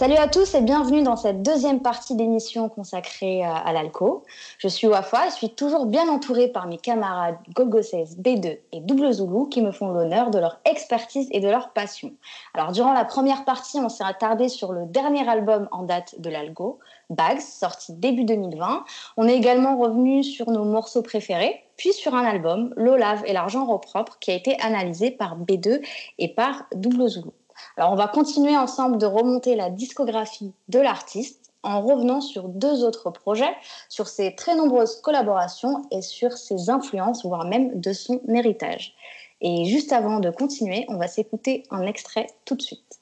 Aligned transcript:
Salut 0.00 0.16
à 0.16 0.28
tous 0.28 0.54
et 0.54 0.62
bienvenue 0.62 1.02
dans 1.02 1.16
cette 1.16 1.42
deuxième 1.42 1.82
partie 1.82 2.16
d'émission 2.16 2.70
consacrée 2.70 3.44
euh, 3.44 3.52
à 3.52 3.70
l'alco. 3.74 4.24
Je 4.56 4.66
suis 4.66 4.86
Wafa 4.86 5.26
et 5.26 5.30
suis 5.30 5.50
toujours 5.50 5.84
bien 5.84 6.08
entourée 6.08 6.48
par 6.48 6.66
mes 6.68 6.78
camarades 6.78 7.36
Golgo 7.54 7.82
16, 7.82 8.16
B2 8.16 8.60
et 8.72 8.80
Double 8.80 9.12
Zulu 9.12 9.50
qui 9.50 9.60
me 9.60 9.72
font 9.72 9.88
l'honneur 9.88 10.30
de 10.30 10.38
leur 10.38 10.58
expertise 10.64 11.28
et 11.32 11.40
de 11.40 11.48
leur 11.48 11.74
passion. 11.74 12.14
Alors 12.54 12.72
durant 12.72 12.94
la 12.94 13.04
première 13.04 13.44
partie, 13.44 13.76
on 13.78 13.90
s'est 13.90 14.02
attardé 14.02 14.48
sur 14.48 14.72
le 14.72 14.86
dernier 14.86 15.28
album 15.28 15.68
en 15.70 15.82
date 15.82 16.18
de 16.18 16.30
l'algo, 16.30 16.78
Bags, 17.10 17.42
sorti 17.42 17.92
début 17.92 18.24
2020. 18.24 18.86
On 19.18 19.28
est 19.28 19.36
également 19.36 19.76
revenu 19.76 20.24
sur 20.24 20.50
nos 20.50 20.64
morceaux 20.64 21.02
préférés, 21.02 21.62
puis 21.76 21.92
sur 21.92 22.14
un 22.14 22.24
album, 22.24 22.72
L'Olave 22.74 23.22
et 23.26 23.34
l'argent 23.34 23.66
repropre, 23.66 24.18
qui 24.18 24.30
a 24.30 24.34
été 24.34 24.58
analysé 24.62 25.10
par 25.10 25.36
B2 25.38 25.82
et 26.18 26.28
par 26.28 26.64
Double 26.74 27.06
Zulu. 27.06 27.32
Alors, 27.76 27.92
on 27.92 27.96
va 27.96 28.08
continuer 28.08 28.56
ensemble 28.56 28.98
de 28.98 29.06
remonter 29.06 29.56
la 29.56 29.70
discographie 29.70 30.52
de 30.68 30.78
l'artiste 30.78 31.52
en 31.62 31.82
revenant 31.82 32.20
sur 32.20 32.48
deux 32.48 32.84
autres 32.84 33.10
projets, 33.10 33.54
sur 33.88 34.08
ses 34.08 34.34
très 34.34 34.54
nombreuses 34.54 35.00
collaborations 35.00 35.82
et 35.90 36.02
sur 36.02 36.32
ses 36.32 36.70
influences, 36.70 37.24
voire 37.24 37.44
même 37.44 37.80
de 37.80 37.92
son 37.92 38.20
héritage. 38.28 38.94
Et 39.42 39.66
juste 39.66 39.92
avant 39.92 40.20
de 40.20 40.30
continuer, 40.30 40.86
on 40.88 40.96
va 40.96 41.06
s'écouter 41.06 41.64
un 41.70 41.86
extrait 41.86 42.26
tout 42.44 42.54
de 42.54 42.62
suite. 42.62 43.00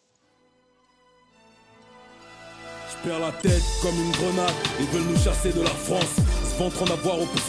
Je 2.91 3.09
perds 3.09 3.21
la 3.21 3.33
tête 3.33 3.63
comme 3.83 3.95
une 3.95 4.11
grenade, 4.13 4.55
ils 4.81 4.87
veulent 4.87 5.13
nous 5.13 5.19
chasser 5.19 5.53
de 5.53 5.63
la 5.63 5.71
France. 5.71 6.19
En 6.61 6.71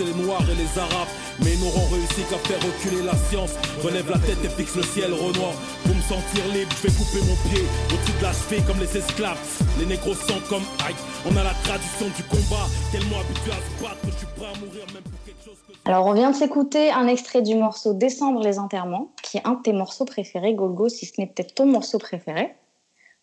les 0.05 0.23
Noirs 0.23 0.43
et 0.51 0.53
les 0.53 0.79
Arabes. 0.79 1.07
Mais 1.43 1.53
ils 1.53 1.59
n'auront 1.59 1.87
réussi 1.91 2.21
qu'à 2.29 2.37
faire 2.37 2.59
reculer 2.59 3.03
la 3.03 3.15
science. 3.29 3.53
Relève 3.83 4.09
la 4.09 4.19
tête 4.19 4.43
et 4.43 4.49
fixe 4.49 4.75
le 4.75 4.83
ciel, 4.83 5.13
Renoir. 5.13 5.53
Pour 5.83 5.95
me 5.95 6.01
sentir 6.01 6.43
libre, 6.53 6.71
je 6.77 6.87
vais 6.87 6.93
couper 6.93 7.21
mon 7.25 7.37
pied. 7.49 7.63
Au-dessus 7.93 8.17
de 8.17 8.23
la 8.23 8.33
cheville 8.33 8.63
comme 8.65 8.79
les 8.79 8.97
esclaves. 8.97 9.39
Les 9.79 9.85
négros 9.85 10.13
sont 10.13 10.41
comme 10.49 10.63
Ike. 10.87 11.01
On 11.25 11.35
a 11.35 11.43
la 11.43 11.55
tradition 11.63 12.07
du 12.15 12.23
combat. 12.23 12.65
Tellement 12.91 13.19
habitué 13.19 13.51
à 13.51 13.61
se 13.61 13.83
battre 13.83 14.01
que 14.01 14.11
je 14.11 14.17
suis 14.17 14.31
prêt 14.35 14.47
à 14.53 14.57
mourir 14.59 14.85
même 14.93 15.03
pour 15.03 15.19
quelque 15.25 15.43
chose 15.45 15.57
que. 15.67 15.89
Alors, 15.89 16.05
on 16.05 16.13
vient 16.13 16.31
de 16.31 16.35
s'écouter 16.35 16.91
un 16.91 17.07
extrait 17.07 17.41
du 17.41 17.55
morceau 17.55 17.93
Décembre 17.93 18.41
les 18.41 18.59
enterrements, 18.59 19.11
qui 19.23 19.37
est 19.37 19.45
un 19.45 19.53
de 19.53 19.61
tes 19.61 19.73
morceaux 19.73 20.05
préférés, 20.05 20.53
Golgo, 20.53 20.89
si 20.89 21.05
ce 21.05 21.13
n'est 21.17 21.27
peut-être 21.27 21.55
ton 21.55 21.65
morceau 21.65 21.97
préféré 21.97 22.55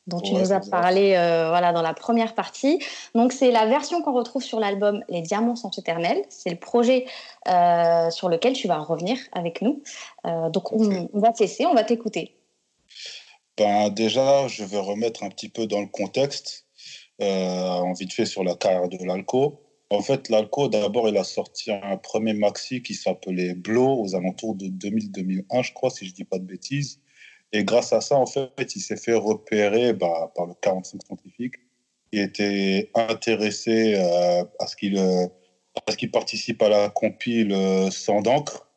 dont 0.06 0.20
tu 0.20 0.34
nous 0.34 0.52
as 0.52 0.60
parlé 0.60 1.14
euh, 1.14 1.48
voilà, 1.48 1.72
dans 1.72 1.82
la 1.82 1.94
première 1.94 2.34
partie. 2.34 2.82
Donc, 3.14 3.32
c'est 3.32 3.50
la 3.50 3.66
version 3.66 4.02
qu'on 4.02 4.12
retrouve 4.12 4.42
sur 4.42 4.60
l'album 4.60 5.02
Les 5.08 5.20
Diamants 5.20 5.56
sont 5.56 5.70
éternels. 5.70 6.22
C'est 6.28 6.50
le 6.50 6.58
projet 6.58 7.06
euh, 7.48 8.10
sur 8.10 8.28
lequel 8.28 8.52
tu 8.52 8.68
vas 8.68 8.78
revenir 8.78 9.18
avec 9.32 9.62
nous. 9.62 9.82
Euh, 10.26 10.48
donc, 10.50 10.72
on, 10.72 11.08
va 11.14 11.32
te 11.32 11.42
laisser, 11.42 11.66
on 11.66 11.74
va 11.74 11.84
t'écouter. 11.84 12.36
Ben, 13.56 13.90
déjà, 13.90 14.46
je 14.48 14.64
vais 14.64 14.78
remettre 14.78 15.24
un 15.24 15.28
petit 15.28 15.48
peu 15.48 15.66
dans 15.66 15.80
le 15.80 15.86
contexte, 15.86 16.66
en 17.20 17.92
vite 17.94 18.12
fait 18.12 18.26
sur 18.26 18.44
la 18.44 18.54
carrière 18.54 18.88
de 18.88 19.04
l'Alco. 19.04 19.62
En 19.90 20.02
fait, 20.02 20.28
l'Alco, 20.28 20.68
d'abord, 20.68 21.08
il 21.08 21.16
a 21.16 21.24
sorti 21.24 21.70
un 21.70 21.96
premier 21.96 22.34
maxi 22.34 22.82
qui 22.82 22.94
s'appelait 22.94 23.54
Blow 23.54 24.00
aux 24.00 24.14
alentours 24.14 24.54
de 24.56 24.66
2000-2001, 24.66 25.62
je 25.62 25.72
crois, 25.72 25.90
si 25.90 26.04
je 26.04 26.10
ne 26.10 26.16
dis 26.16 26.24
pas 26.24 26.38
de 26.38 26.44
bêtises. 26.44 27.00
Et 27.56 27.64
grâce 27.64 27.94
à 27.94 28.02
ça, 28.02 28.16
en 28.16 28.26
fait, 28.26 28.76
il 28.76 28.80
s'est 28.80 28.98
fait 28.98 29.14
repérer 29.14 29.94
bah, 29.94 30.30
par 30.34 30.44
le 30.44 30.52
45 30.60 31.00
scientifique. 31.06 31.54
Il 32.12 32.20
était 32.20 32.90
intéressé 32.94 33.94
euh, 33.96 34.44
à 34.58 34.66
ce 34.66 34.76
qu'il 34.76 34.98
euh, 34.98 35.26
qu'il 35.96 36.10
participe 36.10 36.60
à 36.60 36.68
la 36.68 36.90
compile 36.90 37.52
euh, 37.52 37.90
Sans 37.90 38.20
d'encre, 38.20 38.68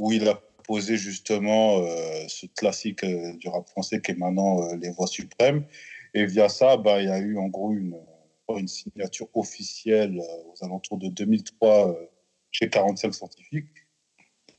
où 0.00 0.12
il 0.12 0.28
a 0.28 0.40
posé 0.68 0.96
justement 0.96 1.80
ce 2.28 2.46
classique 2.54 3.04
du 3.04 3.48
rap 3.48 3.68
français 3.70 4.00
qui 4.02 4.12
est 4.12 4.14
maintenant 4.14 4.72
Les 4.74 4.90
Voix 4.90 5.08
suprêmes. 5.08 5.64
Et 6.14 6.24
via 6.26 6.48
ça, 6.48 6.76
bah, 6.76 7.00
il 7.02 7.08
y 7.08 7.10
a 7.10 7.18
eu 7.18 7.38
en 7.38 7.48
gros 7.48 7.72
une 7.72 8.68
signature 8.68 9.28
officielle 9.34 10.20
aux 10.20 10.64
alentours 10.64 10.98
de 10.98 11.08
2003 11.08 11.98
chez 12.52 12.68
45 12.68 13.14
scientifiques. 13.14 13.87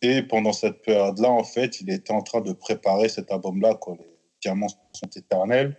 Et 0.02 0.22
pendant 0.24 0.54
cette 0.54 0.82
période-là, 0.82 1.30
en 1.30 1.44
fait, 1.44 1.82
il 1.82 1.92
était 1.92 2.14
en 2.14 2.22
train 2.22 2.42
de 2.42 2.54
préparer 2.54 3.10
cet 3.10 3.32
album-là, 3.32 3.76
quoi. 3.76 3.96
Les 4.00 4.06
diamants 4.42 4.68
sont 4.94 5.10
éternels. 5.16 5.78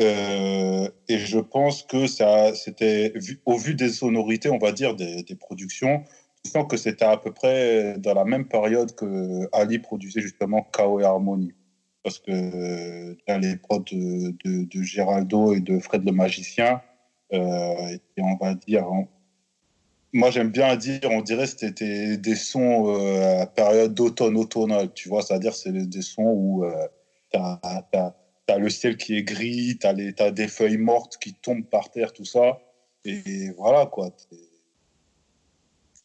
Euh, 0.00 0.88
et 1.08 1.18
je 1.18 1.38
pense 1.38 1.82
que 1.82 2.06
c'était, 2.06 3.12
au 3.44 3.56
vu 3.58 3.74
des 3.74 3.90
sonorités, 3.90 4.50
on 4.50 4.58
va 4.58 4.72
dire, 4.72 4.94
des, 4.96 5.24
productions, 5.38 6.04
tu 6.44 6.50
sens 6.50 6.66
que 6.68 6.76
c'était 6.76 7.04
à 7.04 7.16
peu 7.16 7.32
près 7.32 7.98
dans 7.98 8.14
la 8.14 8.24
même 8.24 8.48
période 8.48 8.94
que 8.94 9.48
Ali 9.52 9.78
produisait 9.78 10.20
justement 10.20 10.62
K.O. 10.72 11.00
et 11.00 11.04
Harmony. 11.04 11.52
Parce 12.02 12.18
que 12.18 12.30
euh, 12.30 13.38
les 13.38 13.56
prods 13.56 13.80
de, 13.92 14.34
de, 14.44 14.82
Géraldo 14.82 15.54
et 15.54 15.60
de 15.60 15.78
Fred 15.78 16.04
le 16.04 16.12
Magicien, 16.12 16.80
euh, 17.32 17.98
on 18.18 18.36
va 18.36 18.54
dire, 18.54 18.86
moi 20.12 20.30
j'aime 20.30 20.50
bien 20.50 20.76
dire, 20.76 21.00
on 21.04 21.22
dirait 21.22 21.44
que 21.44 21.58
c'était 21.58 22.16
des 22.16 22.34
sons 22.34 22.94
euh, 22.94 23.42
à 23.42 23.46
période 23.46 23.94
d'automne 23.94 24.36
automnale, 24.36 24.92
tu 24.92 25.08
vois, 25.08 25.22
c'est-à-dire 25.22 25.54
c'est 25.54 25.72
des 25.72 26.02
sons 26.02 26.22
où 26.22 26.64
euh, 26.64 26.88
tu 27.32 27.38
as, 27.38 28.58
le 28.58 28.68
ciel 28.68 28.96
qui 28.96 29.16
est 29.16 29.22
gris, 29.22 29.78
tu 29.80 29.86
as, 29.86 30.30
des 30.30 30.48
feuilles 30.48 30.78
mortes 30.78 31.16
qui 31.18 31.34
tombent 31.34 31.66
par 31.66 31.90
terre, 31.90 32.12
tout 32.12 32.24
ça. 32.24 32.60
Et 33.04 33.50
voilà 33.56 33.86
quoi. 33.86 34.10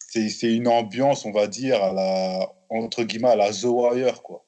C'est 0.08 0.54
une 0.54 0.68
ambiance, 0.68 1.26
on 1.26 1.32
va 1.32 1.48
dire, 1.48 1.84
à 1.84 1.92
la, 1.92 2.54
entre 2.70 3.04
guillemets, 3.04 3.30
à 3.30 3.36
la 3.36 3.52
The 3.52 3.66
Wire, 3.66 4.22
quoi. 4.22 4.46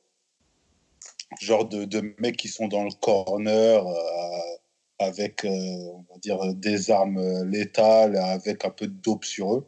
Genre 1.41 1.65
de, 1.67 2.15
mecs 2.19 2.37
qui 2.37 2.47
sont 2.47 2.67
dans 2.67 2.85
le 2.85 2.91
corner. 3.01 3.85
Euh, 3.85 4.57
avec, 4.99 5.45
euh, 5.45 5.49
on 5.49 6.05
va 6.09 6.17
dire, 6.19 6.39
des 6.55 6.91
armes 6.91 7.43
létales, 7.43 8.17
avec 8.17 8.65
un 8.65 8.69
peu 8.69 8.87
de 8.87 8.93
dope 9.01 9.25
sur 9.25 9.55
eux. 9.55 9.67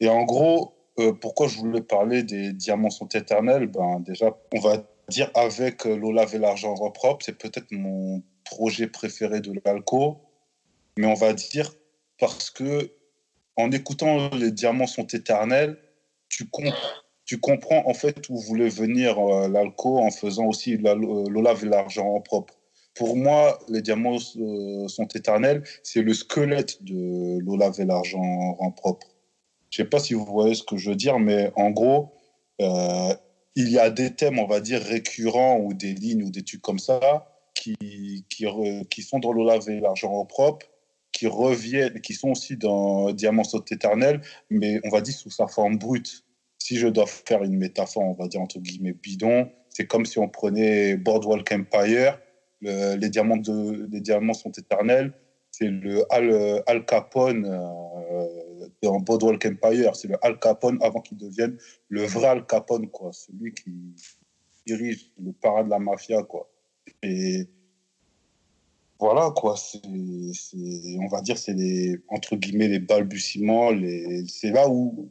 Et 0.00 0.08
en 0.08 0.24
gros, 0.24 0.74
euh, 0.98 1.12
pourquoi 1.12 1.48
je 1.48 1.58
voulais 1.58 1.82
parler 1.82 2.22
des 2.22 2.52
diamants 2.52 2.90
sont 2.90 3.08
éternels? 3.08 3.66
Ben, 3.66 4.00
Déjà, 4.00 4.36
on 4.54 4.60
va 4.60 4.82
dire 5.08 5.30
avec 5.34 5.86
euh, 5.86 5.96
l'Olave 5.96 6.34
et 6.34 6.38
l'argent 6.38 6.74
propre, 6.90 7.24
c'est 7.24 7.38
peut-être 7.38 7.70
mon 7.70 8.22
projet 8.44 8.88
préféré 8.88 9.40
de 9.40 9.52
l'Alco, 9.64 10.18
mais 10.96 11.06
on 11.06 11.14
va 11.14 11.32
dire 11.32 11.72
parce 12.18 12.50
que 12.50 12.92
en 13.56 13.70
écoutant 13.70 14.30
les 14.30 14.50
diamants 14.50 14.86
sont 14.86 15.06
éternels, 15.06 15.78
tu, 16.28 16.48
tu 17.24 17.38
comprends 17.38 17.86
en 17.86 17.94
fait 17.94 18.28
où 18.28 18.38
voulait 18.38 18.68
venir 18.68 19.20
l'Alco 19.48 19.98
en 19.98 20.10
faisant 20.10 20.46
aussi 20.46 20.76
l'Olave 20.76 21.64
et 21.64 21.68
l'argent 21.68 22.20
propre 22.20 22.59
pour 22.94 23.16
moi, 23.16 23.58
les 23.68 23.82
diamants 23.82 24.18
euh, 24.36 24.88
sont 24.88 25.06
éternels. 25.14 25.62
C'est 25.82 26.02
le 26.02 26.14
squelette 26.14 26.82
de 26.82 27.38
l'Olave 27.40 27.80
et 27.80 27.84
l'argent 27.84 28.56
en 28.58 28.70
propre. 28.70 29.06
Je 29.70 29.80
ne 29.80 29.86
sais 29.86 29.90
pas 29.90 30.00
si 30.00 30.14
vous 30.14 30.24
voyez 30.24 30.54
ce 30.54 30.64
que 30.64 30.76
je 30.76 30.90
veux 30.90 30.96
dire, 30.96 31.18
mais 31.18 31.52
en 31.56 31.70
gros, 31.70 32.12
euh, 32.60 33.14
il 33.54 33.70
y 33.70 33.78
a 33.78 33.90
des 33.90 34.14
thèmes, 34.14 34.38
on 34.38 34.46
va 34.46 34.60
dire, 34.60 34.82
récurrents 34.82 35.58
ou 35.58 35.74
des 35.74 35.94
lignes 35.94 36.24
ou 36.24 36.30
des 36.30 36.42
trucs 36.42 36.62
comme 36.62 36.78
ça 36.78 37.26
qui, 37.54 38.24
qui, 38.28 39.02
sont 39.02 39.18
dans 39.18 39.32
l'Olave 39.32 39.68
et 39.68 39.80
l'argent 39.80 40.12
en 40.12 40.24
propre, 40.24 40.66
qui 41.12 41.26
reviennent, 41.26 42.00
qui 42.00 42.14
sont 42.14 42.30
aussi 42.30 42.56
dans 42.56 43.12
Diamants 43.12 43.44
sont 43.44 43.64
éternels, 43.70 44.22
mais 44.48 44.80
on 44.84 44.88
va 44.88 45.00
dire 45.00 45.14
sous 45.14 45.30
sa 45.30 45.46
forme 45.46 45.78
brute. 45.78 46.24
Si 46.58 46.76
je 46.76 46.88
dois 46.88 47.06
faire 47.06 47.42
une 47.42 47.56
métaphore, 47.56 48.02
on 48.02 48.14
va 48.14 48.28
dire 48.28 48.40
entre 48.40 48.58
guillemets 48.58 48.92
bidon, 48.92 49.50
c'est 49.68 49.86
comme 49.86 50.06
si 50.06 50.18
on 50.18 50.28
prenait 50.28 50.96
Boardwalk 50.96 51.52
Empire 51.52 52.18
les, 52.60 53.08
diamants 53.08 53.36
de, 53.36 53.88
les 53.90 54.00
diamants 54.00 54.34
sont 54.34 54.52
éternels. 54.52 55.12
C'est 55.50 55.68
le 55.68 56.04
Al, 56.12 56.62
Al 56.66 56.84
Capone 56.86 57.44
euh, 57.44 58.68
dans 58.82 59.00
Boardwalk 59.00 59.44
Empire. 59.46 59.96
C'est 59.96 60.08
le 60.08 60.24
Al 60.24 60.38
Capone 60.38 60.78
avant 60.82 61.00
qu'il 61.00 61.18
devienne 61.18 61.58
le 61.88 62.04
vrai 62.04 62.28
Al 62.28 62.46
Capone, 62.46 62.88
quoi. 62.88 63.12
Celui 63.12 63.52
qui 63.52 63.72
dirige 64.66 65.12
le 65.22 65.32
parrain 65.32 65.64
de 65.64 65.70
la 65.70 65.78
mafia, 65.78 66.22
quoi. 66.22 66.50
Et 67.02 67.48
voilà, 68.98 69.32
quoi. 69.34 69.56
C'est, 69.56 69.80
on 71.00 71.08
va 71.08 71.20
dire, 71.20 71.38
c'est 71.38 71.54
les, 71.54 71.98
entre 72.08 72.36
guillemets, 72.36 72.68
les 72.68 72.78
balbutiements. 72.78 73.70
Les, 73.70 74.24
c'est 74.28 74.50
là 74.50 74.68
où 74.68 75.10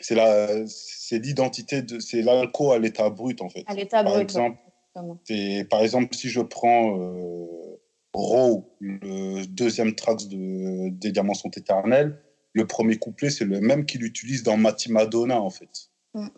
c'est 0.00 1.18
l'identité 1.18 1.80
de, 1.80 1.98
c'est 1.98 2.20
l'alco 2.20 2.72
à 2.72 2.78
l'état 2.78 3.08
brut, 3.08 3.40
en 3.40 3.48
fait. 3.48 3.64
À 3.66 3.74
l'état 3.74 4.02
brut. 4.02 4.20
Exemple, 4.20 4.58
par 5.70 5.82
exemple, 5.82 6.14
si 6.14 6.28
je 6.28 6.40
prends 6.40 6.98
euh, 6.98 7.46
Raw, 8.14 8.68
le 8.80 9.44
deuxième 9.46 9.94
track 9.94 10.26
de, 10.28 10.88
des 10.90 11.12
Diamants 11.12 11.34
sont 11.34 11.50
éternels, 11.50 12.18
le 12.52 12.66
premier 12.66 12.96
couplet, 12.96 13.30
c'est 13.30 13.44
le 13.44 13.60
même 13.60 13.84
qu'il 13.84 14.02
utilise 14.04 14.42
dans 14.42 14.56
Mati 14.56 14.90
Madonna, 14.90 15.40
en 15.40 15.50
fait. 15.50 15.90
Mm. 16.14 16.28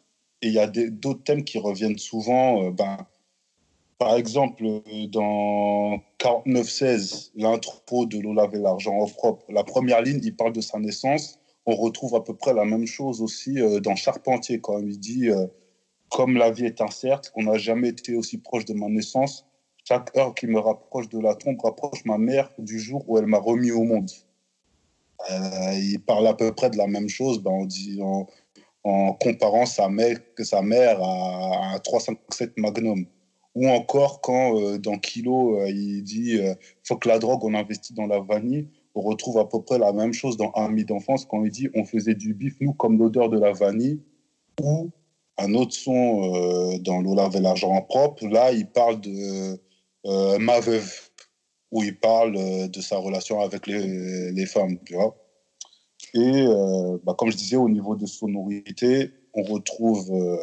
Et 0.43 0.49
il 0.49 0.53
y 0.53 0.59
a 0.59 0.67
d'autres 0.67 1.23
thèmes 1.23 1.45
qui 1.45 1.59
reviennent 1.59 1.99
souvent. 1.99 2.65
Euh, 2.65 2.71
ben, 2.73 2.97
par 3.99 4.17
exemple, 4.17 4.63
dans 5.11 5.99
49-16, 6.19 7.31
l'intro 7.35 8.07
de 8.07 8.19
Lola 8.19 8.49
et 8.53 8.59
l'argent 8.59 8.97
au 8.97 9.07
propre, 9.07 9.45
la 9.49 9.65
première 9.65 10.03
ligne, 10.03 10.21
il 10.23 10.37
parle 10.37 10.53
de 10.53 10.61
sa 10.61 10.79
naissance. 10.79 11.39
On 11.67 11.75
retrouve 11.75 12.15
à 12.15 12.23
peu 12.23 12.35
près 12.35 12.55
la 12.55 12.65
même 12.65 12.87
chose 12.87 13.21
aussi 13.21 13.61
euh, 13.61 13.81
dans 13.81 13.97
Charpentier, 13.97 14.61
quand 14.61 14.79
il 14.79 14.99
dit 14.99 15.29
comme 16.11 16.37
la 16.37 16.51
vie 16.51 16.67
est 16.67 16.81
incertaine, 16.81 17.33
on 17.37 17.45
n'a 17.45 17.59
jamais 17.59 17.89
été 17.89 18.17
aussi 18.17 18.39
proche 18.39 18.65
de 18.65 18.75
ma 18.75 18.89
naissance. 18.89 19.47
Chaque 19.85 20.17
heure 20.17 20.35
qui 20.35 20.47
me 20.47 20.59
rapproche 20.59 21.09
de 21.09 21.19
la 21.19 21.35
tombe 21.35 21.61
rapproche 21.63 22.05
ma 22.05 22.19
mère 22.19 22.51
du 22.59 22.79
jour 22.79 23.05
où 23.09 23.19
elle 23.19 23.27
m'a 23.27 23.39
remis 23.39 23.71
au 23.71 23.85
monde. 23.85 24.11
Euh, 25.31 25.73
il 25.75 25.99
parle 26.01 26.27
à 26.27 26.35
peu 26.35 26.55
près 26.55 26.71
de 26.71 26.77
la 26.77 26.87
même 26.87 27.09
chose 27.09 27.43
ben, 27.43 27.67
en, 28.01 28.27
en, 28.85 29.13
comparant 29.15 29.67
sa 29.67 29.89
mère, 29.89 30.19
sa 30.39 30.63
mère 30.63 31.03
à, 31.03 31.75
un 31.75 31.79
357 31.79 32.59
Magnum. 32.59 33.07
Ou 33.55 33.69
encore 33.69 34.21
quand 34.21 34.61
euh, 34.61 34.79
dans 34.79 34.99
Kilo, 34.99 35.59
euh, 35.59 35.71
il 35.71 36.03
dit 36.03 36.39
faut 36.85 36.97
que 36.97 37.09
la 37.09 37.19
drogue, 37.19 37.45
on 37.45 37.55
investit 37.55 37.95
dans 37.95 38.07
la 38.07 38.21
vanille. 38.21 38.69
On 38.95 39.01
retrouve 39.01 39.39
à 39.39 39.47
peu 39.47 39.63
près 39.63 39.79
la 39.79 39.93
même 39.93 40.13
chose 40.13 40.37
dans 40.37 40.51
Ami 40.53 40.85
d'enfance 40.85 41.25
quand 41.25 41.45
il 41.45 41.51
dit 41.51 41.69
on 41.75 41.85
faisait 41.85 42.15
du 42.15 42.35
bif, 42.35 42.57
nous, 42.61 42.73
comme 42.73 42.99
l'odeur 42.99 43.29
de 43.29 43.39
la 43.39 43.53
vanille. 43.53 44.01
Ou 44.63 44.91
un 45.39 45.55
autre 45.55 45.73
son 45.73 46.79
dans 46.81 47.01
Lola 47.01 47.25
avait 47.25 47.41
l'argent 47.41 47.81
propre. 47.83 48.27
Là, 48.27 48.53
il 48.53 48.67
parle 48.67 49.01
de 49.01 49.59
ma 50.39 50.61
veuve 50.61 51.09
où 51.71 51.83
il 51.83 51.99
parle 51.99 52.37
euh, 52.37 52.69
de 52.69 52.81
sa 52.81 52.97
relation 52.97 53.41
avec 53.41 53.67
les, 53.67 54.47
femmes, 54.47 54.79
tu 54.85 54.95
vois. 54.95 55.17
Et 56.15 56.43
euh, 56.47 56.99
bah, 57.05 57.15
comme 57.17 57.31
je 57.31 57.37
disais, 57.37 57.57
au 57.57 57.69
niveau 57.69 57.97
de 57.97 58.07
sonorité, 58.07 59.11
on 59.35 59.43
retrouve, 59.43 60.11
euh, 60.11 60.37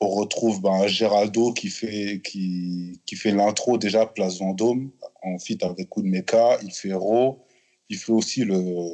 on 0.00 0.08
retrouve 0.08 0.60
bah, 0.60 0.86
Géraldo 0.86 1.52
qui 1.52 1.68
fait, 1.68 2.20
qui, 2.22 3.00
fait 3.14 3.30
l'intro 3.30 3.78
déjà 3.78 4.06
Place 4.06 4.38
Vendôme, 4.38 4.90
en 5.22 5.38
fit 5.38 5.58
avec 5.62 5.88
Coup 5.88 6.02
de 6.02 6.08
il 6.08 6.72
fait 6.72 6.92
Ro, 6.92 7.44
il 7.88 7.96
fait 7.96 8.12
aussi 8.12 8.44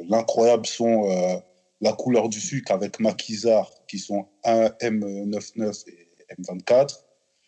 l'incroyable 0.09 0.65
son 0.65 1.41
La 1.81 1.93
couleur 1.93 2.29
du 2.29 2.39
sucre 2.39 2.71
avec 2.71 2.99
Maquisard, 2.99 3.71
qui 3.87 3.97
sont 3.97 4.27
1 4.43 4.67
M99 4.81 5.83
et 5.87 6.07
M24. 6.39 6.99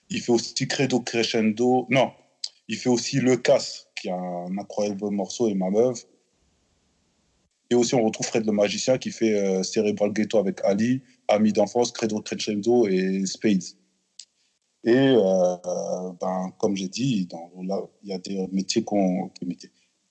Il 0.10 0.22
fait 0.22 0.32
aussi 0.32 0.68
Credo 0.68 1.00
Crescendo, 1.00 1.88
non, 1.90 2.12
il 2.68 2.78
fait 2.78 2.90
aussi 2.90 3.18
Le 3.18 3.38
Casse, 3.38 3.88
qui 3.96 4.08
est 4.08 4.12
un 4.12 4.58
incroyable 4.58 5.10
morceau, 5.10 5.48
et 5.50 5.54
ma 5.54 5.70
meuf. 5.70 6.06
Et 7.70 7.76
aussi, 7.76 7.96
on 7.96 8.04
retrouve 8.04 8.28
Fred 8.28 8.46
le 8.46 8.52
Magicien 8.52 8.98
qui 8.98 9.12
fait 9.12 9.34
euh, 9.34 9.64
Cérébral 9.64 10.14
Ghetto 10.14 10.38
avec 10.38 10.62
Ali, 10.64 11.02
Ami 11.28 11.54
d'enfance, 11.54 11.92
Credo 11.92 12.22
Crescendo 12.22 12.88
et 12.88 13.26
Spades. 13.26 13.64
Et 14.84 14.96
euh, 14.96 16.12
ben, 16.20 16.54
comme 16.60 16.76
j'ai 16.76 16.90
dit, 16.90 17.28
il 17.30 17.78
y 18.04 18.14
a 18.14 18.18
des 18.20 18.48
métiers 18.52 18.84
qu'on. 18.84 19.32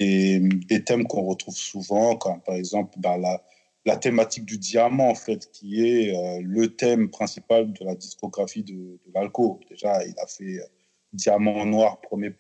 Des, 0.01 0.83
thèmes 0.85 1.07
qu'on 1.07 1.23
retrouve 1.23 1.55
souvent, 1.57 2.17
comme 2.17 2.41
par 2.41 2.57
exemple 2.57 2.99
ben, 2.99 3.19
la, 3.19 3.41
la, 3.85 3.97
thématique 3.97 4.45
du 4.45 4.59
diamant, 4.59 5.11
en 5.11 5.15
fait, 5.15 5.51
qui 5.53 5.87
est 5.87 6.17
euh, 6.17 6.41
le 6.43 6.75
thème 6.75 7.11
principal 7.11 7.73
de 7.73 7.85
la 7.85 7.95
discographie 7.95 8.63
de, 8.63 8.75
de 8.75 9.13
l'alco. 9.15 9.61
Déjà, 9.71 10.05
il 10.05 10.15
a 10.19 10.27
fait 10.27 10.61
Diamant 11.13 11.67
Noir, 11.67 12.01
premier 12.01 12.33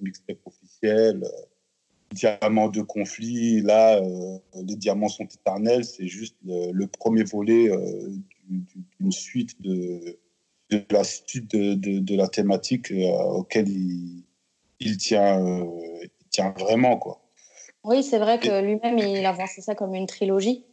mixtape 0.00 0.38
officiel. 0.44 1.22
Euh, 1.24 1.28
Diamant 2.12 2.68
de 2.68 2.82
conflit, 2.82 3.62
là, 3.62 3.96
euh, 3.96 4.38
les 4.54 4.76
diamants 4.76 5.08
sont 5.08 5.24
éternels. 5.24 5.84
C'est 5.84 6.06
juste 6.06 6.36
le, 6.44 6.86
premier 6.86 7.24
volet 7.24 7.68
euh, 7.68 8.10
d'une 8.48 9.10
suite 9.10 9.60
de, 9.60 10.16
de, 10.70 10.84
la 10.90 11.02
suite 11.02 11.50
de, 11.50 11.74
de, 11.74 12.16
la 12.16 12.28
thématique 12.28 12.92
auquel 13.34 13.68
il, 13.68 14.22
il 14.78 14.98
tient, 14.98 15.66
il 16.00 16.28
tient 16.30 16.54
vraiment. 16.56 16.96
Quoi. 16.96 17.20
Oui, 17.82 18.04
c'est 18.04 18.18
vrai 18.18 18.38
que 18.38 18.62
lui-même, 18.62 18.98
il 18.98 19.26
avançait 19.26 19.60
ça 19.60 19.74
comme 19.74 19.96
une 19.96 20.06
trilogie. 20.06 20.64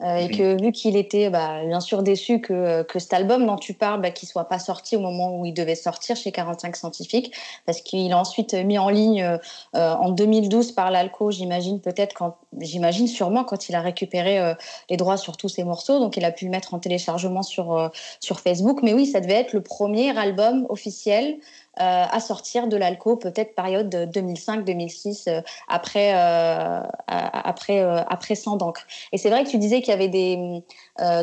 Euh, 0.00 0.16
et 0.16 0.28
que 0.28 0.60
vu 0.60 0.72
qu'il 0.72 0.96
était 0.96 1.30
bah, 1.30 1.64
bien 1.64 1.78
sûr 1.78 2.02
déçu 2.02 2.40
que, 2.40 2.82
que 2.82 2.98
cet 2.98 3.12
album 3.12 3.46
dont 3.46 3.56
tu 3.56 3.72
parles, 3.72 4.00
bah, 4.00 4.10
qu'il 4.10 4.28
soit 4.28 4.48
pas 4.48 4.58
sorti 4.58 4.96
au 4.96 5.00
moment 5.00 5.38
où 5.38 5.46
il 5.46 5.54
devait 5.54 5.76
sortir 5.76 6.16
chez 6.16 6.32
45 6.32 6.74
Scientifiques, 6.74 7.32
parce 7.66 7.80
qu'il 7.82 8.12
a 8.12 8.18
ensuite 8.18 8.54
mis 8.54 8.78
en 8.78 8.88
ligne 8.88 9.22
euh, 9.22 9.38
en 9.74 10.10
2012 10.10 10.72
par 10.72 10.90
l'Alco, 10.90 11.30
j'imagine 11.30 11.80
peut-être 11.80 12.14
quand, 12.14 12.36
j'imagine 12.58 13.06
sûrement 13.06 13.44
quand 13.44 13.68
il 13.68 13.76
a 13.76 13.80
récupéré 13.80 14.40
euh, 14.40 14.54
les 14.90 14.96
droits 14.96 15.16
sur 15.16 15.36
tous 15.36 15.48
ses 15.48 15.62
morceaux, 15.62 16.00
donc 16.00 16.16
il 16.16 16.24
a 16.24 16.32
pu 16.32 16.46
le 16.46 16.50
mettre 16.50 16.74
en 16.74 16.80
téléchargement 16.80 17.42
sur 17.42 17.90
sur 18.18 18.40
Facebook. 18.40 18.80
Mais 18.82 18.94
oui, 18.94 19.06
ça 19.06 19.20
devait 19.20 19.34
être 19.34 19.52
le 19.52 19.62
premier 19.62 20.16
album 20.18 20.66
officiel 20.68 21.36
euh, 21.36 21.36
à 21.76 22.20
sortir 22.20 22.68
de 22.68 22.76
l'alco, 22.76 23.16
peut-être 23.16 23.54
période 23.54 23.94
2005-2006, 23.94 25.28
euh, 25.28 25.40
après, 25.68 26.14
euh, 26.14 26.82
après, 27.06 27.80
après 27.80 28.34
Sans 28.34 28.56
d'encre. 28.56 28.82
Et 29.12 29.18
c'est 29.18 29.30
vrai 29.30 29.44
que 29.44 29.48
tu 29.48 29.58
disais 29.58 29.80
qu'il 29.80 29.90
y 29.90 29.94
avait 29.94 30.08
des, 30.08 30.62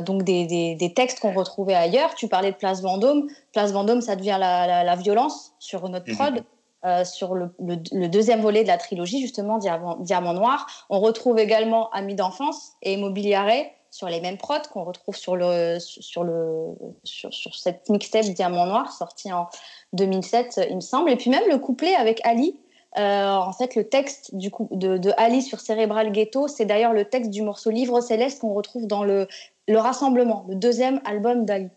donc 0.01 0.24
des, 0.24 0.75
des, 0.75 0.94
textes 0.94 1.19
qu'on 1.19 1.34
retrouvait 1.34 1.75
ailleurs. 1.75 2.16
Tu 2.16 2.28
parlais 2.28 2.51
de 2.51 2.56
Place 2.56 2.81
Vendôme. 2.81 3.28
Place 3.54 3.72
Vendôme, 3.72 4.01
ça 4.01 4.16
devient 4.16 4.38
la, 4.40 4.84
la, 4.84 4.96
violence 4.96 5.54
sur 5.60 5.88
notre 5.90 6.10
mhm. 6.10 6.16
prod. 6.16 7.06
sur 7.06 7.36
le, 7.36 7.52
le, 7.60 8.07
deuxième 8.07 8.42
volet 8.42 8.63
de 8.63 8.68
la 8.68 8.78
trilogie, 8.78 9.22
justement, 9.22 9.57
Diamant, 9.57 9.98
Diamant 9.98 10.34
Noir. 10.34 10.66
On 10.90 11.00
retrouve 11.00 11.38
également 11.40 11.90
Amis 11.92 12.16
d'enfance 12.16 12.74
et 12.81 12.94
Immobiliaré 12.94 13.72
sur 14.00 14.07
les 14.07 14.22
mêmes 14.22 14.38
prods 14.38 14.62
qu'on 14.72 14.86
retrouve 14.86 15.18
sur, 15.18 15.36
le, 15.36 15.78
sur, 15.80 16.24
le, 16.24 16.68
sur, 17.04 17.34
sur 17.34 17.54
cette 17.54 17.90
mixtape 17.90 18.28
Diamant 18.28 18.66
Noir, 18.66 18.94
sortie 18.94 19.34
en 19.34 19.50
2007, 19.92 20.62
il 20.69 20.78
me 20.78 20.81
semble. 20.81 21.12
Et 21.12 21.18
puis 21.18 21.30
même 21.30 21.44
le 21.50 21.57
couplet 21.57 21.96
avec 21.96 22.25
Ali. 22.25 22.57
Euh, 22.98 23.28
en 23.28 23.51
fait, 23.51 23.75
le 23.75 23.84
texte 23.84 24.34
du 24.34 24.51
coup, 24.51 24.69
de, 24.72 25.12
Ali 25.18 25.42
sur 25.42 25.60
Cérébral 25.60 26.13
Ghetto, 26.13 26.48
c'est 26.48 26.66
d'ailleurs 26.66 26.94
le 26.94 27.04
texte 27.04 27.30
du 27.30 27.42
morceau 27.42 27.72
Livre 27.72 28.00
céleste 28.00 28.40
qu'on 28.40 28.54
retrouve 28.54 28.88
dans 28.88 29.04
le, 29.04 29.28
le 29.68 29.78
Rassemblement, 29.78 30.45
le 30.48 30.56
deuxième 30.56 31.02
album 31.04 31.44
d'Ali. 31.44 31.68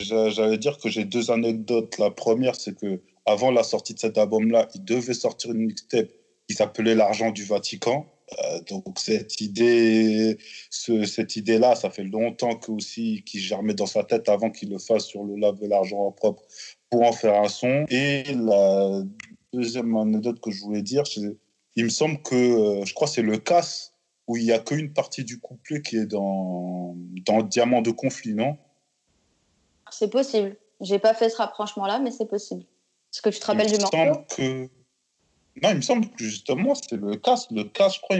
J'allais 0.00 0.58
dire 0.58 0.76
que 0.76 0.90
j'ai 0.90 1.04
deux 1.04 1.30
anecdotes. 1.30 1.96
La 1.96 2.10
première, 2.10 2.54
c'est 2.54 2.78
que 2.78 3.00
avant 3.24 3.50
la 3.50 3.62
sortie 3.62 3.94
de 3.94 3.98
cet 3.98 4.18
album-là, 4.18 4.68
il 4.74 4.84
devait 4.84 5.14
sortir 5.14 5.52
une 5.52 5.64
mixtape 5.64 6.08
qui 6.48 6.54
s'appelait 6.54 6.94
L'argent 6.94 7.30
du 7.30 7.44
Vatican. 7.44 8.04
Euh, 8.38 8.60
donc 8.68 8.98
cette 8.98 9.40
idée, 9.40 10.38
ce, 10.70 11.04
cette 11.04 11.36
idée-là, 11.36 11.74
ça 11.74 11.90
fait 11.90 12.04
longtemps 12.04 12.56
que 12.56 12.70
aussi 12.70 13.22
qu'il 13.24 13.40
germait 13.40 13.74
dans 13.74 13.86
sa 13.86 14.04
tête 14.04 14.28
avant 14.28 14.50
qu'il 14.50 14.70
le 14.70 14.78
fasse 14.78 15.06
sur 15.06 15.24
le 15.24 15.36
lave 15.36 15.58
de 15.58 15.66
l'argent 15.66 16.10
propre 16.12 16.42
pour 16.90 17.02
en 17.02 17.12
faire 17.12 17.42
un 17.42 17.48
son. 17.48 17.84
Et 17.88 18.24
la 18.34 19.02
deuxième 19.52 19.96
anecdote 19.96 20.40
que 20.40 20.50
je 20.50 20.60
voulais 20.62 20.82
dire, 20.82 21.02
il 21.76 21.84
me 21.84 21.90
semble 21.90 22.22
que, 22.22 22.34
euh, 22.34 22.84
je 22.84 22.94
crois 22.94 23.08
que 23.08 23.14
c'est 23.14 23.22
le 23.22 23.38
casse, 23.38 23.94
où 24.26 24.36
il 24.36 24.44
n'y 24.44 24.52
a 24.52 24.60
qu'une 24.60 24.92
partie 24.92 25.24
du 25.24 25.40
couplet 25.40 25.82
qui 25.82 25.96
est 25.96 26.06
dans, 26.06 26.94
dans 27.26 27.38
le 27.38 27.44
diamant 27.44 27.82
de 27.82 27.90
conflit, 27.90 28.34
non? 28.34 28.56
C'est 29.90 30.10
possible. 30.10 30.56
J'ai 30.80 31.00
pas 31.00 31.14
fait 31.14 31.28
ce 31.28 31.36
rapprochement-là, 31.36 31.98
mais 31.98 32.12
c'est 32.12 32.28
possible. 32.28 32.62
Est-ce 33.12 33.22
que 33.22 33.30
tu 33.30 33.40
te 33.40 33.46
rappelles 33.46 33.72
du 33.72 33.78
morceau? 33.78 34.20
que... 34.36 34.68
Non, 35.62 35.70
il 35.70 35.76
me 35.76 35.80
semble 35.80 36.08
que 36.08 36.24
justement, 36.24 36.74
c'est 36.74 36.96
le 36.96 37.16
casse. 37.16 37.50
Le 37.50 37.64
casse, 37.64 37.96
je 37.96 38.00
crois, 38.00 38.16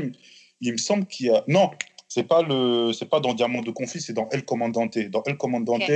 il, 0.60 0.72
me 0.72 0.76
semble 0.76 1.06
qu'il 1.06 1.26
y 1.26 1.30
a... 1.30 1.44
Non, 1.49 1.70
c'est 2.08 2.25
pas, 2.25 2.42
le... 2.42 2.92
pas 3.04 3.20
dans 3.20 3.34
Diamant 3.34 3.62
de 3.62 3.70
conflit, 3.70 4.00
c'est 4.00 4.12
dans 4.12 4.28
El 4.30 4.44
Commandante. 4.44 4.99
Dans 4.99 5.22
El 5.25 5.37
Commandante, 5.37 5.90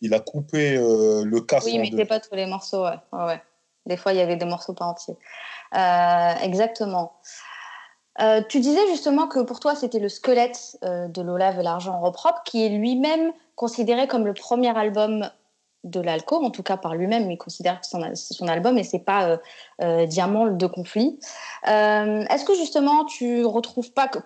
il 0.00 0.14
a 0.14 0.20
coupé 0.20 0.76
euh, 0.76 1.24
le 1.24 1.40
casse. 1.40 1.64
Oui, 1.64 1.72
il 1.74 1.80
mettait 1.80 2.04
pas 2.04 2.20
tous 2.20 2.34
les 2.34 2.46
morceaux, 2.46 2.84
ouais. 2.84 2.98
ouais. 3.12 3.40
Des 3.86 3.96
fois, 3.96 4.12
il 4.12 4.18
y 4.18 4.22
avait 4.22 4.36
des 4.36 4.44
morceaux 4.44 4.74
pas 4.74 4.86
entiers. 4.86 5.16
Euh, 5.76 6.34
exactement. 6.42 7.12
Euh, 8.20 8.42
tu 8.48 8.60
disais 8.60 8.86
justement 8.88 9.28
que 9.28 9.40
pour 9.40 9.60
toi, 9.60 9.74
c'était 9.74 10.00
le 10.00 10.08
squelette 10.08 10.78
de 10.82 11.22
Lola 11.22 11.52
veut 11.52 11.62
l'argent 11.62 12.02
en 12.02 12.12
qui 12.44 12.66
est 12.66 12.68
lui-même 12.68 13.32
considéré 13.54 14.08
comme 14.08 14.26
le 14.26 14.34
premier 14.34 14.76
album 14.76 15.30
de 15.84 16.00
l'alco, 16.00 16.36
en 16.36 16.50
tout 16.50 16.62
cas 16.62 16.76
par 16.76 16.94
lui-même, 16.94 17.30
il 17.30 17.38
considère 17.38 17.80
que 17.80 17.86
c'est 17.86 18.34
son, 18.34 18.48
album 18.48 18.76
et 18.78 18.84
c'est 18.84 18.98
pas 18.98 19.38
Diamant 20.06 20.46
de 20.48 20.66
conflit. 20.66 21.18
Est-ce 21.64 22.44
que 22.44 22.54
justement 22.54 23.04
tu 23.04 23.44
retrouves 23.44 23.92
pas 23.92 24.08
que 24.08 24.18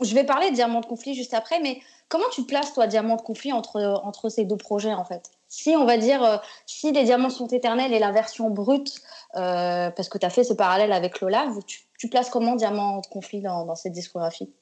je 0.00 0.14
vais 0.14 0.24
parler 0.24 0.50
de 0.50 0.54
Diamant 0.54 0.80
de 0.80 0.86
conflit 0.86 1.14
juste 1.14 1.34
après, 1.34 1.60
mais 1.60 1.80
Comment 2.08 2.28
tu 2.32 2.44
places, 2.44 2.72
toi, 2.74 2.86
Diamant 2.86 3.16
de 3.16 3.22
conflit 3.22 3.52
entre, 3.52 4.00
entre 4.04 4.28
ces 4.28 4.44
deux 4.44 4.56
projets, 4.56 4.92
en 4.92 5.04
fait? 5.04 5.30
Si, 5.48 5.70
on 5.70 5.84
va 5.84 5.96
dire, 5.96 6.22
euh, 6.22 6.36
si 6.66 6.92
les 6.92 7.04
diamants 7.04 7.30
sont 7.30 7.46
éternels 7.46 7.92
et 7.92 7.98
la 7.98 8.12
version 8.12 8.50
brute, 8.50 9.00
euh, 9.36 9.90
parce 9.90 10.08
que 10.08 10.18
tu 10.18 10.26
as 10.26 10.30
fait 10.30 10.44
ce 10.44 10.52
parallèle 10.52 10.92
avec 10.92 11.20
Lola, 11.20 11.48
tu, 11.66 12.08
places 12.08 12.28
comment 12.28 12.54
Diamant 12.54 13.00
de 13.00 13.06
conflit 13.06 13.40
dans, 13.40 13.74
cette 13.74 13.92
discographie? 13.92 14.52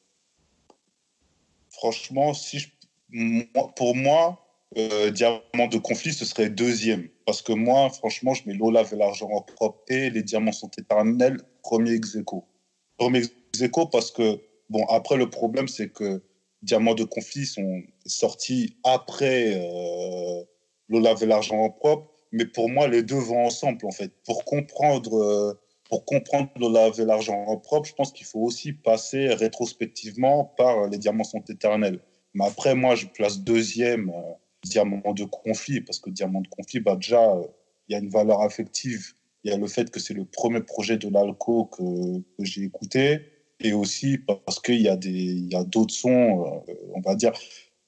Franchement, 1.71 2.33
si 2.35 2.69
pour 3.77 3.97
moi, 3.97 4.39
euh, 4.77 5.11
Diamant 5.11 5.69
de 5.71 5.79
conflit, 5.79 6.13
ce 6.13 6.25
serait 6.25 6.49
deuxième. 6.49 7.09
Parce 7.27 7.43
que 7.43 7.53
moi, 7.53 7.91
franchement, 7.91 8.35
je 8.35 8.43
mets 8.47 8.55
Lola 8.55 8.81
avec 8.81 8.93
l'argent 8.93 9.29
en 9.31 9.43
propre 9.43 9.81
et 9.89 10.11
les 10.11 10.23
diamants 10.23 10.53
sont 10.53 10.71
éternels, 10.79 11.39
premier 11.63 11.93
ex 11.93 12.17
Premier 12.97 13.19
ex 13.19 13.31
parce 13.91 14.11
que, 14.11 14.41
bon, 14.71 14.85
après, 14.87 15.17
le 15.17 15.29
problème, 15.29 15.69
c'est 15.69 15.91
que 15.91 16.23
Diamants 16.63 16.95
de 16.95 17.05
conflit 17.05 17.45
sont 17.45 17.83
sortis 18.07 18.77
après 18.85 19.55
euh, 19.57 20.45
Lola 20.89 21.15
veut 21.15 21.27
l'argent 21.27 21.57
en 21.57 21.71
propre, 21.71 22.09
mais 22.31 22.47
pour 22.47 22.69
moi, 22.69 22.87
les 22.87 23.03
deux 23.03 23.17
vont 23.17 23.47
ensemble, 23.47 23.85
en 23.85 23.91
fait. 23.91 24.13
Pour 24.25 24.45
comprendre, 24.45 25.17
euh, 25.17 25.61
pour 25.91 26.05
comprendre 26.05 26.49
Lola 26.57 26.91
veut 26.91 27.05
l'argent 27.05 27.45
en 27.47 27.57
propre, 27.57 27.89
je 27.89 27.95
pense 27.95 28.13
qu'il 28.13 28.27
faut 28.27 28.41
aussi 28.41 28.73
passer 28.73 29.29
rétrospectivement 29.35 30.45
par 30.57 30.89
Les 30.89 30.99
Diamants 30.99 31.25
sont 31.25 31.45
éternels. 31.49 32.01
Mais 32.35 32.47
après, 32.47 32.75
moi, 32.75 32.95
je 32.95 33.07
place 33.07 33.41
deuxième 33.41 34.11
euh, 34.11 34.33
Diamant 34.65 35.13
de 35.13 35.25
conflit, 35.25 35.81
parce 35.81 35.99
que 35.99 36.11
Diamant 36.11 36.41
de 36.41 36.49
conflit, 36.49 36.81
bah, 36.81 36.97
déjà, 36.97 37.35
il 37.89 37.93
y 37.93 37.95
a 37.97 37.99
une 37.99 38.11
valeur 38.11 38.43
affective 38.43 39.15
il 39.45 39.51
y 39.51 39.55
a 39.55 39.59
le 39.59 39.67
fait 39.67 39.91
que 39.91 40.01
c'est 40.01 40.15
le 40.15 40.25
premier 40.25 40.61
projet 40.61 40.97
de 40.97 41.09
l'Alco 41.09 41.67
que, 41.67 41.83
j'ai 42.39 42.63
écouté, 42.63 43.21
et 43.61 43.73
aussi 43.73 44.19
parce 44.19 44.61
qu'il 44.61 44.81
y 44.81 44.89
a 44.89 45.65
d'autres 45.65 45.95
sons, 45.95 46.63
euh, 46.69 46.75
on 46.95 47.01
va 47.01 47.15
dire, 47.15 47.33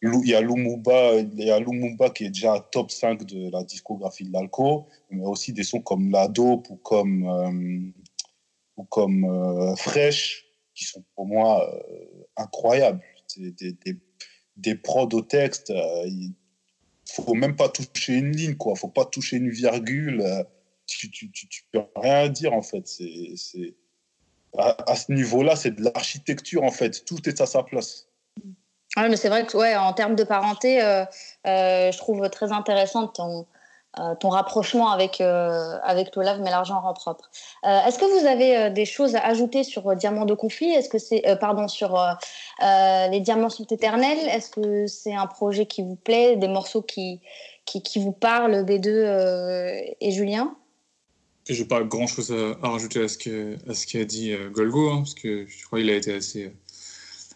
il 0.02 0.28
y 0.28 0.34
a 0.34 0.40
Lumumba, 0.40 1.16
il 1.16 1.44
y 1.44 1.50
a 1.50 1.58
Lumumba 1.58 2.10
qui 2.10 2.24
est 2.24 2.30
déjà 2.30 2.60
top 2.72 2.90
5 2.90 3.24
de 3.24 3.50
la 3.50 3.64
discographie 3.64 4.24
de 4.24 4.32
l'Alco, 4.32 4.86
mais 5.10 5.24
aussi 5.24 5.52
des 5.52 5.62
sons 5.62 5.80
comme 5.80 6.10
La 6.10 6.28
Dope 6.28 6.68
ou 6.70 6.76
comme, 6.76 7.26
euh, 7.26 8.02
ou 8.76 8.84
comme 8.84 9.24
euh, 9.24 9.74
Fresh, 9.76 10.44
qui 10.74 10.84
sont 10.84 11.04
pour 11.14 11.26
moi 11.26 11.64
incroyables. 12.36 13.00
Des, 13.36 13.72
des, 13.72 13.96
des, 14.56 14.74
prods 14.74 15.08
au 15.12 15.22
texte, 15.22 15.72
faut 17.14 17.34
même 17.34 17.56
pas 17.56 17.68
toucher 17.68 18.14
une 18.14 18.34
ligne, 18.34 18.56
quoi. 18.56 18.74
faut 18.74 18.88
pas 18.88 19.04
toucher 19.04 19.36
une 19.36 19.50
virgule 19.50 20.46
tu, 20.86 21.10
tu, 21.10 21.30
tu, 21.30 21.62
peux 21.72 21.82
rien 21.96 22.28
dire 22.28 22.52
en 22.52 22.62
fait. 22.62 22.86
C'est, 22.86 23.74
à, 24.56 24.96
ce 24.96 25.12
niveau-là, 25.12 25.56
c'est 25.56 25.72
de 25.72 25.82
l'architecture 25.82 26.62
en 26.62 26.70
fait. 26.70 27.04
Tout 27.04 27.28
est 27.28 27.40
à 27.40 27.46
sa 27.46 27.62
place. 27.62 28.08
Ah, 28.96 29.08
mais 29.08 29.16
c'est 29.16 29.28
vrai 29.28 29.44
que 29.46 29.56
ouais, 29.56 29.74
en 29.74 29.92
termes 29.92 30.14
de 30.14 30.22
parenté, 30.22 30.80
euh, 30.82 31.04
euh, 31.46 31.90
je 31.90 31.98
trouve 31.98 32.28
très 32.30 32.52
intéressant 32.52 33.08
ton, 33.08 33.46
euh, 33.98 34.14
ton 34.16 34.28
rapprochement 34.28 34.90
avec, 34.90 35.20
avec 35.20 36.14
l'Olave, 36.16 36.40
mais 36.40 36.50
l'argent 36.50 36.80
rend 36.80 36.94
propre. 36.94 37.30
Est-ce 37.62 37.98
que 37.98 38.20
vous 38.20 38.26
avez 38.26 38.70
des 38.70 38.84
choses 38.84 39.14
à 39.14 39.20
ajouter 39.20 39.64
sur 39.64 39.94
Diamant 39.96 40.24
de 40.24 40.34
conflit? 40.34 40.70
Est-ce 40.70 40.88
que 40.88 40.98
c'est 40.98 41.22
pardon 41.40 41.68
sur 41.68 41.98
les 42.60 43.20
diamants 43.20 43.50
sont 43.50 43.66
éternels? 43.66 44.18
Est-ce 44.28 44.50
que 44.50 44.86
c'est 44.86 45.14
un 45.14 45.26
projet 45.26 45.66
qui 45.66 45.82
vous 45.82 45.96
plaît? 45.96 46.36
Des 46.36 46.48
morceaux 46.48 46.82
qui, 46.82 47.20
qui, 47.64 47.98
vous 47.98 48.12
parlent, 48.12 48.64
B2 48.64 49.94
et 50.00 50.10
Julien? 50.10 50.56
Je 51.48 51.60
n'ai 51.60 51.68
pas 51.68 51.82
grand 51.82 52.06
chose 52.06 52.32
à, 52.32 52.68
rajouter 52.68 53.02
à 53.02 53.08
ce 53.08 53.86
qu'a 53.86 54.04
dit 54.04 54.32
euh, 54.32 54.48
Golgo, 54.48 54.90
hein, 54.90 54.98
parce 54.98 55.14
que 55.14 55.46
je 55.46 55.64
crois 55.66 55.78
qu'il 55.78 55.90
a 55.90 55.96
été 55.96 56.14
assez, 56.14 56.52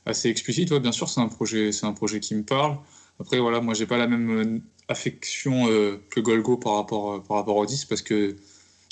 assez 0.07 0.31
explicite. 0.31 0.73
bien 0.73 0.93
sûr, 0.93 1.09
c'est 1.11 1.21
un, 1.21 1.29
projet, 1.29 1.71
un 1.83 1.93
projet 1.93 2.19
qui 2.21 2.35
me 2.35 2.43
parle. 2.43 2.79
Après, 3.21 3.39
voilà, 3.39 3.61
moi, 3.61 3.75
j'ai 3.75 3.87
pas 3.87 3.99
la 3.99 4.07
même 4.07 4.31
euh, 4.31 4.61
affection 4.89 5.69
euh, 5.71 6.03
que 6.11 6.21
Golgo 6.21 6.57
par 6.57 6.75
rapport, 6.75 7.23
par 7.23 7.39
rapport 7.39 7.57
au 7.57 7.67
disque, 7.67 7.89
parce 7.89 8.03
que 8.03 8.37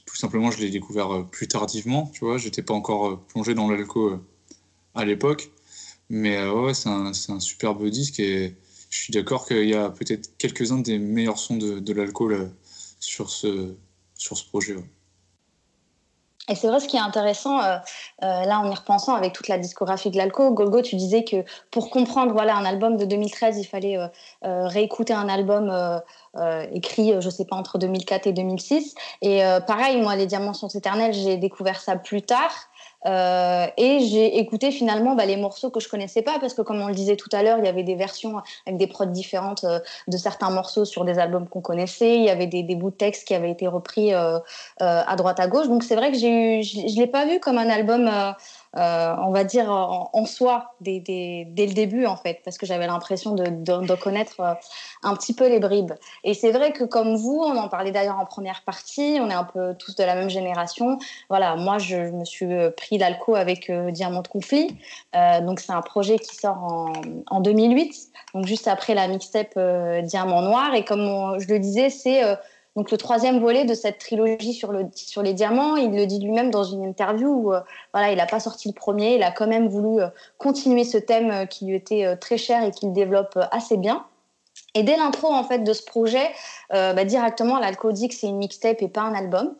tout 0.06 0.16
simplement, 0.16 0.50
je 0.50 0.58
l'ai 0.60 0.70
découvert 0.70 1.26
plus 1.30 1.48
tardivement. 1.48 2.10
Tu 2.14 2.24
vois, 2.24 2.38
j'étais 2.38 2.62
pas 2.62 2.74
encore 2.74 3.20
plongé 3.26 3.54
dans 3.54 3.68
l'alco 3.70 4.20
à 4.94 5.04
l'époque. 5.04 5.50
Mais 6.08 6.48
ouais, 6.48 6.74
c'est 6.74 6.88
un, 6.88 7.06
un, 7.06 7.40
superbe 7.40 7.88
disque 7.88 8.20
et 8.20 8.54
je 8.90 8.98
suis 8.98 9.12
d'accord 9.12 9.46
qu'il 9.46 9.68
y 9.68 9.74
a 9.74 9.90
peut-être 9.90 10.36
quelques-uns 10.38 10.78
des 10.78 10.98
meilleurs 10.98 11.38
sons 11.38 11.56
de, 11.56 11.80
de 11.80 11.92
l'alcool 11.92 12.52
sur 13.00 13.30
ce, 13.30 13.74
sur 14.14 14.36
ce 14.36 14.46
projet. 14.46 14.76
Et 16.48 16.54
c'est 16.54 16.68
vrai, 16.68 16.78
ce 16.78 16.86
qui 16.86 16.96
est 16.96 17.00
intéressant, 17.00 17.60
euh, 17.60 17.76
euh, 18.22 18.44
là, 18.44 18.60
en 18.60 18.70
y 18.70 18.74
repensant 18.74 19.14
avec 19.14 19.32
toute 19.32 19.48
la 19.48 19.58
discographie 19.58 20.10
de 20.10 20.16
l'alco, 20.16 20.52
Golgo, 20.52 20.80
tu 20.80 20.94
disais 20.94 21.24
que 21.24 21.44
pour 21.72 21.90
comprendre 21.90 22.32
voilà, 22.32 22.54
un 22.56 22.64
album 22.64 22.96
de 22.96 23.04
2013, 23.04 23.58
il 23.58 23.64
fallait 23.64 23.98
euh, 23.98 24.08
réécouter 24.68 25.12
un 25.12 25.28
album 25.28 25.72
écrit, 26.72 27.14
je 27.20 27.30
sais 27.30 27.44
pas, 27.44 27.56
entre 27.56 27.78
2004 27.78 28.26
et 28.26 28.32
2006. 28.32 28.94
Et 29.22 29.40
pareil, 29.66 30.00
moi, 30.00 30.16
Les 30.16 30.26
Diamants 30.26 30.54
sont 30.54 30.68
éternels, 30.68 31.12
j'ai 31.12 31.36
découvert 31.36 31.80
ça 31.80 31.96
plus 31.96 32.22
tard. 32.22 32.52
Euh, 33.06 33.66
et 33.76 34.00
j'ai 34.00 34.38
écouté 34.38 34.72
finalement 34.72 35.14
bah, 35.14 35.26
les 35.26 35.36
morceaux 35.36 35.70
que 35.70 35.78
je 35.78 35.88
connaissais 35.88 36.22
pas 36.22 36.38
parce 36.40 36.54
que 36.54 36.62
comme 36.62 36.80
on 36.80 36.88
le 36.88 36.94
disait 36.94 37.16
tout 37.16 37.28
à 37.32 37.42
l'heure, 37.42 37.58
il 37.58 37.64
y 37.64 37.68
avait 37.68 37.84
des 37.84 37.94
versions 37.94 38.42
avec 38.66 38.78
des 38.78 38.88
prods 38.88 39.06
différentes 39.06 39.64
euh, 39.64 39.78
de 40.08 40.16
certains 40.16 40.50
morceaux 40.50 40.84
sur 40.84 41.04
des 41.04 41.18
albums 41.18 41.46
qu'on 41.46 41.60
connaissait. 41.60 42.16
Il 42.16 42.24
y 42.24 42.30
avait 42.30 42.46
des, 42.46 42.62
bouts 42.74 42.90
de 42.90 42.96
texte 42.96 43.26
qui 43.26 43.34
avaient 43.34 43.50
été 43.50 43.68
repris 43.68 44.12
euh, 44.12 44.38
à 44.78 45.16
droite 45.16 45.38
à 45.38 45.46
gauche. 45.46 45.68
Donc 45.68 45.84
c'est 45.84 45.94
vrai 45.94 46.10
que 46.10 46.18
j'ai 46.18 46.62
je, 46.62 46.88
je 46.88 46.96
l'ai 46.96 47.06
pas 47.06 47.26
vu 47.26 47.38
comme 47.38 47.58
un 47.58 47.68
album 47.68 48.08
euh, 48.08 48.32
on 48.76 49.30
va 49.30 49.44
dire, 49.44 49.70
en, 49.70 50.26
soi 50.26 50.74
dès, 50.80 51.02
le 51.06 51.72
début, 51.72 52.06
en 52.06 52.16
fait, 52.16 52.40
parce 52.44 52.58
que 52.58 52.66
j'avais 52.66 52.86
l'impression 52.86 53.34
de, 53.34 53.94
connaître 53.96 54.40
euh, 54.40 54.54
un 55.02 55.14
petit 55.14 55.32
peu 55.32 55.48
les 55.48 55.60
bribes. 55.60 55.92
Et 56.24 56.34
c'est 56.34 56.52
vrai 56.52 56.72
que 56.72 56.84
comme 56.84 57.16
vous, 57.16 57.40
on 57.42 57.56
en 57.56 57.68
parlait 57.68 57.90
d'ailleurs 57.90 58.18
en 58.18 58.26
première 58.26 58.62
partie, 58.62 59.18
on 59.20 59.30
est 59.30 59.34
un 59.34 59.44
peu 59.44 59.74
tous 59.78 59.96
de 59.96 60.04
la 60.04 60.14
même 60.14 60.28
génération. 60.28 60.98
Voilà, 61.28 61.56
moi, 61.56 61.78
je, 61.78 61.96
me 61.96 62.24
suis 62.24 62.52
euh, 62.52 62.70
pris 62.70 62.98
l'alco 62.98 63.34
avec 63.34 63.70
Diamant 63.70 64.22
de 64.22 64.28
Conflit. 64.28 64.76
donc, 65.42 65.60
c'est 65.60 65.72
un 65.72 65.82
projet 65.82 66.18
qui 66.18 66.36
sort 66.36 66.92
en, 67.30 67.40
2008, 67.40 67.94
donc 68.34 68.46
juste 68.46 68.68
après 68.68 68.94
la 68.94 69.08
mixtape 69.08 69.58
Diamant 70.02 70.42
Noir. 70.42 70.74
Et 70.74 70.84
comme 70.84 71.38
je 71.38 71.48
le 71.48 71.58
disais, 71.58 71.90
c'est 71.90 72.22
donc 72.76 72.90
le 72.90 72.98
troisième 72.98 73.40
volet 73.40 73.64
de 73.64 73.72
cette 73.72 73.98
trilogie 73.98 74.52
sur, 74.52 74.70
le, 74.70 74.86
sur 74.94 75.22
les 75.22 75.32
diamants, 75.32 75.76
il 75.76 75.96
le 75.96 76.06
dit 76.06 76.20
lui-même 76.20 76.50
dans 76.50 76.62
une 76.62 76.84
interview 76.84 77.28
où 77.28 77.54
euh, 77.54 77.60
voilà, 77.94 78.12
il 78.12 78.18
n'a 78.18 78.26
pas 78.26 78.38
sorti 78.38 78.68
le 78.68 78.74
premier, 78.74 79.16
il 79.16 79.22
a 79.22 79.32
quand 79.32 79.46
même 79.46 79.66
voulu 79.66 80.02
euh, 80.02 80.08
continuer 80.36 80.84
ce 80.84 80.98
thème 80.98 81.30
euh, 81.30 81.46
qui 81.46 81.64
lui 81.64 81.74
était 81.74 82.16
très 82.18 82.36
cher 82.36 82.62
et 82.62 82.70
qu'il 82.70 82.92
développe 82.92 83.38
assez 83.50 83.78
bien. 83.78 84.04
Et 84.74 84.82
dès 84.82 84.96
l'intro 84.98 85.32
en 85.32 85.42
fait 85.42 85.60
de 85.60 85.72
ce 85.72 85.82
projet, 85.82 86.30
bah, 86.70 87.04
directement 87.04 87.58
l'alco 87.58 87.92
dit 87.92 88.08
que 88.08 88.14
c'est 88.14 88.26
une 88.26 88.36
mixtape 88.36 88.82
et 88.82 88.88
pas 88.88 89.02
un 89.02 89.14
album. 89.14 89.54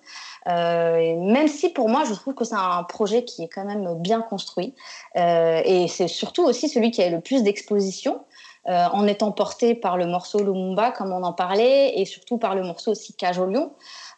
même 0.47 1.49
si 1.49 1.71
pour 1.71 1.89
moi 1.89 2.05
je 2.05 2.13
trouve 2.13 2.35
que 2.35 2.45
c'est 2.45 2.55
un 2.55 2.83
projet 2.83 3.25
qui 3.25 3.43
est 3.43 3.49
quand 3.49 3.65
même 3.65 3.95
bien 3.99 4.21
construit 4.21 4.75
et 5.15 5.87
c'est 5.89 6.09
surtout 6.09 6.45
aussi 6.45 6.69
celui 6.69 6.91
qui 6.91 7.03
a 7.03 7.09
le 7.09 7.21
plus 7.21 7.43
d'exposition 7.43 8.21
euh, 8.69 8.87
en 8.93 9.07
étant 9.07 9.33
porté 9.33 9.75
par 9.75 9.97
le 9.97 10.07
morceau 10.07 10.39
Lumumba, 10.39 10.91
comme 10.93 11.13
on 11.13 11.23
en 11.23 11.33
parlait, 11.33 11.99
et 11.99 12.05
surtout 12.05 12.39
par 12.39 12.55
le 12.55 12.63
morceau 12.63 12.93
aussi 12.93 13.15
Cage 13.15 13.39
au 13.39 13.47
Lion. 13.47 13.73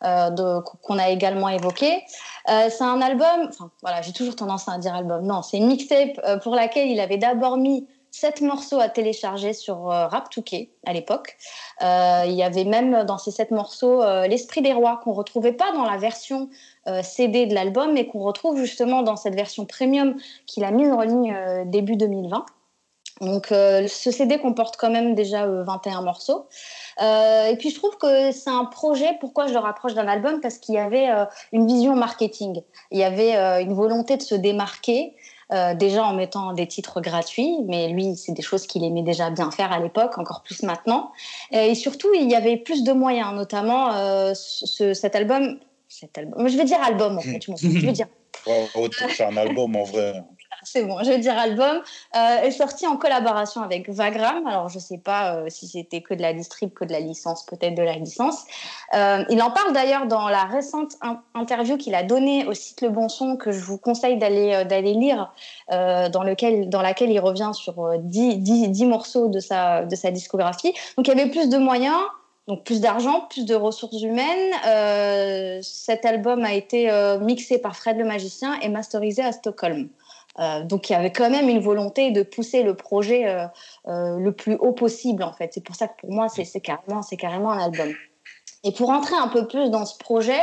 Euh, 0.05 0.61
qu'on 0.83 0.97
a 0.97 1.09
également 1.09 1.49
évoqué. 1.49 2.05
Euh, 2.49 2.69
c'est 2.71 2.85
un 2.85 3.01
album, 3.01 3.49
enfin 3.49 3.71
voilà, 3.83 4.01
j'ai 4.01 4.13
toujours 4.13 4.37
tendance 4.37 4.69
à 4.69 4.79
dire 4.79 4.95
album, 4.95 5.27
non, 5.27 5.43
c'est 5.43 5.57
une 5.57 5.67
mixtape 5.67 6.41
pour 6.45 6.55
laquelle 6.55 6.89
il 6.89 7.01
avait 7.01 7.17
d'abord 7.17 7.57
mis 7.57 7.89
sept 8.13 8.41
morceaux 8.41 8.79
à 8.79 8.89
télécharger 8.89 9.53
sur 9.53 9.91
euh, 9.91 10.07
Raptouké 10.07 10.71
à 10.87 10.93
l'époque. 10.93 11.37
il 11.81 12.33
y 12.33 12.45
avait 12.45 12.65
même 12.65 13.03
dans 13.05 13.19
ces 13.19 13.33
sept 13.33 13.51
morceaux 13.51 14.05
L'Esprit 14.29 14.63
des 14.63 14.73
Rois 14.73 15.01
qu'on 15.03 15.13
retrouvait 15.13 15.53
pas 15.53 15.73
dans 15.73 15.85
la 15.85 15.97
version 15.97 16.49
CD 17.03 17.47
de 17.47 17.55
l'album, 17.55 17.93
mais 17.93 18.07
qu'on 18.07 18.21
retrouve 18.21 18.57
justement 18.57 19.03
dans 19.03 19.17
cette 19.17 19.35
version 19.35 19.67
premium 19.67 20.15
qu'il 20.47 20.63
a 20.63 20.71
mise 20.71 20.93
en 20.93 21.01
ligne 21.01 21.37
début 21.67 21.97
2020. 21.97 22.47
Donc 23.21 23.51
euh, 23.51 23.89
ce 23.89 24.11
CD 24.11 24.39
comporte 24.39 24.77
quand 24.77 24.91
même 24.91 25.15
déjà 25.15 25.47
21 25.47 26.01
euh, 26.01 26.05
morceaux. 26.05 26.47
Euh, 27.03 27.47
et 27.47 27.57
puis 27.57 27.71
je 27.71 27.75
trouve 27.75 27.97
que 27.97 28.33
c'est 28.33 28.51
un 28.51 28.65
projet, 28.65 29.17
pourquoi 29.21 29.47
je 29.47 29.53
le 29.53 29.59
rapproche 29.59 29.95
d'un 29.95 30.07
album? 30.07 30.41
Parce 30.41 30.59
qu'il 30.59 30.75
y 30.75 30.79
avait 30.79 31.09
une 31.53 31.67
vision 31.67 31.97
marketing, 31.97 32.63
il 32.91 32.99
y 32.99 33.05
avait 33.05 33.63
une 33.63 33.75
volonté 33.75 34.17
de 34.17 34.23
se 34.23 34.35
démarquer. 34.35 35.15
déjà 35.77 36.05
en 36.05 36.15
mettant 36.15 36.53
des 36.53 36.67
titres 36.67 37.01
gratuits, 37.01 37.57
mais 37.67 37.89
lui, 37.89 38.17
c'est 38.17 38.33
des 38.33 38.43
choses 38.43 38.67
qu'il 38.67 38.85
aimait 38.85 39.03
déjà 39.03 39.31
bien 39.31 39.51
faire 39.51 39.73
à 39.73 39.79
l'époque, 39.79 40.19
encore 40.19 40.43
plus 40.43 40.63
maintenant. 40.63 41.13
Et 41.53 41.75
surtout, 41.75 42.09
il 42.15 42.31
y 42.31 42.35
avait 42.35 42.57
plus 42.57 42.85
de 42.85 42.93
moyens, 42.93 43.33
notamment 43.35 44.35
cet 44.35 45.15
album. 45.15 45.59
Cet 45.89 46.19
album, 46.19 46.47
je 46.49 46.57
vais 46.57 46.65
dire 46.65 46.83
album 46.83 47.17
en 47.17 47.23
fait, 47.23 47.41
je, 47.41 47.53
je 47.57 47.87
veux 47.87 47.93
dire. 47.93 48.09
c'est 49.17 49.25
un 49.25 49.37
album 49.37 49.75
en 49.75 49.85
vrai 49.85 50.23
c'est 50.73 50.85
bon, 50.85 50.99
je 51.03 51.09
vais 51.11 51.19
dire 51.19 51.37
album, 51.37 51.81
euh, 52.17 52.43
est 52.43 52.51
sorti 52.51 52.87
en 52.87 52.97
collaboration 52.97 53.63
avec 53.63 53.89
Vagram. 53.89 54.47
Alors, 54.47 54.69
je 54.69 54.77
ne 54.77 54.83
sais 54.83 54.99
pas 54.99 55.35
euh, 55.35 55.47
si 55.49 55.67
c'était 55.67 56.03
que 56.03 56.15
de 56.15 56.23
la 56.23 56.33
distrib, 56.33 56.73
que 56.73 56.85
de 56.85 56.93
la 56.93 57.01
licence, 57.01 57.45
peut-être 57.47 57.75
de 57.75 57.83
la 57.83 57.95
licence. 57.95 58.45
Euh, 58.95 59.25
il 59.31 59.43
en 59.43 59.51
parle 59.51 59.73
d'ailleurs 59.73 60.07
dans 60.07 60.29
la 60.29 60.45
récente 60.45 60.93
interview 61.35 61.77
qu'il 61.77 61.95
a 61.95 62.03
donnée 62.03 62.47
au 62.47 62.55
site 62.55 62.83
Le 62.83 62.91
Bon 62.91 63.09
Son, 63.09 63.37
que 63.37 63.53
je 63.53 63.61
vous 63.61 63.79
conseille 63.79 64.19
d'aller 64.19 64.65
d'aller 64.65 64.95
lire, 64.95 65.33
dans, 65.71 66.23
lequel, 66.23 66.69
dans 66.69 66.83
laquelle 66.83 67.11
il 67.11 67.21
revient 67.21 67.51
sur 67.53 67.99
10, 67.99 68.39
10, 68.39 68.85
morceaux 68.87 69.29
de 69.29 69.41
sa, 69.41 69.85
de 69.85 69.97
sa 69.97 70.11
discographie. 70.11 70.73
Donc, 70.97 71.09
il 71.09 71.17
y 71.17 71.21
avait 71.21 71.31
plus 71.31 71.49
de 71.49 71.59
moyens. 71.59 71.99
Donc 72.47 72.65
plus 72.65 72.81
d'argent, 72.81 73.27
plus 73.29 73.45
de 73.45 73.55
ressources 73.55 74.01
humaines. 74.01 75.63
cet 75.63 76.07
album 76.07 76.47
a 76.47 76.55
été 76.55 76.91
mixé 77.21 77.59
par 77.59 77.77
Fred 77.77 77.99
le 77.99 78.07
magicien 78.07 78.59
et 78.61 78.71
masterisé 78.71 79.23
à 79.23 79.33
Stockholm. 79.33 79.91
Euh, 80.39 80.63
donc 80.63 80.89
il 80.89 80.93
y 80.93 80.97
avait 80.97 81.13
quand 81.13 81.31
même 81.31 81.49
une 81.49 81.61
volonté 81.61 82.11
de 82.11 82.23
pousser 82.23 82.63
le 82.63 82.75
projet 82.75 83.27
euh, 83.27 83.47
euh, 83.89 84.19
le 84.19 84.33
plus 84.33 84.55
haut 84.55 84.73
possible 84.73 85.23
en 85.23 85.33
fait. 85.33 85.53
C'est 85.53 85.65
pour 85.65 85.75
ça 85.75 85.89
que 85.89 86.01
pour 86.01 86.13
moi 86.13 86.29
c'est 86.29 86.61
carrément, 86.61 87.01
carrément 87.19 87.51
un 87.51 87.59
album. 87.59 87.93
Et 88.65 88.73
pour 88.73 88.91
entrer 88.91 89.17
un 89.17 89.29
peu 89.29 89.47
plus 89.47 89.71
dans 89.71 89.87
ce 89.87 89.97
projet, 89.99 90.41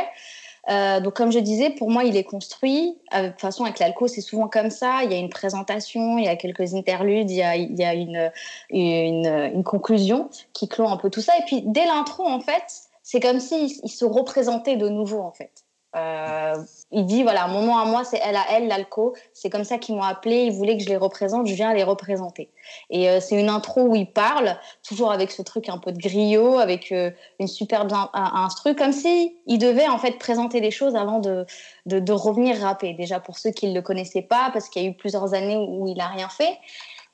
donc 0.68 1.14
comme 1.14 1.30
je 1.30 1.38
disais, 1.38 1.70
pour 1.70 1.90
moi 1.90 2.04
il 2.04 2.16
est 2.16 2.24
construit. 2.24 2.98
de 3.12 3.28
toute 3.28 3.40
façon 3.40 3.64
avec 3.64 3.78
l'alco 3.78 4.08
c'est 4.08 4.20
souvent 4.20 4.48
comme 4.48 4.70
ça. 4.70 5.00
Il 5.04 5.12
y 5.12 5.14
a 5.14 5.18
une 5.18 5.28
présentation, 5.28 6.18
il 6.18 6.24
y 6.24 6.28
a 6.28 6.36
quelques 6.36 6.74
interludes, 6.74 7.30
il 7.30 7.36
y 7.36 7.42
a, 7.42 7.56
il 7.56 8.32
une, 8.70 9.62
conclusion 9.64 10.28
qui 10.54 10.66
clôt 10.66 10.88
un 10.88 10.96
peu 10.96 11.10
tout 11.10 11.20
ça. 11.20 11.36
Et 11.38 11.42
puis 11.46 11.62
dès 11.62 11.84
l'intro 11.84 12.26
en 12.26 12.40
fait, 12.40 12.64
c'est 13.02 13.20
comme 13.20 13.38
s'il 13.38 13.70
se 13.70 14.04
représentait 14.04 14.76
de 14.76 14.88
nouveau 14.88 15.20
en 15.20 15.32
fait. 15.32 15.65
Euh, 15.96 16.56
il 16.90 17.06
dit 17.06 17.22
voilà, 17.22 17.46
mon 17.46 17.62
nom 17.62 17.76
à 17.76 17.84
moi, 17.84 18.04
c'est 18.04 18.20
elle 18.22 18.36
à 18.36 18.44
elle, 18.50 18.68
l'alco. 18.68 19.14
C'est 19.32 19.50
comme 19.50 19.64
ça 19.64 19.78
qu'ils 19.78 19.94
m'ont 19.94 20.02
appelé. 20.02 20.44
Ils 20.44 20.52
voulaient 20.52 20.76
que 20.76 20.82
je 20.82 20.88
les 20.88 20.96
représente. 20.96 21.46
Je 21.46 21.54
viens 21.54 21.72
les 21.72 21.82
représenter. 21.82 22.50
Et 22.90 23.08
euh, 23.08 23.20
c'est 23.20 23.38
une 23.38 23.48
intro 23.48 23.82
où 23.82 23.96
il 23.96 24.10
parle, 24.10 24.58
toujours 24.86 25.10
avec 25.10 25.30
ce 25.30 25.42
truc 25.42 25.68
un 25.68 25.78
peu 25.78 25.92
de 25.92 25.98
griot, 25.98 26.58
avec 26.58 26.92
euh, 26.92 27.10
une 27.40 27.48
superbe 27.48 27.92
instru, 28.12 28.74
comme 28.74 28.92
si 28.92 29.36
il 29.46 29.58
devait 29.58 29.88
en 29.88 29.98
fait 29.98 30.18
présenter 30.18 30.60
les 30.60 30.70
choses 30.70 30.96
avant 30.96 31.18
de, 31.18 31.46
de, 31.86 31.98
de 31.98 32.12
revenir 32.12 32.60
rapper. 32.60 32.92
Déjà 32.92 33.20
pour 33.20 33.38
ceux 33.38 33.50
qui 33.50 33.68
ne 33.68 33.74
le 33.74 33.82
connaissaient 33.82 34.22
pas, 34.22 34.50
parce 34.52 34.68
qu'il 34.68 34.82
y 34.82 34.86
a 34.86 34.88
eu 34.88 34.94
plusieurs 34.94 35.34
années 35.34 35.56
où 35.56 35.86
il 35.86 35.96
n'a 35.96 36.08
rien 36.08 36.28
fait. 36.28 36.58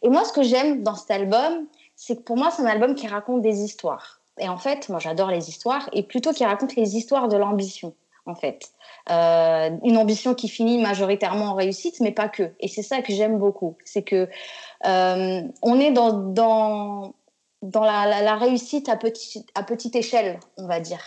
Et 0.03 0.09
moi, 0.09 0.25
ce 0.25 0.33
que 0.33 0.43
j'aime 0.43 0.83
dans 0.83 0.97
cet 0.97 1.13
album, 1.13 1.67
c'est 1.95 2.17
que 2.17 2.23
pour 2.23 2.37
moi, 2.37 2.51
c'est 2.51 2.63
un 2.63 2.67
album 2.67 2.97
qui 2.97 3.07
raconte 3.07 3.43
des 3.43 3.61
histoires. 3.61 4.21
Et 4.39 4.49
en 4.49 4.57
fait, 4.57 4.89
moi, 4.89 4.99
j'adore 4.99 5.31
les 5.31 5.49
histoires, 5.49 5.89
et 5.93 6.03
plutôt 6.03 6.33
qui 6.33 6.45
raconte 6.45 6.75
les 6.75 6.97
histoires 6.97 7.29
de 7.29 7.37
l'ambition 7.37 7.95
en 8.27 8.35
fait. 8.35 8.73
Euh, 9.11 9.71
une 9.83 9.97
ambition 9.97 10.35
qui 10.35 10.49
finit 10.49 10.79
majoritairement 10.79 11.47
en 11.47 11.55
réussite, 11.55 12.01
mais 12.01 12.13
pas 12.13 12.29
que. 12.29 12.53
Et 12.61 12.69
c'est 12.69 12.83
ça 12.83 13.03
que 13.03 13.13
j'aime 13.13 13.39
beaucoup. 13.39 13.77
C'est 13.85 14.03
que 14.03 14.29
euh, 14.87 15.43
on 15.63 15.81
est 15.81 15.91
dans, 15.91 16.13
dans, 16.13 17.15
dans 17.63 17.85
la, 17.85 18.37
réussite 18.37 18.89
à, 18.89 18.97
petit, 18.97 19.45
à 19.55 19.63
petite 19.63 19.97
échelle, 19.97 20.39
on 20.57 20.67
va 20.67 20.81
dire. 20.81 21.03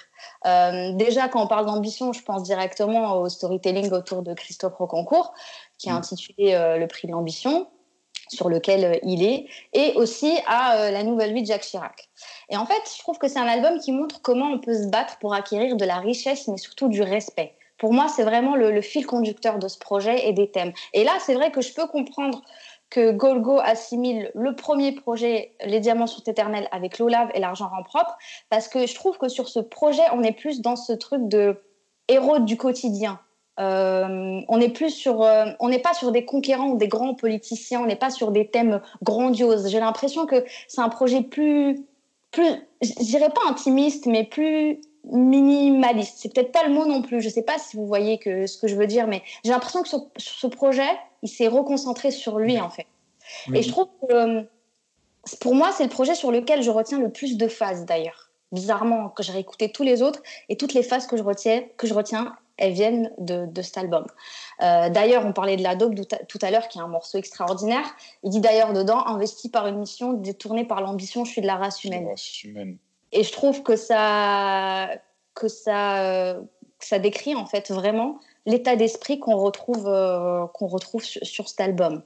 Euh, 0.45 0.93
déjà, 0.93 1.27
quand 1.27 1.43
on 1.43 1.48
parle 1.48 1.65
d'ambition, 1.65 2.13
je 2.13 2.24
pense 2.24 2.43
directement 2.43 3.17
au 3.17 3.29
storytelling 3.29 3.91
autour 3.91 4.22
de 4.22 4.34
Christophe 4.34 4.75
Rocancourt, 4.75 5.34
qui 5.77 5.89
a 5.89 5.93
mmh. 5.93 5.98
intitulé 5.98 6.77
Le 6.79 6.86
prix 6.88 7.07
de 7.07 7.13
l'ambition 7.13 7.67
sur 8.29 8.50
lequel 8.50 9.00
il 9.03 9.24
est, 9.24 9.48
et 9.74 9.94
aussi 9.96 10.38
à 10.48 10.91
la 10.91 11.03
nouvelle 11.03 11.34
vie 11.34 11.41
de 11.41 11.48
Jacques 11.48 11.62
Chirac. 11.62 12.10
Et 12.50 12.58
en 12.58 12.65
fait, 12.65 12.82
je 12.94 13.00
trouve 13.00 13.17
que 13.17 13.27
c'est 13.27 13.39
un 13.39 13.48
album 13.48 13.79
qui 13.79 13.91
montre 13.91 14.22
comment 14.22 14.48
on 14.48 14.60
peut 14.60 14.74
se 14.74 14.88
battre 14.88 15.17
pour 15.20 15.34
acquérir 15.34 15.75
de 15.75 15.86
la 15.86 15.98
richesse, 15.98 16.48
mais 16.48 16.58
surtout 16.58 16.88
du 16.88 17.01
respect. 17.01 17.55
Pour 17.77 17.91
moi, 17.91 18.08
c'est 18.08 18.24
vraiment 18.24 18.55
le, 18.55 18.82
fil 18.82 19.05
conducteur 19.05 19.60
de 19.60 19.67
ce 19.67 19.77
projet 19.77 20.27
et 20.27 20.34
des 20.34 20.50
thèmes. 20.50 20.72
Et 20.94 21.03
là, 21.03 21.13
c'est 21.20 21.34
vrai 21.34 21.51
que 21.51 21.62
je 21.62 21.74
peux 21.74 21.88
comprendre 21.88 22.41
que 22.89 23.12
Golgo 23.12 23.60
assimile 23.60 24.32
le 24.36 24.55
premier 24.55 24.94
projet, 24.94 25.53
Les 25.65 25.79
Diamants 25.79 26.08
sont 26.08 26.24
éternels, 26.24 26.70
avec 26.72 27.00
l'Olave 27.00 27.29
et 27.34 27.39
l'argent 27.39 27.67
rend 27.67 27.84
propre, 27.84 28.15
parce 28.50 28.67
que 28.67 28.86
je 28.86 28.96
trouve 28.96 29.17
que 29.17 29.27
sur 29.27 29.50
ce 29.50 29.60
projet, 29.60 30.03
on 30.13 30.24
est 30.24 30.32
plus 30.32 30.62
dans 30.62 30.75
ce 30.75 30.94
truc 30.94 31.27
de 31.27 31.62
héros 32.08 32.39
du 32.39 32.58
quotidien. 32.58 33.20
Euh, 33.59 34.41
on 34.47 34.57
n'est 34.57 34.69
plus 34.69 34.89
sur, 34.89 35.21
euh, 35.21 35.45
on 35.59 35.69
n'est 35.69 35.79
pas 35.79 35.93
sur 35.93 36.12
des 36.12 36.25
conquérants 36.25 36.71
ou 36.71 36.77
des 36.77 36.89
grands 36.89 37.13
politiciens, 37.13 37.81
on 37.81 37.85
n'est 37.85 37.95
pas 37.95 38.09
sur 38.09 38.31
des 38.31 38.47
thèmes 38.47 38.81
grandioses. 39.01 39.69
J'ai 39.69 39.79
l'impression 39.79 40.25
que 40.25 40.43
c'est 40.67 40.81
un 40.81 40.89
projet 40.89 41.21
plus 41.21 41.85
plus, 42.35 42.67
je 42.81 42.91
dirais 43.03 43.29
pas 43.29 43.50
intimiste, 43.50 44.05
mais 44.05 44.25
plus 44.25 44.81
minimaliste. 45.05 46.15
C'est 46.17 46.33
peut-être 46.33 46.51
pas 46.51 46.67
le 46.67 46.74
mot 46.74 46.85
non 46.85 47.01
plus. 47.01 47.21
Je 47.21 47.29
sais 47.29 47.43
pas 47.43 47.57
si 47.57 47.77
vous 47.77 47.88
voyez 47.88 48.17
que, 48.17 48.45
ce 48.45 48.57
que 48.57 48.67
je 48.67 48.75
veux 48.75 48.88
dire, 48.88 49.07
mais 49.07 49.24
j'ai 49.43 49.51
l'impression 49.51 49.83
que 49.83 49.89
ce 50.17 50.47
projet, 50.47 50.89
il 51.24 51.29
s'est 51.29 51.47
reconcentré 51.47 52.12
sur 52.12 52.38
lui, 52.38 52.59
en 52.59 52.69
fait. 52.69 52.88
Et 53.53 53.62
je 53.62 53.69
trouve 53.69 53.88
que, 54.01 54.13
euh, 54.13 54.43
pour 55.39 55.55
moi, 55.55 55.71
c'est 55.71 55.83
le 55.83 55.89
projet 55.89 56.13
sur 56.13 56.31
lequel 56.31 56.62
je 56.62 56.69
retiens 56.69 57.00
le 57.00 57.09
plus 57.09 57.38
de 57.38 57.47
phases, 57.47 57.85
d'ailleurs. 57.85 58.29
Bizarrement, 58.51 59.09
que 59.09 59.24
j'ai 59.24 59.31
réécouté 59.31 59.71
tous 59.71 59.83
les 59.83 60.01
autres, 60.01 60.21
et 60.50 60.57
toutes 60.57 60.74
les 60.74 60.83
phases 60.83 61.07
que 61.07 61.17
je 61.17 61.24
retiens, 61.24 61.63
que 61.77 61.88
je 61.88 61.93
retiens 61.93 62.35
elles 62.57 62.74
viennent 62.74 63.12
de, 63.17 63.45
de 63.45 63.62
cet 63.62 63.77
album. 63.77 64.05
Euh, 64.62 64.89
d'ailleurs, 64.89 65.25
on 65.25 65.33
parlait 65.33 65.57
de 65.57 65.63
la 65.63 65.75
dope 65.75 65.95
tout 66.27 66.39
à 66.41 66.51
l'heure, 66.51 66.67
qui 66.67 66.77
est 66.77 66.81
un 66.81 66.88
morceau 66.88 67.17
extraordinaire. 67.17 67.85
Il 68.24 68.29
dit 68.29 68.39
d'ailleurs 68.39 68.74
dedans, 68.74 69.05
investi 69.07 69.50
par 69.50 69.67
une 69.67 69.79
mission 69.79 70.13
détournée 70.13 70.65
par 70.65 70.81
l'ambition, 70.81 71.25
je 71.25 71.31
suis 71.31 71.41
de 71.41 71.47
la 71.47 71.55
race 71.55 71.83
humaine. 71.83 72.07
Et 73.12 73.24
je 73.24 73.31
trouve 73.31 73.63
que 73.63 73.75
ça, 73.75 74.89
que 75.33 75.47
ça, 75.47 76.03
euh, 76.03 76.41
ça 76.79 77.00
décrit 77.00 77.35
en 77.35 77.45
fait 77.45 77.71
vraiment 77.71 78.19
l'état 78.45 78.75
d'esprit 78.75 79.19
qu'on 79.19 79.38
retrouve, 79.38 79.88
euh, 79.88 80.45
qu'on 80.47 80.67
retrouve 80.67 81.03
sur, 81.03 81.50
cet 81.50 81.59
album. 81.62 82.03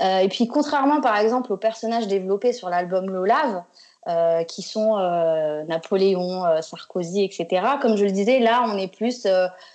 et 0.00 0.28
puis, 0.28 0.48
contrairement 0.48 1.00
par 1.00 1.16
exemple 1.18 1.52
aux 1.52 1.58
personnages 1.58 2.06
développés 2.06 2.52
sur 2.52 2.70
l'album 2.70 3.10
Lolave, 3.10 3.62
euh, 4.08 4.42
qui 4.42 4.62
sont 4.62 4.98
euh, 4.98 5.62
Napoléon, 5.62 6.44
euh, 6.44 6.60
Sarkozy, 6.60 7.22
etc. 7.22 7.64
Comme 7.80 7.96
je 7.96 8.04
le 8.04 8.10
disais, 8.10 8.40
là, 8.40 8.64
on 8.66 8.76
est 8.76 8.92
plus 8.92 9.28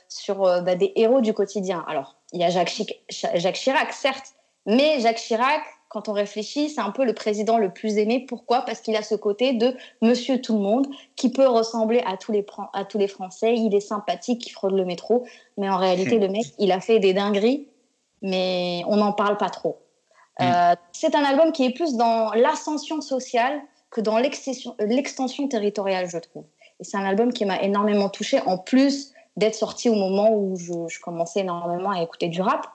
sur 0.10 0.40
bah, 0.40 0.76
des 0.76 0.92
héros 0.98 1.22
du 1.22 1.34
quotidien. 1.34 1.86
Alors, 1.88 2.18
il 2.34 2.42
y 2.42 2.44
a 2.44 2.50
Jacques, 2.50 2.76
Jacques, 3.10 3.56
Chirac, 3.56 3.94
certes, 3.94 4.34
mais 4.66 5.00
Jacques 5.00 5.20
Chirac, 5.20 5.62
quand 5.88 6.10
on 6.10 6.12
réfléchit, 6.12 6.70
c'est 6.70 6.82
un 6.82 6.92
peu 6.92 7.06
le 7.06 7.14
président 7.14 7.58
le 7.58 7.72
plus 7.72 7.98
aimé. 7.98 8.26
Pourquoi? 8.28 8.64
Parce 8.64 8.82
qu'il 8.82 8.98
a 8.98 9.02
ce 9.02 9.16
côté 9.16 9.54
de 9.54 9.74
monsieur 10.02 10.42
tout 10.42 10.56
le 10.56 10.60
monde 10.60 10.88
qui 11.16 11.32
peut 11.32 11.48
ressembler 11.48 12.04
à 12.06 12.18
tous 12.18 12.34
les, 12.34 12.46
à 12.74 12.84
tous 12.84 12.98
les 12.98 13.08
Français. 13.08 13.56
Il 13.56 13.74
est 13.74 13.80
sympathique, 13.80 14.46
il 14.46 14.50
fraude 14.50 14.74
le 14.74 14.84
métro. 14.84 15.26
Mais 15.58 15.70
en 15.70 15.78
réalité, 15.78 16.20
le 16.20 16.28
mec, 16.28 16.48
il 16.60 16.74
a 16.74 16.82
fait 16.82 17.00
des 17.00 17.14
dingueries, 17.14 17.70
mais 18.22 18.84
on 18.88 18.98
n'en 18.98 19.14
parle 19.14 19.38
pas 19.38 19.50
trop. 19.50 19.78
Mm. 20.40 20.74
c'est 20.92 21.16
un 21.16 21.24
album 21.24 21.52
qui 21.52 21.66
est 21.66 21.72
plus 21.72 21.96
dans 21.96 22.32
l'ascension 22.34 23.02
sociale 23.02 23.60
que 23.90 24.02
dans 24.02 24.18
l'extension 24.18 25.48
territoriale, 25.48 26.10
je 26.10 26.18
trouve. 26.18 26.46
Et 26.80 26.84
c'est 26.84 26.98
un 26.98 27.06
album 27.06 27.34
qui 27.34 27.46
m'a 27.46 27.62
énormément 27.62 28.10
touchée, 28.10 28.42
en 28.46 28.58
plus 28.58 29.14
d'être 29.38 29.56
sorti 29.56 29.88
au 29.90 29.96
moment 29.96 30.34
où 30.34 30.58
je, 30.58 31.00
commençais 31.00 31.42
énormément 31.42 31.92
à 31.92 32.02
écouter 32.02 32.28
du 32.28 32.42
rap. 32.42 32.68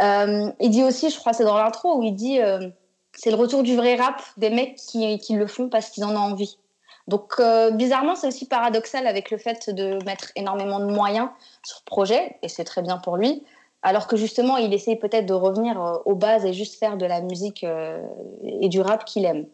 Euh, 0.00 0.50
il 0.58 0.70
dit 0.70 0.82
aussi, 0.82 1.10
je 1.10 1.18
crois 1.18 1.32
c'est 1.32 1.44
dans 1.44 1.58
l'intro, 1.58 1.98
où 1.98 2.02
il 2.02 2.14
dit 2.14 2.40
euh, 2.40 2.68
c'est 3.12 3.30
le 3.30 3.36
retour 3.36 3.62
du 3.62 3.76
vrai 3.76 3.96
rap 3.96 4.22
des 4.38 4.50
mecs 4.50 4.76
qui, 4.76 5.18
le 5.30 5.46
font 5.46 5.68
parce 5.68 5.90
qu'ils 5.90 6.04
en 6.04 6.14
ont 6.14 6.32
envie. 6.32 6.58
Donc 7.06 7.34
euh, 7.38 7.70
bizarrement, 7.70 8.14
c'est 8.14 8.26
aussi 8.26 8.46
paradoxal 8.46 9.06
avec 9.06 9.30
le 9.30 9.36
fait 9.36 9.68
de 9.70 10.02
mettre 10.04 10.32
énormément 10.36 10.80
de 10.80 10.86
moyens 10.86 11.28
sur 11.64 11.78
le 11.80 11.86
projet, 11.86 12.36
et 12.42 12.48
c'est 12.48 12.64
très 12.64 12.82
bien 12.82 12.96
pour 12.96 13.16
lui, 13.16 13.42
alors 13.82 14.06
que 14.06 14.16
justement, 14.16 14.56
il 14.56 14.72
essaie 14.72 14.96
peut-être 14.96 15.26
de 15.26 15.34
revenir 15.34 16.00
aux 16.04 16.14
bases 16.14 16.46
et 16.46 16.52
juste 16.52 16.78
faire 16.78 16.96
de 16.96 17.06
la 17.06 17.20
musique 17.20 17.64
et 18.44 18.68
du 18.68 18.80
rap 18.80 19.04
qu'il 19.04 19.24
aime. 19.24 19.46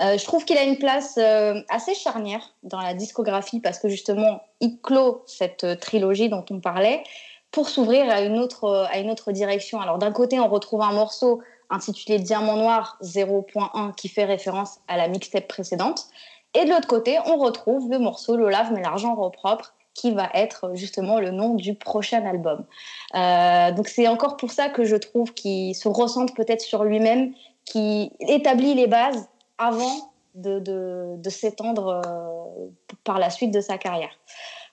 Euh, 0.00 0.18
je 0.18 0.24
trouve 0.24 0.44
qu'il 0.44 0.58
a 0.58 0.64
une 0.64 0.78
place 0.78 1.16
euh, 1.18 1.60
assez 1.70 1.94
charnière 1.94 2.52
dans 2.62 2.80
la 2.80 2.94
discographie 2.94 3.60
parce 3.60 3.78
que 3.78 3.88
justement, 3.88 4.42
il 4.60 4.78
clôt 4.80 5.22
cette 5.26 5.64
euh, 5.64 5.74
trilogie 5.74 6.28
dont 6.28 6.44
on 6.50 6.60
parlait 6.60 7.02
pour 7.50 7.68
s'ouvrir 7.68 8.10
à 8.10 8.20
une 8.20 8.38
autre 8.38 8.88
à 8.90 8.98
une 8.98 9.10
autre 9.10 9.32
direction. 9.32 9.80
Alors 9.80 9.98
d'un 9.98 10.12
côté, 10.12 10.38
on 10.38 10.48
retrouve 10.48 10.82
un 10.82 10.92
morceau 10.92 11.40
intitulé 11.70 12.18
Diamant 12.18 12.56
Noir 12.56 12.98
0.1 13.02 13.94
qui 13.94 14.08
fait 14.08 14.24
référence 14.24 14.80
à 14.88 14.96
la 14.96 15.08
mixtape 15.08 15.48
précédente. 15.48 16.06
Et 16.54 16.64
de 16.64 16.70
l'autre 16.70 16.88
côté, 16.88 17.18
on 17.24 17.36
retrouve 17.36 17.90
le 17.90 17.98
morceau 17.98 18.36
Le 18.36 18.50
lave 18.50 18.72
mais 18.72 18.82
l'argent 18.82 19.14
repropre 19.14 19.72
qui 19.94 20.10
va 20.10 20.28
être 20.34 20.72
justement 20.74 21.18
le 21.18 21.30
nom 21.30 21.54
du 21.54 21.74
prochain 21.74 22.26
album. 22.26 22.66
donc 23.74 23.88
c'est 23.88 24.08
encore 24.08 24.36
pour 24.36 24.50
ça 24.50 24.68
que 24.68 24.84
je 24.84 24.96
trouve 24.96 25.32
qu'il 25.32 25.74
se 25.74 25.88
ressente 25.88 26.36
peut-être 26.36 26.60
sur 26.60 26.84
lui-même, 26.84 27.32
qui 27.64 28.12
établit 28.20 28.74
les 28.74 28.88
bases 28.88 29.26
avant 29.58 30.12
de, 30.34 31.18
s'étendre 31.28 32.02
euh, 32.06 32.66
par 33.04 33.18
la 33.18 33.30
suite 33.30 33.52
de 33.52 33.60
sa 33.60 33.78
carrière. 33.78 34.10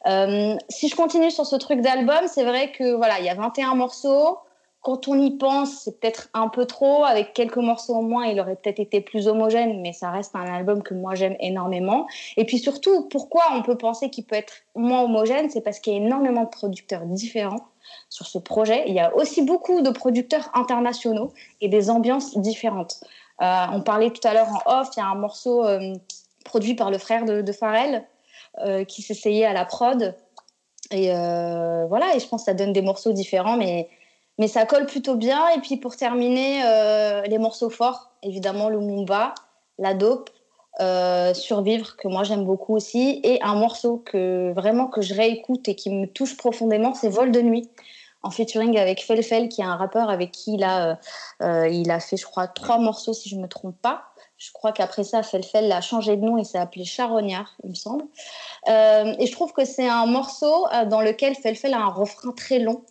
Euh, 0.08 0.56
si 0.70 0.90
je 0.90 0.96
continue 0.96 1.32
sur 1.32 1.46
ce 1.46 1.56
truc 1.56 1.82
d'album, 1.82 2.28
c'est 2.28 2.44
vrai 2.44 2.72
que 2.72 2.94
voilà, 2.94 3.20
il 3.20 3.26
y 3.26 3.30
a 3.30 3.36
21 3.36 3.76
morceaux. 3.76 4.40
Quand 4.82 5.08
on 5.08 5.18
y 5.18 5.32
pense, 5.38 5.84
c'est 5.84 5.98
peut-être 6.02 6.28
un 6.34 6.50
peu 6.50 6.66
trop. 6.66 7.06
Avec 7.06 7.34
quelques 7.34 7.58
morceaux 7.58 7.96
au 7.96 8.02
moins, 8.02 8.26
il 8.26 8.38
aurait 8.42 8.58
peut-être 8.58 8.82
été 8.82 9.00
plus 9.00 9.30
homogène, 9.30 9.80
mais 9.82 9.94
ça 9.94 10.12
reste 10.12 10.36
un 10.36 10.44
album 10.54 10.84
que 10.84 10.94
moi 10.94 11.16
j'aime 11.16 11.38
énormément. 11.40 12.06
Et 12.36 12.44
puis 12.46 12.60
surtout, 12.60 13.08
pourquoi 13.08 13.44
on 13.54 13.62
peut 13.62 13.78
penser 13.78 14.10
qu'il 14.10 14.26
peut 14.26 14.36
être 14.36 14.54
moins 14.76 15.04
homogène 15.04 15.50
C'est 15.50 15.62
parce 15.62 15.80
qu'il 15.80 15.94
y 15.94 15.96
a 15.96 16.00
énormément 16.00 16.44
de 16.44 16.50
producteurs 16.50 17.06
différents 17.06 17.66
sur 18.10 18.28
ce 18.28 18.38
projet. 18.38 18.84
Il 18.88 18.94
y 18.94 19.00
a 19.00 19.16
aussi 19.16 19.42
beaucoup 19.42 19.82
de 19.82 19.90
producteurs 19.90 20.50
internationaux 20.54 21.32
et 21.62 21.70
des 21.70 21.90
ambiances 21.90 22.38
différentes. 22.38 23.06
Euh, 23.44 23.66
on 23.74 23.82
parlait 23.82 24.10
tout 24.10 24.26
à 24.26 24.34
l'heure 24.34 24.48
en 24.48 24.80
off, 24.80 24.90
il 24.96 25.00
y 25.00 25.04
a 25.04 25.08
un 25.08 25.16
morceau 25.16 25.66
euh, 25.66 25.94
produit 26.46 26.76
par 26.76 26.92
le 26.92 26.98
frère 26.98 27.26
de, 27.26 27.42
de 27.42 27.52
Pharrell 27.52 28.06
euh, 28.60 28.86
qui 28.86 29.02
s'essayait 29.02 29.46
à 29.46 29.54
la 29.54 29.66
prod. 29.66 30.16
Et 30.92 31.08
voilà, 31.08 32.16
et 32.16 32.20
je 32.20 32.28
pense 32.28 32.42
que 32.42 32.46
ça 32.46 32.54
donne 32.54 32.72
des 32.72 32.84
morceaux 32.84 33.14
différents, 33.14 33.58
mais, 33.58 33.90
mais 34.38 34.48
ça 34.48 34.66
colle 34.66 34.86
plutôt 34.86 35.16
bien. 35.16 35.50
Et 35.56 35.60
puis 35.60 35.78
pour 35.78 35.96
terminer, 35.96 36.62
les 37.28 37.38
morceaux 37.40 37.72
forts, 37.72 38.12
évidemment 38.22 38.70
Lumumba, 38.70 39.34
La 39.80 39.96
Dope, 39.96 40.30
Survivre, 41.34 41.96
que 41.98 42.08
moi 42.08 42.24
j'aime 42.24 42.46
beaucoup 42.46 42.76
aussi, 42.76 43.22
et 43.24 43.42
un 43.42 43.56
morceau 43.56 44.04
que 44.06 44.54
vraiment 44.54 44.86
que 44.86 45.02
je 45.02 45.16
réécoute 45.16 45.68
et 45.68 45.74
qui 45.74 45.90
me 45.90 46.06
touche 46.06 46.38
profondément, 46.38 46.94
c'est 46.94 47.10
Vol 47.10 47.32
de 47.32 47.42
nuit 47.42 47.68
en 48.24 48.32
featuring 48.32 48.78
avec 48.78 49.04
Felfel, 49.06 49.50
qui 49.50 49.62
est 49.62 49.66
un 49.66 49.76
rappeur 49.76 50.10
avec 50.10 50.32
qui 50.32 50.56
il 50.56 50.64
a, 50.64 50.92
euh, 50.92 50.96
euh, 51.44 51.68
il 51.68 51.92
a 51.92 52.00
fait, 52.00 52.18
je 52.18 52.26
crois, 52.26 52.48
trois 52.48 52.80
morceaux, 52.80 53.14
si 53.14 53.30
je 53.30 53.36
ne 53.36 53.42
me 53.42 53.48
trompe 53.48 53.76
pas. 53.82 54.06
Je 54.38 54.52
crois 54.52 54.72
qu'après 54.72 55.04
ça, 55.04 55.24
Felfel 55.24 55.72
a 55.72 55.82
changé 55.82 56.16
de 56.16 56.26
nom 56.26 56.38
et 56.38 56.44
s'est 56.44 56.58
appelé 56.58 56.86
Charognard, 56.86 57.56
il 57.64 57.72
me 57.72 57.76
semble. 57.76 58.06
Euh, 58.70 59.14
et 59.20 59.28
je 59.28 59.32
trouve 59.32 59.54
que 59.54 59.66
c'est 59.66 59.88
un 59.88 60.06
morceau 60.06 60.66
dans 60.88 61.02
lequel 61.02 61.36
Felfel 61.36 61.74
a 61.74 61.80
un 61.80 61.90
refrain 61.90 62.32
très 62.32 62.60
long 62.60 62.84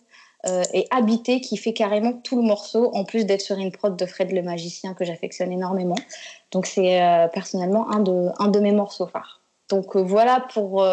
et 0.73 0.89
habité 0.91 1.41
qui 1.41 1.57
fait 1.57 1.73
carrément 1.73 2.15
tout 2.15 2.35
le 2.35 2.43
morceau, 2.43 2.91
en 2.95 3.05
plus 3.05 3.27
d'être 3.27 3.43
sur 3.43 3.59
une 3.59 3.71
prod 3.71 3.95
de 3.95 4.07
Fred 4.07 4.33
le 4.33 4.43
Magicien 4.43 4.93
que 4.93 5.05
j'affectionne 5.05 5.53
énormément. 5.53 5.95
Donc 6.51 6.67
c'est 6.67 7.01
personnellement 7.33 7.89
un 7.93 8.01
de, 8.01 8.29
un 8.41 8.49
de 8.49 8.59
mes 8.59 8.73
morceaux 8.73 9.07
phares. 9.07 9.41
Donc 9.69 9.95
voilà 9.97 10.45
pour 10.53 10.85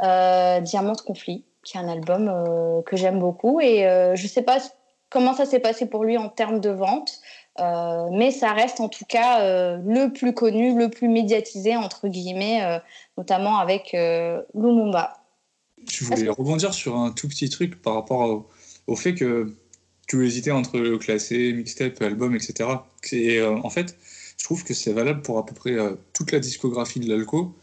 Diamant 0.00 0.92
de 0.92 1.00
conflit. 1.02 1.44
Qui 1.64 1.76
est 1.76 1.80
un 1.80 1.88
album 1.88 2.82
que 2.86 2.96
j'aime 2.96 3.18
beaucoup. 3.18 3.60
Et 3.60 3.80
je 4.14 4.22
ne 4.22 4.28
sais 4.28 4.42
pas 4.42 4.58
comment 5.10 5.34
ça 5.34 5.46
s'est 5.46 5.60
passé 5.60 5.86
pour 5.86 6.04
lui 6.04 6.16
en 6.18 6.28
termes 6.28 6.60
de 6.60 6.70
vente, 6.70 7.20
mais 8.12 8.30
ça 8.30 8.52
reste 8.52 8.80
en 8.80 8.88
tout 8.88 9.04
cas 9.06 9.76
le 9.76 10.08
plus 10.08 10.34
connu, 10.34 10.78
le 10.78 10.90
plus 10.90 11.08
médiatisé, 11.08 11.76
entre 11.76 12.08
guillemets, 12.08 12.80
notamment 13.16 13.58
avec 13.58 13.96
Lumumba. 14.54 15.14
Je 15.90 16.04
voulais 16.04 16.28
rebondir 16.28 16.72
sur 16.72 16.96
un 16.96 17.10
tout 17.10 17.28
petit 17.28 17.48
truc 17.48 17.80
par 17.80 17.94
rapport 17.94 18.46
au, 18.86 18.96
fait 18.96 19.14
que 19.14 19.54
tu 20.06 20.26
hésitais 20.26 20.50
entre 20.50 20.78
le 20.78 20.98
classé, 20.98 21.52
mixtape, 21.52 22.00
album, 22.02 22.34
etc. 22.34 22.68
Et 23.12 23.42
en 23.42 23.70
fait, 23.70 23.96
je 24.44 24.44
trouve 24.44 24.64
que 24.64 24.74
c'est 24.74 24.92
valable 24.92 25.22
pour 25.22 25.38
à 25.38 25.46
peu 25.46 25.54
près 25.54 25.72
euh, 25.72 25.94
toute 26.12 26.30
la 26.30 26.38
discographie 26.38 27.00
de 27.00 27.08
l'Alco. 27.08 27.56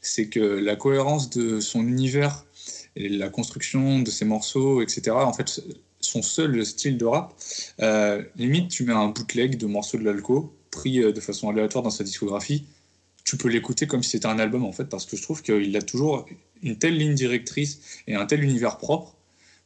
C'est 0.00 0.28
que 0.28 0.38
la 0.38 0.76
cohérence 0.76 1.30
de 1.30 1.58
son 1.58 1.80
univers 1.80 2.44
la 2.96 3.28
construction 3.28 4.00
de 4.00 4.10
ses 4.10 4.24
morceaux, 4.24 4.82
etc., 4.82 5.12
en 5.12 5.32
fait, 5.32 5.62
son 6.00 6.22
seul 6.22 6.64
style 6.64 6.98
de 6.98 7.04
rap, 7.04 7.34
euh, 7.80 8.22
limite, 8.36 8.70
tu 8.70 8.84
mets 8.84 8.92
un 8.92 9.08
bootleg 9.08 9.56
de 9.56 9.66
morceaux 9.66 9.98
de 9.98 10.04
l'Alco 10.04 10.54
pris 10.70 11.02
euh, 11.02 11.12
de 11.12 11.20
façon 11.20 11.48
aléatoire 11.48 11.84
dans 11.84 11.90
sa 11.90 12.04
discographie, 12.04 12.64
tu 13.24 13.36
peux 13.36 13.48
l'écouter 13.48 13.86
comme 13.86 14.02
si 14.02 14.10
c'était 14.10 14.26
un 14.26 14.38
album, 14.38 14.64
en 14.64 14.72
fait, 14.72 14.86
parce 14.86 15.06
que 15.06 15.16
je 15.16 15.22
trouve 15.22 15.42
qu'il 15.42 15.76
a 15.76 15.82
toujours 15.82 16.26
une 16.62 16.76
telle 16.78 16.96
ligne 16.96 17.14
directrice 17.14 18.02
et 18.06 18.14
un 18.14 18.26
tel 18.26 18.42
univers 18.42 18.78
propre 18.78 19.16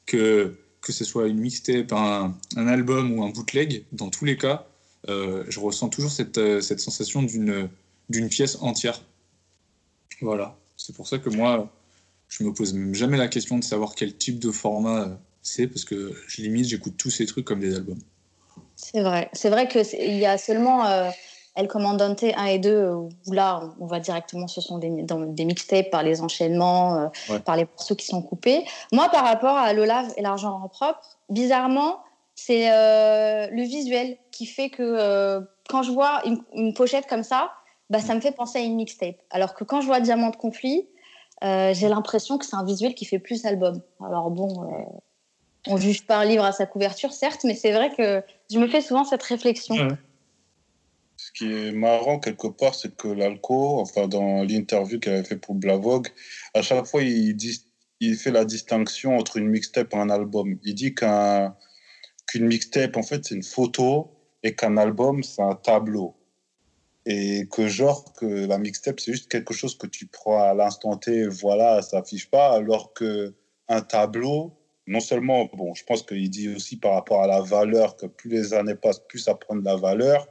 que 0.06 0.58
que 0.80 0.92
ce 0.92 1.02
soit 1.02 1.28
une 1.28 1.38
mixtape, 1.38 1.92
un, 1.94 2.34
album 2.56 3.18
ou 3.18 3.24
un 3.24 3.30
bootleg, 3.30 3.86
dans 3.92 4.10
tous 4.10 4.26
les 4.26 4.36
cas, 4.36 4.66
euh, 5.08 5.42
je 5.48 5.58
ressens 5.58 5.88
toujours 5.88 6.10
cette, 6.10 6.38
cette 6.60 6.78
sensation 6.78 7.22
d'une 7.22 8.28
pièce 8.28 8.58
entière. 8.60 9.00
Voilà. 10.20 10.58
C'est 10.76 10.94
pour 10.94 11.08
ça 11.08 11.18
que 11.18 11.30
moi, 11.30 11.72
je 12.38 12.44
me 12.44 12.52
pose 12.52 12.74
jamais 12.92 13.16
la 13.16 13.28
question 13.28 13.58
de 13.58 13.64
savoir 13.64 13.94
quel 13.94 14.16
type 14.16 14.38
de 14.38 14.50
format 14.50 15.02
euh, 15.02 15.14
c'est, 15.42 15.66
parce 15.66 15.84
que 15.84 16.12
je 16.26 16.42
limite, 16.42 16.66
j'écoute 16.66 16.94
tous 16.96 17.10
ces 17.10 17.26
trucs 17.26 17.44
comme 17.44 17.60
des 17.60 17.76
albums. 17.76 18.00
C'est 18.76 19.02
vrai. 19.02 19.28
C'est 19.32 19.50
vrai 19.50 19.68
qu'il 19.68 20.16
y 20.16 20.26
a 20.26 20.36
seulement 20.38 20.86
euh, 20.86 21.10
El 21.54 21.68
Comandante 21.68 22.24
1 22.24 22.44
et 22.46 22.58
2 22.58 22.90
où 22.92 23.32
là, 23.32 23.70
on 23.78 23.86
va 23.86 24.00
directement, 24.00 24.48
ce 24.48 24.60
sont 24.60 24.78
des, 24.78 24.90
dans, 25.02 25.20
des 25.20 25.44
mixtapes 25.44 25.90
par 25.90 26.02
les 26.02 26.22
enchaînements, 26.22 27.12
par 27.44 27.56
les 27.56 27.66
morceaux 27.66 27.94
qui 27.94 28.06
sont 28.06 28.22
coupés. 28.22 28.64
Moi, 28.90 29.08
par 29.10 29.24
rapport 29.24 29.56
à 29.56 29.72
Lola 29.72 30.08
et 30.16 30.22
l'argent 30.22 30.60
en 30.60 30.68
propre, 30.68 31.00
bizarrement, 31.28 32.00
c'est 32.34 32.72
euh, 32.72 33.46
le 33.50 33.62
visuel 33.62 34.16
qui 34.30 34.46
fait 34.46 34.70
que 34.70 34.82
euh, 34.82 35.40
quand 35.68 35.82
je 35.82 35.92
vois 35.92 36.22
une, 36.52 36.74
pochette 36.74 37.06
comme 37.06 37.22
ça, 37.22 37.52
bah, 37.90 38.00
ça 38.00 38.14
me 38.14 38.20
fait 38.20 38.32
penser 38.32 38.58
à 38.58 38.62
une 38.62 38.76
mixtape. 38.76 39.16
Alors 39.30 39.54
que 39.54 39.64
quand 39.64 39.80
je 39.80 39.86
vois 39.86 40.00
Diamant 40.00 40.30
de 40.30 40.36
conflit, 40.36 40.80
euh, 40.80 40.93
j'ai 41.42 41.88
l'impression 41.88 42.38
que 42.38 42.46
c'est 42.46 42.56
un 42.56 42.64
visuel 42.64 42.94
qui 42.94 43.04
fait 43.04 43.18
plus 43.18 43.44
album. 43.44 43.82
Alors 44.00 44.30
bon, 44.30 44.92
on 45.66 45.76
juge 45.76 46.06
pas 46.06 46.18
un 46.18 46.24
livre 46.24 46.44
à 46.44 46.52
sa 46.52 46.66
couverture, 46.66 47.12
certes, 47.12 47.44
mais 47.44 47.54
c'est 47.54 47.72
vrai 47.72 47.90
que 47.94 48.22
je 48.50 48.58
me 48.58 48.68
fais 48.68 48.80
souvent 48.80 49.04
cette 49.04 49.22
réflexion. 49.22 49.74
Ce 51.16 51.32
qui 51.32 51.52
est 51.52 51.72
marrant 51.72 52.18
quelque 52.18 52.48
part, 52.48 52.74
c'est 52.74 52.94
que 52.96 53.08
l'Alco, 53.08 53.80
enfin 53.80 54.08
dans 54.08 54.42
l'interview 54.42 54.98
qu'elle 54.98 55.14
avait 55.14 55.24
fait 55.24 55.36
pour 55.36 55.54
Blavog, 55.54 56.08
à 56.54 56.62
chaque 56.62 56.86
fois 56.86 57.02
il, 57.02 57.34
dit, 57.34 57.64
il 58.00 58.16
fait 58.16 58.30
la 58.30 58.44
distinction 58.44 59.16
entre 59.16 59.38
une 59.38 59.48
mixtape 59.48 59.94
et 59.94 59.96
un 59.96 60.10
album. 60.10 60.58
Il 60.64 60.74
dit 60.74 60.94
qu'un 60.94 61.56
qu'une 62.26 62.46
mixtape, 62.46 62.96
en 62.96 63.02
fait, 63.02 63.24
c'est 63.24 63.34
une 63.34 63.42
photo 63.42 64.10
et 64.42 64.54
qu'un 64.54 64.76
album, 64.76 65.22
c'est 65.22 65.42
un 65.42 65.54
tableau. 65.54 66.14
Et 67.06 67.46
que 67.48 67.68
genre, 67.68 68.12
que 68.14 68.46
la 68.46 68.58
mixtape, 68.58 68.98
c'est 68.98 69.12
juste 69.12 69.30
quelque 69.30 69.52
chose 69.52 69.76
que 69.76 69.86
tu 69.86 70.06
prends 70.06 70.42
à 70.42 70.54
l'instant 70.54 70.96
T, 70.96 71.26
voilà, 71.26 71.82
ça 71.82 71.98
affiche 71.98 72.30
pas, 72.30 72.54
alors 72.54 72.94
que 72.94 73.34
un 73.68 73.82
tableau, 73.82 74.52
non 74.86 75.00
seulement, 75.00 75.46
bon, 75.52 75.74
je 75.74 75.84
pense 75.84 76.02
qu'il 76.02 76.30
dit 76.30 76.48
aussi 76.48 76.76
par 76.76 76.92
rapport 76.94 77.22
à 77.22 77.26
la 77.26 77.40
valeur, 77.40 77.96
que 77.96 78.06
plus 78.06 78.30
les 78.30 78.54
années 78.54 78.74
passent, 78.74 79.02
plus 79.06 79.18
ça 79.18 79.34
prend 79.34 79.56
de 79.56 79.64
la 79.64 79.76
valeur, 79.76 80.26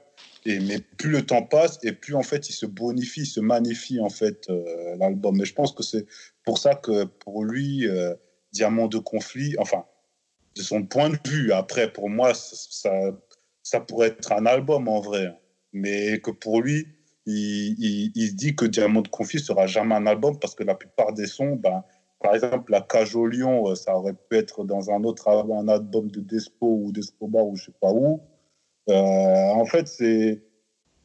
et, 0.46 0.60
mais 0.60 0.80
plus 0.80 1.10
le 1.10 1.26
temps 1.26 1.44
passe, 1.44 1.80
et 1.84 1.92
plus 1.94 2.16
en 2.16 2.24
fait 2.24 2.50
il 2.50 2.54
se 2.54 2.66
bonifie, 2.66 3.22
il 3.22 3.26
se 3.26 3.40
magnifie 3.40 4.00
en 4.00 4.10
fait 4.10 4.50
euh, 4.50 4.96
l'album. 4.98 5.38
Mais 5.38 5.46
je 5.46 5.54
pense 5.54 5.74
que 5.74 5.84
c'est 5.84 6.06
pour 6.44 6.58
ça 6.58 6.76
que 6.76 7.06
pour 7.06 7.44
lui, 7.44 7.88
euh, 7.88 8.16
Diamant 8.52 8.88
de 8.88 9.00
conflit, 9.00 9.56
enfin, 9.58 9.84
de 10.56 10.62
son 10.62 10.84
point 10.84 11.10
de 11.10 11.18
vue. 11.28 11.52
Après, 11.52 11.92
pour 11.92 12.08
moi, 12.08 12.36
ça, 12.36 13.12
ça 13.64 13.80
pourrait 13.80 14.10
être 14.10 14.32
un 14.32 14.46
album 14.46 14.88
en 14.88 15.00
vrai. 15.00 15.34
Mais 15.74 16.20
que 16.20 16.32
pour 16.32 16.62
lui, 16.62 16.88
il, 17.26 18.36
dit 18.36 18.56
que 18.56 18.66
Diamant 18.66 19.02
de 19.02 19.08
Conflit 19.08 19.40
sera 19.40 19.66
jamais 19.66 19.96
un 19.96 20.06
album 20.06 20.38
parce 20.40 20.56
que 20.56 20.64
la 20.64 20.76
plupart 20.76 21.14
des 21.14 21.28
sons, 21.28 21.56
ben, 21.56 21.84
par 22.22 22.36
exemple, 22.36 22.72
la 22.72 22.82
Cage 22.82 23.16
au 23.16 23.28
Lion, 23.28 23.70
euh, 23.70 23.76
ça 23.76 23.98
aurait 23.98 24.14
pu 24.14 24.38
être 24.38 24.64
dans 24.64 24.92
un 24.92 25.04
autre 25.04 25.28
un 25.28 25.68
album 25.68 26.10
de 26.10 26.22
Despo 26.22 26.80
ou 26.84 26.92
d'Escobar 26.92 27.46
ou 27.46 27.56
je 27.56 27.66
sais 27.66 27.74
pas 27.82 27.92
où. 27.92 28.22
Euh, 28.90 28.94
en 28.94 29.66
fait, 29.66 29.88
c'est 29.88 30.44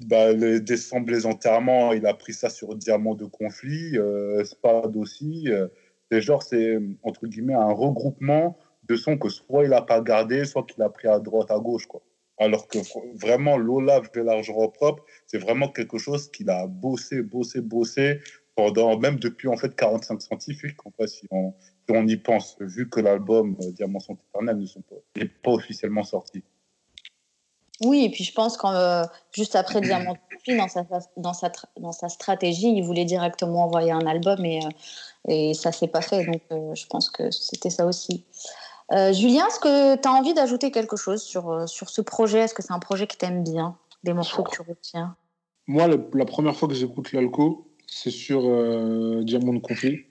bah, 0.05 0.33
les 0.33 0.61
décembre, 0.61 1.11
les 1.11 1.27
enterrements, 1.27 1.93
il 1.93 2.07
a 2.07 2.15
pris 2.15 2.33
ça 2.33 2.51
sur 2.51 2.75
Diamant 2.77 3.15
de 3.15 3.25
Conflit, 3.25 3.99
euh, 3.99 4.45
Spade 4.45 4.97
aussi. 4.97 5.49
Euh, 5.49 5.69
c'est 6.11 6.21
genre, 6.21 6.43
c'est 6.43 6.79
entre 7.03 7.27
guillemets 7.27 7.55
un 7.55 7.73
regroupement 7.73 8.57
de 8.85 8.97
sons 8.97 9.19
que 9.19 9.29
soit 9.29 9.65
il 9.65 9.71
n'a 9.71 9.83
pas 9.83 10.01
gardé, 10.01 10.45
soit 10.45 10.65
qu'il 10.65 10.83
a 10.83 10.89
pris 10.89 11.09
à 11.09 11.19
droite, 11.19 11.51
à 11.51 11.59
gauche. 11.59 11.87
Quoi. 11.87 12.03
Alors 12.39 12.69
que 12.69 12.79
vraiment, 13.19 13.57
Lola 13.57 14.01
fait 14.03 14.23
l'argent 14.23 14.69
propre, 14.69 15.05
c'est 15.27 15.39
vraiment 15.39 15.69
quelque 15.69 15.99
chose 15.99 16.31
qu'il 16.31 16.49
a 16.51 16.67
bossé, 16.67 17.23
bossé, 17.23 17.61
bossé 17.61 18.21
pendant, 18.55 18.99
même 18.99 19.19
depuis 19.19 19.49
en 19.49 19.57
fait 19.57 19.75
45 19.75 20.23
scientifiques, 20.23 20.85
en 20.85 20.91
fait, 20.91 21.07
si 21.07 21.27
on, 21.31 21.55
on 21.89 22.07
y 22.07 22.17
pense, 22.17 22.57
vu 22.61 22.89
que 22.89 23.01
l'album 23.01 23.57
euh, 23.61 23.73
Diamant 23.73 24.01
sont 24.01 24.17
éternels 24.17 24.57
n'est 24.57 25.27
pas, 25.27 25.33
pas 25.43 25.51
officiellement 25.53 26.05
sorti. 26.05 26.43
Oui, 27.85 28.05
et 28.05 28.11
puis 28.11 28.25
je 28.25 28.33
pense 28.33 28.57
qu'en 28.57 28.75
euh, 28.75 29.05
juste 29.33 29.55
après 29.55 29.81
Diamant 29.81 30.17
dans 30.49 30.69
sa, 30.69 30.85
dans, 31.17 31.33
sa, 31.33 31.53
dans 31.77 31.93
sa 31.93 32.09
stratégie, 32.09 32.73
il 32.77 32.83
voulait 32.83 33.05
directement 33.05 33.65
envoyer 33.65 33.93
un 33.93 34.07
album 34.07 34.45
et, 34.45 34.65
euh, 34.65 34.69
et 35.29 35.55
ça 35.55 35.71
s'est 35.71 35.87
pas 35.87 36.01
fait. 36.01 36.25
Donc 36.25 36.43
je 36.51 36.87
pense 36.87 37.11
que 37.11 37.31
c'était 37.31 37.71
ça 37.71 37.87
aussi. 37.87 38.25
Euh, 38.93 39.13
Julien, 39.13 39.47
est-ce 39.47 39.61
que 39.61 40.01
tu 40.01 40.09
as 40.09 40.13
envie 40.13 40.35
d'ajouter 40.35 40.71
quelque 40.71 40.97
chose 40.97 41.23
sur, 41.23 41.51
euh, 41.51 41.67
sur 41.67 41.91
ce 41.91 42.01
projet? 42.01 42.41
Est-ce 42.41 42.55
que 42.55 42.63
c'est 42.63 42.73
un 42.73 42.79
projet 42.79 43.07
que 43.07 43.17
tu 43.17 43.27
aimes 43.27 43.45
bien 43.45 43.77
Des 44.03 44.15
morceaux 44.15 44.43
que 44.43 44.51
tu 44.51 44.63
retiens? 44.63 45.17
Moi, 45.67 45.87
la, 45.87 46.25
première 46.25 46.57
fois 46.57 46.69
que 46.69 46.75
j'écoute 46.75 47.13
l'Alco, 47.13 47.69
c'est 47.87 48.11
sur 48.11 48.47
euh, 48.47 49.23
Diamant 49.23 49.53
de 49.53 49.59
Conflit. 49.59 50.07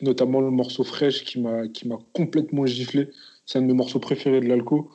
Notamment 0.00 0.40
le 0.40 0.50
morceau 0.50 0.84
Fraîche 0.84 1.24
qui 1.24 1.40
m'a 1.40 1.98
complètement 2.12 2.66
giflé. 2.66 3.10
C'est 3.46 3.58
un 3.58 3.62
de 3.62 3.66
mes 3.66 3.72
morceaux 3.72 3.98
préférés 3.98 4.40
de 4.40 4.46
l'Alco. 4.46 4.90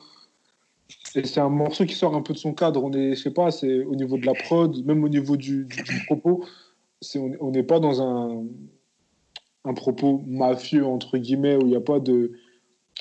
Et 1.14 1.24
c'est 1.24 1.40
un 1.40 1.48
morceau 1.48 1.84
qui 1.84 1.94
sort 1.94 2.14
un 2.14 2.22
peu 2.22 2.32
de 2.32 2.38
son 2.38 2.54
cadre. 2.54 2.82
On 2.82 2.92
est, 2.92 3.14
je 3.14 3.22
sais 3.22 3.30
pas, 3.32 3.50
c'est 3.50 3.82
au 3.84 3.94
niveau 3.94 4.16
de 4.16 4.24
la 4.24 4.34
prod, 4.34 4.84
même 4.86 5.04
au 5.04 5.08
niveau 5.08 5.36
du, 5.36 5.64
du, 5.64 6.04
propos. 6.06 6.44
on 7.16 7.50
n'est 7.50 7.62
pas 7.62 7.80
dans 7.80 8.00
un, 8.00 8.44
un 9.64 9.74
propos 9.74 10.22
mafieux, 10.26 10.86
entre 10.86 11.18
guillemets, 11.18 11.56
où 11.56 11.62
il 11.62 11.68
n'y 11.68 11.76
a 11.76 11.80
pas 11.80 11.98
de, 11.98 12.32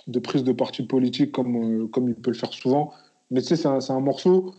de 0.07 0.19
prise 0.19 0.43
de 0.43 0.51
parti 0.51 0.83
politique 0.83 1.31
comme, 1.31 1.83
euh, 1.83 1.87
comme 1.87 2.09
il 2.09 2.15
peut 2.15 2.31
le 2.31 2.37
faire 2.37 2.53
souvent. 2.53 2.93
Mais 3.29 3.41
tu 3.41 3.47
sais, 3.47 3.55
c'est 3.55 3.67
un, 3.67 3.79
un, 3.89 3.99
morceau 3.99 4.53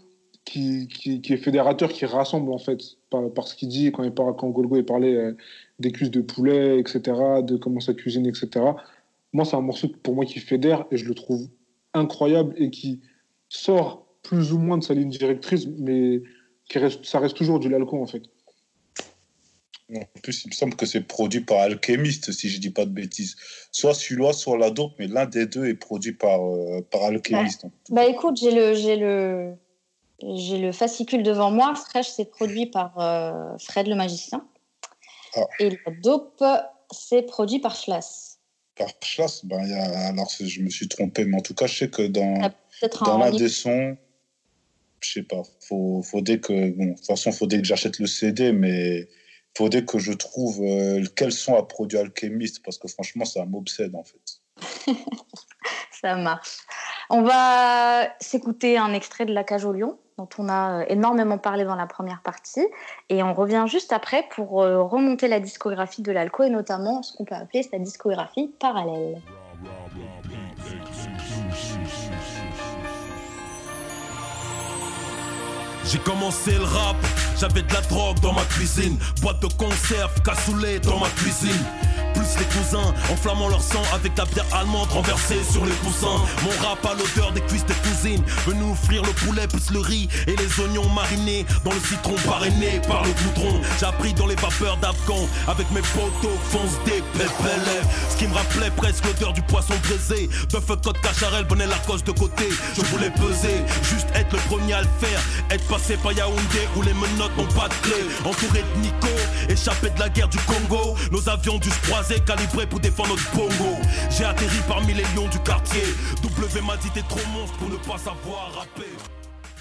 qui, 0.45 0.89
qui, 0.89 1.33
est 1.33 1.37
fédérateur, 1.37 1.91
qui 1.91 2.05
rassemble 2.07 2.53
en 2.53 2.59
fait, 2.59 2.81
par, 3.11 3.47
ce 3.47 3.55
qu'il 3.55 3.69
dit 3.69 3.93
quand, 3.93 4.03
il 4.03 4.13
parle, 4.13 4.35
quand 4.37 4.49
Golgo 4.51 4.77
il 4.77 4.85
parlait 4.85 5.15
euh, 5.15 5.37
des 5.79 5.93
cuisses 5.93 6.11
de 6.11 6.21
poulet, 6.21 6.79
etc., 6.79 7.01
de 7.43 7.57
comment 7.57 7.81
ça 7.81 7.95
cuisine, 7.95 8.27
etc. 8.27 8.65
Moi, 9.33 9.45
c'est 9.45 9.57
un 9.57 9.61
morceau 9.61 9.89
pour 10.03 10.15
moi 10.15 10.25
qui 10.25 10.41
fédère 10.41 10.85
et 10.91 10.97
je 10.97 11.07
le 11.07 11.15
trouve 11.15 11.49
incroyable 11.95 12.55
et 12.57 12.71
qui 12.71 13.01
sort 13.49 14.07
plus 14.23 14.53
ou 14.53 14.59
moins 14.59 14.79
de 14.79 14.85
sa 14.85 14.95
ligne 14.95 15.11
directrice, 15.11 15.67
mais 15.79 16.23
qui 16.69 16.79
reste, 16.79 17.05
ça 17.05 17.19
reste 17.19 17.37
toujours 17.37 17.59
du 17.59 17.69
Lalco 17.69 18.01
en 18.01 18.07
fait. 18.07 18.23
En 19.95 20.21
plus, 20.23 20.45
il 20.45 20.49
me 20.49 20.55
semble 20.55 20.75
que 20.75 20.87
c'est 20.87 21.03
produit 21.03 21.41
par 21.41 21.59
Alchemist, 21.61 22.33
si 22.33 22.49
je 22.49 22.59
dis 22.59 22.71
pas 22.71 22.85
de 22.85 22.91
bêtises. 22.91 23.37
Soit 23.73 23.95
celui-là, 23.95 24.33
soit 24.33 24.57
la 24.57 24.71
dope, 24.71 24.93
mais 24.99 25.07
l'un 25.07 25.27
des 25.27 25.47
deux 25.47 25.67
est 25.67 25.75
produit 25.75 26.13
par, 26.13 26.41
euh, 26.45 26.81
par 26.91 27.03
Alchemist. 27.05 27.67
Bah, 27.91 28.07
écoute, 28.07 28.39
j'ai 28.39 28.53
le, 28.53 28.75
j'ai 28.75 28.97
le, 28.97 29.55
j'ai 30.23 30.59
le 30.59 30.73
fascicule 30.73 31.23
devant 31.23 31.51
moi. 31.51 31.75
Fresh, 31.75 32.09
c'est 32.09 32.31
produit 32.31 32.67
par 32.67 32.99
euh, 32.99 33.57
Fred 33.59 33.87
le 33.87 33.95
magicien. 33.95 34.47
Ah. 35.35 35.47
Et 35.59 35.71
la 35.71 35.93
dope, 36.03 36.43
c'est 36.91 37.23
produit 37.23 37.59
par 37.59 37.75
Schlass. 37.77 38.39
Par 38.77 38.89
Schlass 39.03 39.45
ben, 39.45 39.67
y 39.67 39.75
a, 39.75 40.09
Alors, 40.09 40.31
je 40.41 40.61
me 40.61 40.71
suis 40.71 40.89
trompé, 40.89 41.25
mais 41.25 41.37
en 41.37 41.43
tout 41.43 41.55
cas, 41.55 41.67
je 41.67 41.79
sais 41.79 41.91
que 41.91 42.07
dans, 42.07 42.51
dans 43.05 43.19
l'un 43.19 43.31
des 43.31 43.49
sons, 43.49 43.97
je 45.01 45.13
sais 45.13 45.23
pas, 45.23 45.43
faut, 45.61 46.03
faut 46.03 46.21
dès 46.21 46.39
que. 46.39 46.71
Bon, 46.71 46.87
de 46.87 46.95
toute 46.95 47.07
façon, 47.07 47.31
il 47.31 47.37
faut 47.37 47.47
dès 47.47 47.59
que 47.59 47.67
j'achète 47.67 47.99
le 47.99 48.07
CD, 48.07 48.53
mais 48.53 49.09
faudrait 49.57 49.85
que 49.85 49.99
je 49.99 50.13
trouve 50.13 50.61
euh, 50.63 51.05
quels 51.17 51.33
sont 51.33 51.57
à 51.57 51.63
produit 51.63 51.99
alchimiste 51.99 52.63
parce 52.65 52.79
que 52.79 52.89
franchement, 52.89 53.25
ça 53.25 53.45
m'obsède 53.45 53.95
en 53.95 54.05
fait. 54.05 54.95
ça 55.91 56.17
marche. 56.17 56.59
On 57.11 57.23
va 57.23 58.09
s'écouter 58.21 58.79
un 58.79 58.93
extrait 58.93 59.27
de 59.27 59.33
La 59.33 59.45
Cage 59.45 59.65
au 59.65 59.73
Lion. 59.73 59.99
dont 60.19 60.29
on 60.39 60.49
a 60.49 60.85
énormément 60.89 61.39
parlé 61.39 61.65
dans 61.65 61.75
la 61.75 61.87
première 61.87 62.23
partie. 62.23 62.67
Et 63.09 63.23
on 63.23 63.35
revient 63.35 63.65
juste 63.67 63.93
après 63.93 64.27
pour 64.31 64.51
remonter 64.51 65.29
la 65.29 65.41
discographie 65.41 66.03
de 66.03 66.13
l'Alco 66.13 66.45
et 66.45 66.51
notamment 66.51 67.03
ce 67.03 67.17
qu'on 67.17 67.25
peut 67.25 67.35
appeler 67.35 67.63
sa 67.63 67.79
discographie 67.79 68.55
parallèle. 68.59 69.21
J'ai 75.85 75.99
commencé 75.99 76.53
le 76.53 76.65
rap, 76.65 76.97
j'avais 77.39 77.63
de 77.63 77.73
la 77.73 77.81
drogue 77.83 78.21
dans 78.21 78.33
ma 78.33 78.45
cuisine, 78.45 78.99
boîte 79.21 79.41
de 79.41 79.49
conserve, 79.55 80.13
cassoulet 80.23 80.79
dans 80.79 80.99
ma 80.99 81.09
cuisine 81.11 81.65
plus 82.15 82.39
les 82.39 82.45
cousins, 82.47 82.95
enflammant 83.11 83.49
leur 83.49 83.63
sang 83.63 83.83
avec 83.95 84.17
la 84.17 84.25
bière 84.25 84.47
allemande 84.53 84.91
renversée 84.91 85.41
sur 85.51 85.65
les 85.65 85.75
coussins. 85.85 86.21
Mon 86.43 86.69
rap 86.69 86.85
a 86.85 86.95
l'odeur 86.95 87.33
des 87.33 87.41
cuisses 87.43 87.67
des 87.67 87.75
cousines, 87.75 88.23
venu 88.47 88.71
offrir 88.73 89.03
le 89.03 89.13
poulet 89.13 89.47
plus 89.47 89.71
le 89.71 89.81
riz 89.81 90.09
et 90.27 90.37
les 90.37 90.61
oignons 90.61 90.89
marinés 90.91 91.47
dans 91.65 91.73
le 91.73 91.81
citron 91.81 92.15
parrainé 92.29 92.81
par 92.87 93.03
le 93.05 93.11
goudron. 93.13 93.61
J'ai 93.79 93.87
appris 93.87 94.13
dans 94.15 94.27
les 94.27 94.35
vapeurs 94.37 94.77
d'Afghan 94.79 95.29
avec 95.49 95.71
mes 95.71 95.81
potos 95.81 96.39
fonce 96.51 96.79
des 96.85 97.03
pépélèves. 97.13 97.87
Ce 98.11 98.17
qui 98.17 98.27
me 98.27 98.35
rappelait 98.35 98.71
presque 98.77 99.05
l'odeur 99.05 99.33
du 99.33 99.43
poisson 99.43 99.75
braisé. 99.85 100.29
De 100.51 100.61
feu 100.61 100.77
côte 100.83 101.01
cacharel, 101.01 101.45
bonnet 101.45 101.67
la 101.67 101.79
coche 101.79 102.05
de 102.05 102.13
côté. 102.13 102.49
Je 102.77 102.83
voulais 102.83 103.11
peser, 103.11 103.63
juste 103.83 104.09
être 104.15 104.33
le 104.33 104.39
premier 104.49 104.75
à 104.75 104.83
le 104.83 104.89
faire. 105.01 105.21
Être 105.51 105.67
passé 105.69 105.97
par 105.97 106.13
Yaoundé 106.13 106.69
où 106.77 106.83
les 106.83 106.95
menottes 106.95 107.37
n'ont 107.37 107.53
pas 107.59 107.69
de 107.69 107.75
clé. 107.83 107.97
Entouré 108.25 108.63
de 108.63 108.81
Nico, 108.81 109.09
échappé 109.49 109.91
de 109.91 110.01
la 110.01 110.09
guerre 110.09 110.29
du 110.29 110.39
Congo. 110.39 110.97
Nos 111.11 111.29
avions 111.29 111.59
du 111.59 111.71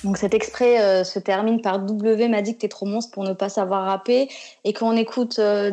Donc 0.04 0.18
cet 0.18 0.34
extrait 0.34 0.82
euh, 0.82 1.04
se 1.04 1.20
termine 1.20 1.62
par 1.62 1.80
W 1.80 2.28
m'a 2.28 2.42
dit 2.42 2.56
que 2.56 2.62
t'es 2.62 2.68
trop 2.68 2.88
monstre 2.88 3.12
pour 3.12 3.24
ne 3.24 3.34
pas 3.34 3.50
savoir 3.50 3.86
rapper 3.86 4.30
et 4.64 4.74
qu'on 4.74 4.96
écoute 4.96 5.38
euh, 5.38 5.70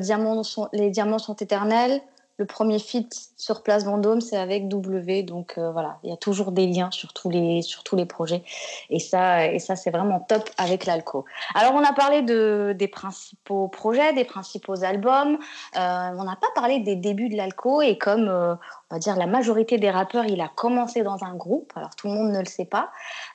les 0.72 0.90
diamants 0.90 1.18
sont 1.18 1.36
éternels, 1.36 2.02
le 2.38 2.46
premier 2.46 2.78
feat 2.78 3.30
sur 3.36 3.64
Place 3.64 3.84
Vendôme, 3.84 4.20
c'est 4.20 4.36
avec 4.36 4.68
W. 4.68 5.24
Donc 5.24 5.58
euh, 5.58 5.72
voilà, 5.72 5.98
il 6.04 6.10
y 6.10 6.12
a 6.12 6.16
toujours 6.16 6.52
des 6.52 6.68
liens 6.68 6.90
sur 6.92 7.12
tous 7.12 7.28
les, 7.30 7.62
sur 7.62 7.82
tous 7.82 7.96
les 7.96 8.06
projets. 8.06 8.44
Et 8.90 9.00
ça, 9.00 9.46
et 9.46 9.58
ça 9.58 9.74
c'est 9.74 9.90
vraiment 9.90 10.20
top 10.20 10.48
avec 10.56 10.86
l'Alco. 10.86 11.24
Alors, 11.54 11.74
on 11.74 11.82
a 11.82 11.92
parlé 11.92 12.22
de, 12.22 12.76
des 12.78 12.86
principaux 12.86 13.66
projets, 13.66 14.12
des 14.12 14.24
principaux 14.24 14.84
albums. 14.84 15.38
Euh, 15.76 16.10
on 16.16 16.24
n'a 16.24 16.36
pas 16.36 16.46
parlé 16.54 16.78
des 16.78 16.94
débuts 16.94 17.28
de 17.28 17.36
l'Alco. 17.36 17.82
Et 17.82 17.98
comme, 17.98 18.28
euh, 18.28 18.54
on 18.90 18.94
va 18.94 18.98
dire, 19.00 19.16
la 19.16 19.26
majorité 19.26 19.78
des 19.78 19.90
rappeurs, 19.90 20.26
il 20.26 20.40
a 20.40 20.48
commencé 20.48 21.02
dans 21.02 21.24
un 21.24 21.34
groupe. 21.34 21.72
Alors, 21.74 21.96
tout 21.96 22.06
le 22.06 22.14
monde 22.14 22.30
ne 22.30 22.38
le 22.38 22.46
sait 22.46 22.66
pas. 22.66 22.90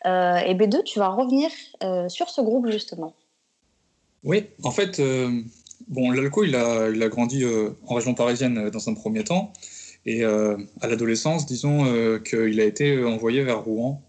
et 0.06 0.56
B2, 0.56 0.84
tu 0.84 1.00
vas 1.00 1.10
revenir 1.10 1.50
sur 2.10 2.30
ce 2.30 2.42
groupe, 2.42 2.70
justement. 2.70 3.14
Oui, 4.24 4.48
en 4.64 4.72
fait 4.72 5.02
Bon, 5.88 6.12
l'Alco, 6.12 6.44
il 6.44 6.56
a, 6.56 6.90
il 6.90 7.02
a 7.04 7.10
grandi 7.10 7.44
euh, 7.44 7.72
en 7.86 7.96
région 7.96 8.14
parisienne 8.14 8.58
euh, 8.58 8.70
dans 8.70 8.90
un 8.90 8.94
premier 8.94 9.24
temps. 9.24 9.54
Et 10.06 10.24
euh, 10.24 10.58
à 10.82 10.88
l'adolescence, 10.88 11.46
disons 11.46 12.20
qu'il 12.20 12.60
a 12.60 12.66
été 12.66 13.04
envoyé 13.04 13.44
vers 13.44 13.64
Rouen, 13.64 14.04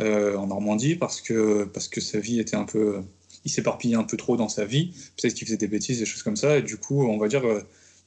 en 0.00 0.46
Normandie, 0.46 0.96
parce 0.96 1.20
que, 1.20 1.64
parce 1.64 1.86
que 1.86 2.00
sa 2.00 2.18
vie 2.18 2.40
était 2.40 2.56
un 2.56 2.64
peu. 2.64 3.02
il 3.44 3.50
s'éparpillait 3.50 3.96
un 3.96 4.04
peu 4.04 4.16
trop 4.16 4.36
dans 4.36 4.48
sa 4.48 4.64
vie. 4.64 4.92
Peut-être 5.16 5.34
qu'il 5.34 5.46
faisait 5.46 5.58
des 5.58 5.68
bêtises, 5.68 5.98
des 5.98 6.06
choses 6.06 6.22
comme 6.22 6.36
ça. 6.36 6.58
Et 6.58 6.62
du 6.62 6.78
coup, 6.78 7.04
on 7.04 7.18
va 7.18 7.28
dire, 7.28 7.42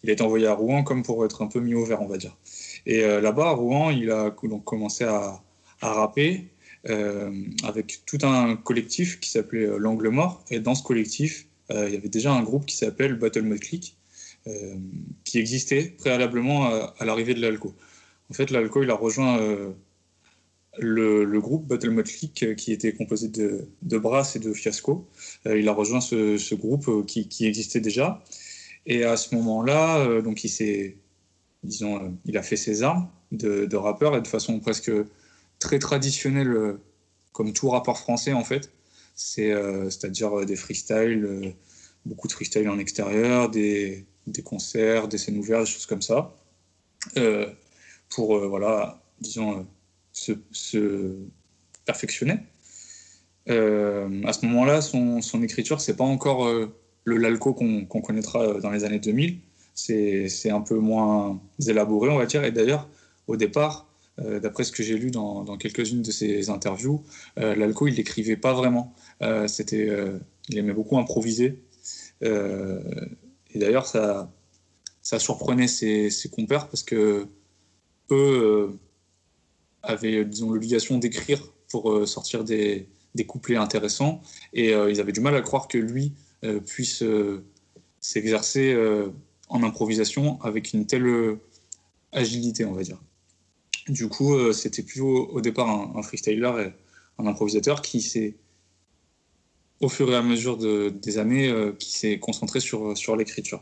il 0.04 0.10
a 0.10 0.14
été 0.14 0.24
envoyé 0.24 0.48
à 0.48 0.54
Rouen 0.54 0.84
comme 0.84 1.04
pour 1.04 1.24
être 1.26 1.44
un 1.44 1.48
peu 1.48 1.60
mis 1.60 1.76
au 1.76 1.86
vert, 1.86 2.02
on 2.02 2.08
va 2.08 2.18
dire. 2.18 2.36
Et 2.88 3.02
là-bas, 3.02 3.50
à 3.50 3.52
Rouen, 3.52 3.92
il 3.92 4.10
a 4.10 4.32
commencé 4.32 5.04
à, 5.04 5.42
à 5.82 5.94
rapper 5.94 6.48
avec 7.64 8.02
tout 8.08 8.18
un 8.24 8.56
collectif 8.56 9.20
qui 9.20 9.30
s'appelait 9.30 9.68
L'Angle 9.78 10.10
Mort. 10.10 10.44
Et 10.50 10.60
dans 10.60 10.74
ce 10.74 10.84
collectif, 10.84 11.47
euh, 11.47 11.47
il 11.70 11.94
y 11.94 11.98
avait 11.98 12.10
déjà 12.10 12.32
un 12.34 12.44
groupe 12.44 12.66
qui 12.66 12.76
s'appelle 12.78 13.16
Battle 13.16 13.44
Mode 13.44 13.60
Click, 13.60 13.98
euh, 14.48 14.76
qui 15.26 15.40
existait 15.40 15.94
préalablement 15.98 16.66
à, 16.66 17.06
l'arrivée 17.06 17.34
de 17.34 17.42
l'Alco. 17.42 17.76
En 18.30 18.34
fait, 18.34 18.50
l'Alco, 18.52 18.82
il 18.82 18.90
a 18.90 18.94
rejoint 18.94 19.40
euh, 19.40 19.72
le, 20.78 21.40
groupe 21.42 21.68
Battle 21.68 21.90
Mode 21.90 22.08
Click, 22.08 22.56
qui 22.56 22.72
était 22.72 22.94
composé 22.94 23.28
de, 23.28 23.68
de 23.82 23.98
Brass 23.98 24.38
et 24.38 24.40
de 24.40 24.54
Fiasco. 24.54 25.08
il 25.46 25.68
a 25.68 25.74
rejoint 25.74 26.00
ce, 26.00 26.56
groupe 26.56 27.06
qui, 27.06 27.46
existait 27.46 27.82
déjà. 27.82 28.24
Et 28.86 29.04
à 29.04 29.18
ce 29.18 29.36
moment-là, 29.36 30.22
donc 30.22 30.46
il 30.46 30.50
s'est, 30.50 30.96
disons, 31.64 32.18
il 32.26 32.38
a 32.38 32.44
fait 32.44 32.56
ses 32.56 32.84
armes 32.84 33.10
de, 33.34 33.66
de, 33.66 33.76
rappeur 33.76 34.16
et 34.16 34.22
de 34.22 34.28
façon 34.28 34.60
presque 34.60 34.92
très 35.60 35.80
traditionnelle, 35.80 36.78
comme 37.34 37.52
tout 37.52 37.70
rappeur 37.70 37.98
français 37.98 38.32
en 38.32 38.46
fait 38.46 38.72
c'est 39.18 39.52
euh, 39.52 39.90
à 40.04 40.08
dire 40.10 40.40
euh, 40.40 40.46
des 40.46 40.56
freestyles, 40.56 41.26
euh, 41.26 41.52
beaucoup 42.06 42.28
de 42.28 42.34
freestyle 42.34 42.70
en 42.70 42.78
extérieur, 42.78 43.50
des, 43.50 44.06
des, 44.28 44.44
concerts, 44.44 45.08
des 45.08 45.18
scènes 45.18 45.38
ouvertes, 45.38 45.66
des 45.66 45.72
choses 45.72 45.88
comme 45.88 46.04
ça, 46.04 46.34
pour 48.10 48.38
voilà, 48.48 49.02
disons 49.20 49.68
se, 50.14 50.34
se, 50.52 51.16
perfectionner. 51.86 52.38
à 53.48 54.34
ce 54.34 54.46
moment-là, 54.46 54.82
son, 54.82 55.22
son, 55.22 55.42
écriture, 55.42 55.82
c'est 55.82 55.96
pas 55.96 56.04
encore 56.04 56.50
le 57.04 57.18
lalco 57.18 57.54
qu'on 57.54 58.02
connaîtra 58.02 58.60
dans 58.60 58.72
les 58.72 58.84
années 58.84 59.00
2000. 59.00 59.40
C'est 59.74 60.50
un 60.50 60.62
peu 60.62 60.78
moins 60.78 61.42
élaboré, 61.68 62.10
on 62.10 62.18
va 62.18 62.26
dire. 62.26 62.44
Et 62.44 62.52
d'ailleurs, 62.52 62.88
au 63.28 63.36
départ, 63.36 63.87
d'après 64.18 64.64
ce 64.64 64.72
que 64.72 64.82
j'ai 64.84 64.98
lu 64.98 65.12
dans, 65.12 65.58
quelques-unes 65.58 66.02
de 66.02 66.12
ses 66.12 66.50
interviews, 66.50 67.04
l'alco, 67.36 67.88
il 67.88 67.96
l'écrivait 67.96 68.38
pas 68.38 68.54
vraiment. 68.54 68.96
Euh, 69.22 69.48
c'était, 69.48 69.90
euh, 69.90 70.20
il 70.50 70.58
aimait 70.58 70.74
beaucoup 70.74 70.98
improviser. 70.98 71.62
Euh, 72.24 72.82
et 73.54 73.60
d'ailleurs, 73.60 73.88
ça, 73.88 74.32
ça 75.02 75.20
surprenait 75.20 75.68
ses, 75.68 76.10
ses, 76.10 76.30
compères 76.30 76.68
parce 76.68 76.84
que 76.84 77.28
eux 78.12 78.78
avaient, 79.84 80.26
disons, 80.26 80.52
l'obligation 80.52 80.98
d'écrire 80.98 81.42
pour 81.70 82.08
sortir 82.08 82.44
des, 82.44 82.88
des, 83.16 83.26
couplets 83.26 83.58
intéressants. 83.58 84.22
Et 84.54 84.72
ils 84.72 85.00
avaient 85.00 85.12
du 85.12 85.22
mal 85.22 85.36
à 85.36 85.42
croire 85.42 85.68
que 85.68 85.78
lui 85.78 86.14
puisse 86.66 87.04
s'exercer 88.00 88.76
en 89.50 89.64
improvisation 89.64 90.42
avec 90.42 90.74
une 90.74 90.86
telle 90.86 91.38
agilité, 92.12 92.66
on 92.66 92.74
va 92.74 92.84
dire. 92.84 93.00
Du 93.89 94.10
coup, 94.10 94.52
c'était 94.54 94.84
plus 94.84 95.02
au, 95.02 95.39
départ 95.41 95.69
un, 95.69 96.02
freestyler 96.02 96.52
et 96.60 97.21
un 97.21 97.28
improvisateur 97.28 97.82
qui 97.82 98.02
s'est 98.02 98.36
au 99.80 99.89
fur 99.89 100.12
et 100.12 100.15
à 100.15 100.21
mesure 100.21 100.58
des 100.58 101.17
années 101.17 101.50
euh, 101.50 101.71
qui 101.73 101.91
s'est 101.91 102.19
concentré 102.19 102.60
sur, 102.60 102.97
sur 102.97 103.15
l'écriture. 103.15 103.62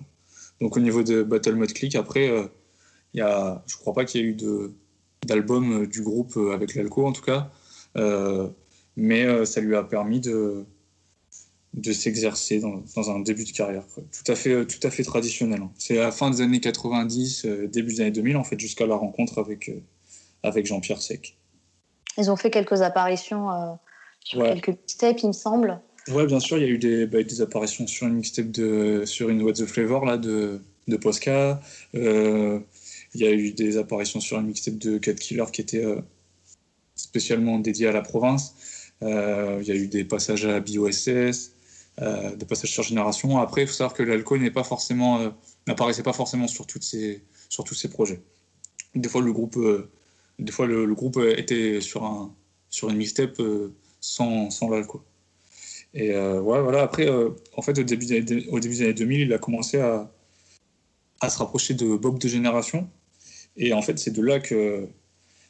Donc 0.62 0.78
au 0.78 0.80
niveau 0.80 1.04
de 1.04 1.24
Battle 1.24 1.56
Mode 1.56 1.74
Click, 1.74 1.96
après, 1.96 2.30
euh, 2.30 2.48
il 3.14 3.22
a, 3.22 3.64
je 3.68 3.76
crois 3.78 3.94
pas 3.94 4.06
qu'il 4.06 4.22
y 4.22 4.24
ait 4.24 4.28
eu 4.28 4.38
d'album 5.26 5.84
euh, 5.84 5.88
du 5.88 6.02
groupe 6.02 6.38
avec 6.54 6.76
l'Alco 6.76 7.06
en 7.06 7.12
tout 7.12 7.22
cas, 7.22 7.52
mais 8.96 9.46
ça 9.46 9.60
lui 9.60 9.76
a 9.76 9.84
permis 9.84 10.22
de, 10.22 10.66
de 11.74 11.92
s'exercer 11.92 12.60
dans, 12.60 12.84
dans, 12.96 13.10
un 13.12 13.20
début 13.20 13.44
de 13.44 13.52
carrière. 13.52 13.86
Tout, 13.94 14.32
à 14.32 14.36
fait, 14.36 14.66
tout 14.66 14.80
à 14.88 14.90
fait 14.90 15.04
traditionnel. 15.04 15.62
Hein. 15.62 15.72
C'est 15.78 15.98
à 15.98 16.04
la 16.04 16.12
fin 16.12 16.30
des 16.30 16.40
années 16.42 16.62
90, 16.62 17.46
début 17.72 17.94
des 17.96 18.02
années 18.02 18.12
2000, 18.12 18.38
en 18.38 18.44
fait, 18.46 18.60
jusqu'à 18.60 18.86
la 18.86 18.96
rencontre 18.96 19.40
avec, 19.40 19.70
avec 20.46 20.66
Jean-Pierre 20.66 21.02
Sec. 21.02 21.38
Ils 22.18 22.32
ont 22.32 22.36
fait 22.36 22.50
quelques 22.50 22.82
apparitions 22.82 23.78
sur 24.24 24.44
quelques 24.44 24.78
steps, 24.88 25.24
il 25.24 25.28
me 25.28 25.34
semble. 25.34 25.82
Ouais, 26.10 26.26
bien 26.28 26.40
sûr, 26.40 26.58
il 26.58 26.62
y 26.62 26.66
a 26.66 26.70
eu 26.70 26.78
des, 26.78 27.08
bah, 27.08 27.24
des 27.24 27.42
apparitions 27.42 27.88
sur 27.88 28.08
une 28.08 28.16
mixtape 28.16 28.52
de, 28.52 29.04
sur 29.06 29.30
une 29.30 29.42
What 29.42 29.54
the 29.54 29.66
Flavor 29.66 30.06
là, 30.06 30.18
de, 30.18 30.62
de 30.88 30.98
Posca. 30.98 31.60
Euh, 31.96 32.60
il 33.14 33.22
y 33.22 33.26
a 33.26 33.32
eu 33.32 33.54
des 33.54 33.78
apparitions 33.78 34.20
sur 34.20 34.40
une 34.40 34.46
mixtape 34.46 34.78
de 34.78 34.98
Cat 35.00 35.16
Killer 35.16 35.46
qui 35.52 35.62
était 35.62 35.84
euh, 35.84 36.02
spécialement 36.96 37.58
dédiée 37.58 37.88
à 37.88 37.92
la 37.92 38.02
province. 38.02 38.92
Euh, 39.02 39.60
il 39.62 39.68
y 39.68 39.72
a 39.72 39.76
eu 39.76 39.88
des 39.88 40.04
passages 40.04 40.46
à 40.46 40.60
BOSS, 40.60 41.54
des 42.00 42.46
passages 42.48 42.72
sur 42.72 42.84
Génération. 42.84 43.40
Après, 43.40 43.62
il 43.64 43.68
faut 43.68 43.74
savoir 43.74 43.94
que 43.94 44.04
l'alcool 44.04 44.42
n'est 44.42 44.52
pas 44.52 44.64
forcément, 44.64 45.34
n'apparaissait 45.66 46.04
pas 46.04 46.14
forcément 46.14 46.48
sur, 46.48 46.68
toutes 46.68 46.84
ces, 46.84 47.24
sur 47.50 47.64
tous 47.64 47.74
ces 47.74 47.90
projets. 47.90 48.22
Des 48.94 49.10
fois, 49.10 49.22
le 49.22 49.34
groupe, 49.34 49.58
des 50.40 50.52
fois, 50.52 50.66
le, 50.66 50.94
groupe 50.94 51.18
était 51.38 51.82
sur, 51.82 52.04
un, 52.04 52.34
sur 52.70 52.90
une 52.90 52.98
mixtape 52.98 53.42
sans, 54.02 54.50
sans 54.50 54.70
l'alcool. 54.70 55.02
Et 55.96 56.14
euh, 56.14 56.42
ouais, 56.42 56.62
voilà, 56.62 56.82
après, 56.82 57.08
euh, 57.08 57.30
en 57.56 57.62
fait, 57.62 57.80
au 57.80 57.84
début, 57.84 58.06
des, 58.06 58.48
au 58.50 58.60
début 58.60 58.76
des 58.76 58.82
années 58.84 58.94
2000, 58.94 59.22
il 59.22 59.34
a 59.34 59.38
commencé 59.38 59.80
à, 59.80 60.12
à 61.22 61.30
se 61.30 61.40
rapprocher 61.40 61.74
de 61.74 61.96
Bob 61.96 62.20
de 62.20 62.28
Génération. 62.28 62.90
Et 63.56 63.74
en 63.74 63.82
fait, 63.82 63.98
c'est 63.98 64.12
de 64.12 64.22
là 64.22 64.42
que 64.42 64.90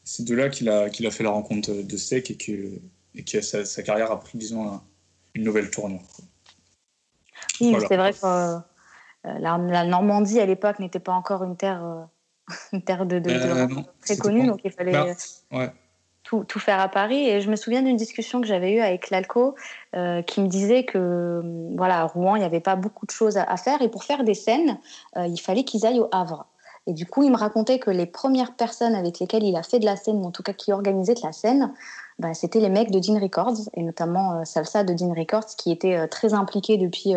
c'est 0.04 0.24
de 0.24 0.36
là 0.36 0.50
qu'il 0.50 0.70
a, 0.70 0.92
qu'il 0.92 1.08
a 1.08 1.12
fait 1.12 1.24
la 1.24 1.32
rencontre 1.32 1.74
de 1.74 1.98
Sec 1.98 2.30
et 2.30 2.38
que, 2.38 2.80
et 3.16 3.24
que 3.24 3.42
sa, 3.42 3.66
sa, 3.66 3.82
carrière 3.82 4.12
a 4.12 4.20
pris, 4.20 4.38
disons, 4.38 4.80
une 5.34 5.44
nouvelle 5.44 5.72
tournure. 5.72 6.04
Oui, 7.60 7.76
c'est 7.88 7.98
vrai 7.98 8.14
que 8.14 8.24
euh, 8.24 8.60
la, 9.24 9.58
la, 9.58 9.84
Normandie, 9.84 10.40
à 10.40 10.46
l'époque, 10.46 10.78
n'était 10.78 11.00
pas 11.00 11.14
encore 11.14 11.44
une 11.44 11.58
terre, 11.58 12.08
une 12.74 12.82
terre 12.82 13.06
de, 13.06 13.20
de, 13.20 13.32
très 14.02 14.18
connue, 14.18 14.48
donc 14.48 14.62
il 14.64 14.72
fallait... 14.72 15.16
ouais. 15.52 15.72
tout, 16.24 16.44
tout, 16.44 16.60
faire 16.60 16.80
à 16.80 16.88
Paris. 16.88 17.30
Et 17.30 17.42
je 17.42 17.50
me 17.50 17.56
souviens 17.56 17.82
d'une 17.82 17.98
discussion 17.98 18.42
que 18.42 18.48
j'avais 18.48 18.74
eue 18.74 18.82
avec 18.82 19.10
l'Alco 19.10 19.56
qui 19.94 20.42
me 20.42 20.48
disait 20.48 20.84
que 20.84 21.42
voilà, 21.76 22.02
à 22.02 22.04
Rouen, 22.06 22.36
il 22.36 22.40
n'y 22.40 22.46
avait 22.46 22.60
pas 22.60 22.76
beaucoup 22.76 23.06
de 23.06 23.12
choses 23.12 23.38
à, 23.38 23.58
faire. 23.58 23.82
Et 23.82 23.90
pour 23.90 24.04
faire 24.04 24.24
des 24.24 24.34
scènes, 24.34 24.78
il 25.16 25.40
fallait 25.40 25.64
qu'ils 25.64 25.86
aillent 25.86 26.00
au 26.00 26.10
Havre. 26.12 26.48
Et 26.88 26.94
du 26.94 27.08
coup, 27.08 27.24
il 27.24 27.32
me 27.32 27.38
racontait 27.38 27.80
que 27.80 27.90
les 27.90 28.06
premières 28.06 28.56
personnes 28.56 28.94
avec 28.94 29.20
lesquelles 29.20 29.44
il 29.44 29.56
a 29.56 29.64
fait 29.64 29.80
de 29.80 29.86
la 29.86 29.96
scène, 29.96 30.18
ou 30.18 30.26
en 30.26 30.32
tout 30.32 30.44
cas 30.44 30.54
qui 30.54 30.72
organisaient 30.72 31.16
de 31.16 31.24
la 31.24 31.32
scène, 31.32 31.74
bah, 32.20 32.36
c'était 32.36 32.60
les 32.60 32.70
mecs 32.70 32.92
de 32.92 33.00
Dean 33.00 33.20
Records, 33.20 33.70
et 33.74 33.82
notamment 33.82 34.46
Salsa 34.46 34.84
de 34.84 34.94
Dean 34.94 35.14
Records, 35.14 35.56
qui 35.58 35.72
était 35.72 36.08
très 36.10 36.36
impliqué 36.36 36.78
depuis 36.78 37.16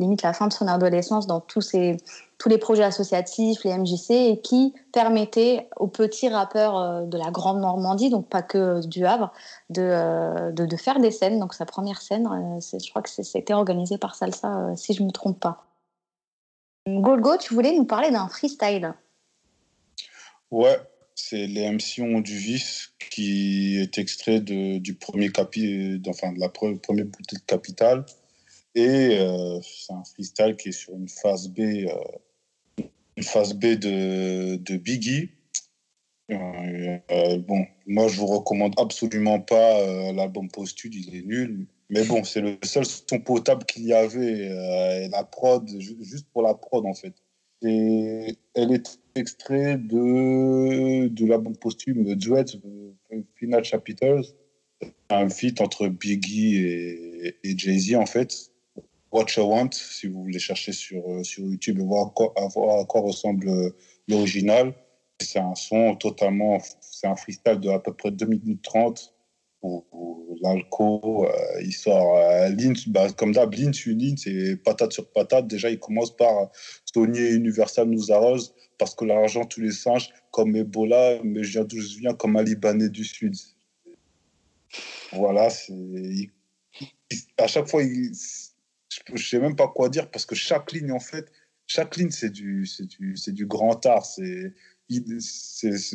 limite 0.00 0.22
la 0.22 0.32
fin 0.32 0.48
de 0.48 0.52
son 0.52 0.66
adolescence 0.66 1.26
dans 1.26 1.40
tous, 1.40 1.60
ces, 1.60 1.98
tous 2.40 2.48
les 2.48 2.56
projets 2.56 2.84
associatifs, 2.84 3.64
les 3.64 3.76
MJC, 3.76 4.10
et 4.12 4.40
qui 4.40 4.72
permettaient 4.92 5.68
aux 5.76 5.88
petits 5.88 6.30
rappeurs 6.30 6.78
euh, 6.78 7.04
de 7.04 7.18
la 7.18 7.30
Grande 7.30 7.60
Normandie, 7.60 8.08
donc 8.08 8.30
pas 8.30 8.40
que 8.40 8.84
du 8.86 9.04
Havre, 9.04 9.30
de, 9.68 9.82
euh, 9.82 10.50
de, 10.50 10.76
faire 10.76 11.00
des 11.00 11.10
scènes. 11.10 11.38
Donc 11.38 11.52
sa 11.52 11.66
première 11.66 12.00
scène, 12.00 12.26
euh, 12.26 12.78
je 12.78 12.88
crois 12.88 13.02
que 13.02 13.10
c'était 13.10 13.52
organisé 13.52 13.98
par 13.98 14.14
Salsa, 14.14 14.74
si 14.74 14.94
je 14.94 15.02
ne 15.02 15.08
me 15.08 15.12
trompe 15.12 15.38
pas. 15.38 15.66
Golgo, 16.88 17.36
tu 17.36 17.52
voulais 17.52 17.76
nous 17.76 17.84
parler 17.84 18.10
d'un 18.10 18.26
freestyle 18.26 18.94
Ouais, 20.50 20.78
c'est 21.14 21.46
les 21.46 21.70
MC 21.70 22.22
du 22.22 22.38
vice 22.38 22.94
qui 23.10 23.76
est 23.76 23.98
extrait 23.98 24.40
de, 24.40 24.78
du 24.78 24.94
premier 24.94 25.30
capi, 25.30 26.00
enfin 26.08 26.32
de 26.32 26.40
la 26.40 26.48
première 26.48 27.04
bouteille 27.04 27.38
de 27.38 27.44
Capital. 27.46 28.06
Et 28.74 29.18
c'est 29.62 29.92
un 29.92 30.04
freestyle 30.04 30.56
qui 30.56 30.70
est 30.70 30.72
sur 30.72 30.94
une 30.94 31.08
phase 31.08 31.48
B, 31.48 31.60
une 33.20 33.26
phase 33.26 33.52
B 33.52 33.74
de, 33.76 34.56
de 34.56 34.76
Biggie. 34.78 35.28
Euh, 36.30 37.38
bon, 37.38 37.66
moi 37.86 38.08
je 38.08 38.16
vous 38.16 38.26
recommande 38.26 38.74
absolument 38.78 39.40
pas 39.40 40.12
l'album 40.12 40.48
Postude, 40.48 40.94
il 40.94 41.14
est 41.14 41.26
nul. 41.26 41.66
Mais 41.90 42.04
bon, 42.04 42.24
c'est 42.24 42.40
le 42.40 42.56
seul 42.62 42.86
son 42.86 43.18
potable 43.20 43.66
qu'il 43.66 43.84
y 43.84 43.92
avait. 43.92 44.48
la 45.08 45.24
prod, 45.24 45.68
juste 45.78 46.26
pour 46.32 46.42
la 46.42 46.54
prod 46.54 46.86
en 46.86 46.94
fait. 46.94 47.14
Et 47.62 48.36
elle 48.54 48.72
est 48.72 48.98
extrait 49.16 49.76
de, 49.76 51.08
de 51.08 51.26
l'album 51.26 51.54
posthume 51.56 52.14
Duet, 52.14 52.46
Final 53.34 53.64
Chapters, 53.64 54.22
un 55.10 55.28
feat 55.28 55.60
entre 55.60 55.88
Biggie 55.88 56.56
et, 56.56 57.36
et 57.42 57.58
Jay-Z 57.58 57.96
en 57.96 58.06
fait. 58.06 58.49
Watch 59.12 59.38
I 59.38 59.40
Want, 59.40 59.70
si 59.72 60.06
vous 60.06 60.22
voulez 60.22 60.38
chercher 60.38 60.72
sur, 60.72 61.02
euh, 61.08 61.24
sur 61.24 61.44
YouTube 61.44 61.80
et 61.80 61.84
voir 61.84 62.08
à 62.08 62.84
quoi, 62.84 63.00
ressemble 63.00 63.48
euh, 63.48 63.76
l'original. 64.08 64.72
C'est 65.20 65.40
un 65.40 65.54
son 65.54 65.96
totalement, 65.96 66.58
c'est 66.80 67.06
un 67.06 67.16
freestyle 67.16 67.58
de 67.58 67.68
à 67.70 67.78
peu 67.80 67.92
près 67.92 68.10
2 68.10 68.24
minutes 68.26 68.62
30 68.62 69.14
où, 69.62 70.38
l'alco, 70.40 71.26
euh, 71.26 71.62
il 71.62 71.72
sort 71.72 72.16
ligne, 72.48 72.74
bah, 72.86 73.08
comme 73.12 73.32
d'hab, 73.32 73.52
ligne 73.52 73.74
sur 73.74 73.94
ligne, 73.94 74.16
c'est 74.16 74.56
patate 74.56 74.92
sur 74.92 75.10
patate. 75.10 75.48
Déjà, 75.48 75.70
il 75.70 75.78
commence 75.78 76.16
par 76.16 76.50
Sony 76.86 77.18
Universal 77.18 77.88
nous 77.88 78.10
arrose 78.10 78.54
parce 78.78 78.94
que 78.94 79.04
l'argent, 79.04 79.44
tous 79.44 79.60
les 79.60 79.72
singes, 79.72 80.08
comme 80.30 80.56
Ebola, 80.56 81.18
mais 81.22 81.44
je 81.44 81.52
viens 81.52 81.64
d'où 81.64 81.78
je 81.78 81.98
viens, 81.98 82.14
comme 82.14 82.36
un 82.36 82.42
Libanais 82.42 82.88
du 82.88 83.04
Sud. 83.04 83.34
Voilà, 85.12 85.50
c'est. 85.50 86.30
À 87.36 87.46
chaque 87.46 87.68
fois, 87.68 87.82
il 87.82 88.14
je 89.08 89.12
ne 89.12 89.18
sais 89.18 89.38
même 89.38 89.56
pas 89.56 89.68
quoi 89.68 89.88
dire 89.88 90.10
parce 90.10 90.26
que 90.26 90.34
chaque 90.34 90.72
ligne, 90.72 90.92
en 90.92 91.00
fait, 91.00 91.30
chaque 91.66 91.96
ligne, 91.96 92.10
c'est 92.10 92.30
du, 92.30 92.68
du, 92.98 93.14
du 93.28 93.46
grand 93.46 93.84
art. 93.86 94.04
C'est 94.04 94.54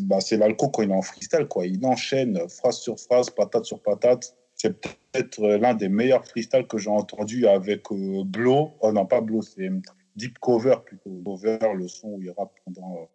bah, 0.03 0.19
l'alco 0.31 0.69
quand 0.69 0.83
il 0.83 0.89
est 0.89 0.93
en 0.93 1.01
freestyle. 1.01 1.47
Quoi. 1.47 1.67
Il 1.67 1.85
enchaîne 1.85 2.47
phrase 2.49 2.77
sur 2.77 2.99
phrase, 2.99 3.29
patate 3.29 3.65
sur 3.65 3.81
patate. 3.81 4.35
C'est 4.55 4.79
peut-être 4.79 5.41
l'un 5.41 5.73
des 5.73 5.89
meilleurs 5.89 6.25
freestyles 6.25 6.65
que 6.65 6.77
j'ai 6.77 6.89
entendu 6.89 7.45
avec 7.45 7.91
euh. 7.91 8.23
Oh 8.79 8.91
non, 8.93 9.05
pas 9.05 9.19
Blow, 9.19 9.41
c'est 9.41 9.69
Deep 10.15 10.39
Cover 10.39 10.77
plutôt. 10.85 11.21
Cover, 11.25 11.59
le 11.75 11.89
son 11.89 12.13
où 12.13 12.21
il 12.21 12.31
rappe 12.31 12.53
pendant 12.63 13.09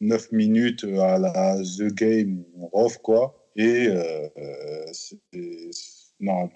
9 0.00 0.22
euh, 0.22 0.36
minutes 0.36 0.84
à 0.84 1.18
la 1.18 1.58
The 1.58 1.92
Game, 1.92 2.42
Rough, 2.72 2.96
quoi. 3.02 3.38
Et 3.54 3.88
euh, 3.88 4.28
non, 6.20 6.48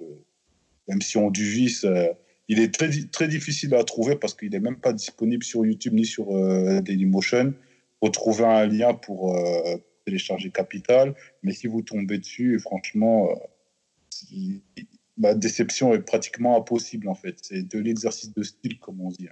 même 0.88 1.02
si 1.02 1.18
on 1.18 1.30
du 1.30 1.44
vice, 1.44 1.84
il 2.48 2.60
est 2.60 2.72
très, 2.72 2.90
très 3.12 3.28
difficile 3.28 3.74
à 3.74 3.84
trouver 3.84 4.16
parce 4.16 4.34
qu'il 4.34 4.50
n'est 4.50 4.60
même 4.60 4.78
pas 4.78 4.92
disponible 4.92 5.42
sur 5.42 5.64
YouTube 5.64 5.94
ni 5.94 6.04
sur 6.04 6.30
euh, 6.30 6.80
Dailymotion. 6.80 7.54
Faut 8.00 8.10
trouver 8.10 8.44
un 8.44 8.66
lien 8.66 8.94
pour 8.94 9.34
euh, 9.34 9.76
télécharger 10.04 10.50
Capital, 10.50 11.14
mais 11.42 11.52
si 11.52 11.66
vous 11.66 11.82
tombez 11.82 12.18
dessus, 12.18 12.58
franchement, 12.60 13.28
euh, 13.30 14.36
la 15.18 15.34
déception 15.34 15.92
est 15.94 16.02
pratiquement 16.02 16.56
impossible 16.56 17.08
en 17.08 17.14
fait. 17.14 17.36
C'est 17.42 17.62
de 17.62 17.78
l'exercice 17.78 18.32
de 18.32 18.42
style, 18.42 18.78
comme 18.78 19.00
on 19.00 19.08
dit. 19.08 19.28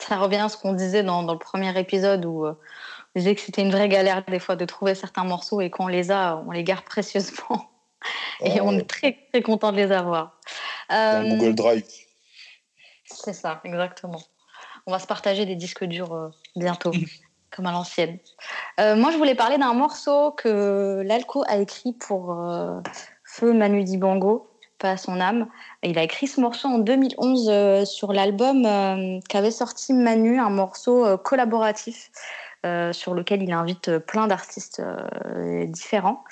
Ça 0.00 0.18
revient 0.18 0.36
à 0.36 0.48
ce 0.48 0.58
qu'on 0.58 0.74
disait 0.74 1.04
dans, 1.04 1.22
dans, 1.22 1.32
le 1.32 1.38
premier 1.38 1.78
épisode 1.78 2.26
où 2.26 2.46
on 2.46 2.56
disait 3.16 3.34
que 3.34 3.40
c'était 3.40 3.62
une 3.62 3.70
vraie 3.70 3.88
galère 3.88 4.24
des 4.26 4.40
fois 4.40 4.56
de 4.56 4.64
trouver 4.64 4.94
certains 4.94 5.24
morceaux 5.24 5.60
et 5.60 5.70
qu'on 5.70 5.86
les 5.86 6.10
a, 6.10 6.42
on 6.46 6.50
les 6.50 6.64
garde 6.64 6.84
précieusement. 6.84 7.70
et 8.44 8.60
on 8.60 8.72
est 8.72 8.88
très 8.88 9.16
très 9.30 9.40
content 9.40 9.72
de 9.72 9.76
les 9.76 9.92
avoir. 9.92 10.40
Dans 10.90 10.96
euh, 10.96 11.28
Google 11.28 11.54
Drive. 11.54 11.84
C'est 13.04 13.32
ça, 13.32 13.60
exactement. 13.64 14.20
On 14.86 14.92
va 14.92 14.98
se 14.98 15.06
partager 15.06 15.46
des 15.46 15.56
disques 15.56 15.84
durs 15.84 16.12
euh, 16.12 16.28
bientôt, 16.56 16.92
comme 17.50 17.66
à 17.66 17.72
l'ancienne. 17.72 18.18
Euh, 18.80 18.96
moi, 18.96 19.10
je 19.10 19.16
voulais 19.16 19.34
parler 19.34 19.58
d'un 19.58 19.74
morceau 19.74 20.32
que 20.32 21.02
l'Alco 21.04 21.44
a 21.46 21.56
écrit 21.56 21.92
pour 21.92 22.36
Feu 23.24 23.52
Manu 23.52 23.84
Dibango, 23.84 24.50
pas 24.78 24.92
à 24.92 24.96
son 24.96 25.20
âme. 25.20 25.48
Il 25.82 25.98
a 25.98 26.02
écrit 26.02 26.26
ce 26.26 26.40
morceau 26.40 26.68
en 26.68 26.78
2011 26.78 27.88
sur 27.88 28.12
l'album 28.12 29.20
qu'avait 29.28 29.50
sorti 29.50 29.92
Manu, 29.92 30.38
un 30.38 30.50
morceau 30.50 31.16
collaboratif 31.18 32.10
sur 32.92 33.14
lequel 33.14 33.42
il 33.42 33.52
invite 33.52 33.98
plein 33.98 34.26
d'artistes 34.26 34.82
différents. 35.66 36.24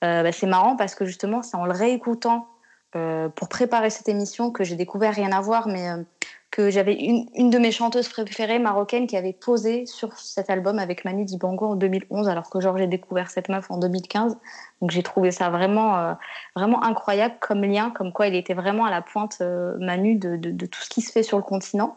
Bah, 0.00 0.32
c'est 0.32 0.46
marrant 0.46 0.76
parce 0.76 0.94
que 0.94 1.04
justement, 1.04 1.42
c'est 1.42 1.56
en 1.56 1.66
le 1.66 1.72
réécoutant 1.72 2.48
euh, 2.96 3.28
pour 3.28 3.48
préparer 3.48 3.88
cette 3.88 4.08
émission 4.08 4.50
que 4.50 4.64
j'ai 4.64 4.74
découvert 4.74 5.14
rien 5.14 5.30
à 5.30 5.40
voir, 5.40 5.68
mais 5.68 5.88
euh, 5.88 6.02
que 6.50 6.70
j'avais 6.70 6.94
une, 6.94 7.50
de 7.50 7.58
mes 7.58 7.70
chanteuses 7.70 8.08
préférées 8.08 8.58
marocaines 8.58 9.06
qui 9.06 9.16
avait 9.16 9.32
posé 9.32 9.86
sur 9.86 10.16
cet 10.18 10.50
album 10.50 10.80
avec 10.80 11.04
Manu 11.04 11.24
Dibango 11.24 11.66
en 11.66 11.76
2011, 11.76 12.28
alors 12.28 12.50
que 12.50 12.60
genre 12.60 12.76
j'ai 12.76 12.88
découvert 12.88 13.30
cette 13.30 13.48
meuf 13.48 13.70
en 13.70 13.78
2015. 13.78 14.36
Donc 14.80 14.90
j'ai 14.90 15.04
trouvé 15.04 15.30
ça 15.30 15.50
vraiment, 15.50 15.96
euh, 15.98 16.14
vraiment 16.56 16.82
incroyable 16.82 17.36
comme 17.38 17.62
lien, 17.62 17.90
comme 17.90 18.12
quoi 18.12 18.26
il 18.26 18.34
était 18.34 18.54
vraiment 18.54 18.86
à 18.86 18.90
la 18.90 19.02
pointe 19.02 19.40
Manu 19.78 20.16
de, 20.16 20.34
de, 20.34 20.66
tout 20.66 20.80
ce 20.80 20.90
qui 20.90 21.00
se 21.00 21.12
fait 21.12 21.22
sur 21.22 21.36
le 21.36 21.44
continent. 21.44 21.96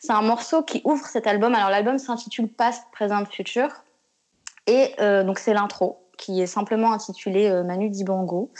C'est 0.00 0.12
un 0.12 0.22
morceau 0.22 0.62
qui 0.62 0.82
ouvre 0.84 1.06
cet 1.06 1.26
album. 1.26 1.54
Alors 1.54 1.70
l'album 1.70 1.96
s'intitule 1.98 2.48
Past, 2.48 2.84
Present, 2.92 3.24
Future, 3.24 3.70
et 4.66 4.94
donc 5.24 5.38
c'est 5.38 5.54
l'intro 5.54 6.05
qui 6.16 6.40
est 6.40 6.46
simplement 6.46 6.92
intitulé 6.92 7.50
Manu 7.64 7.90
Dibango. 7.90 8.50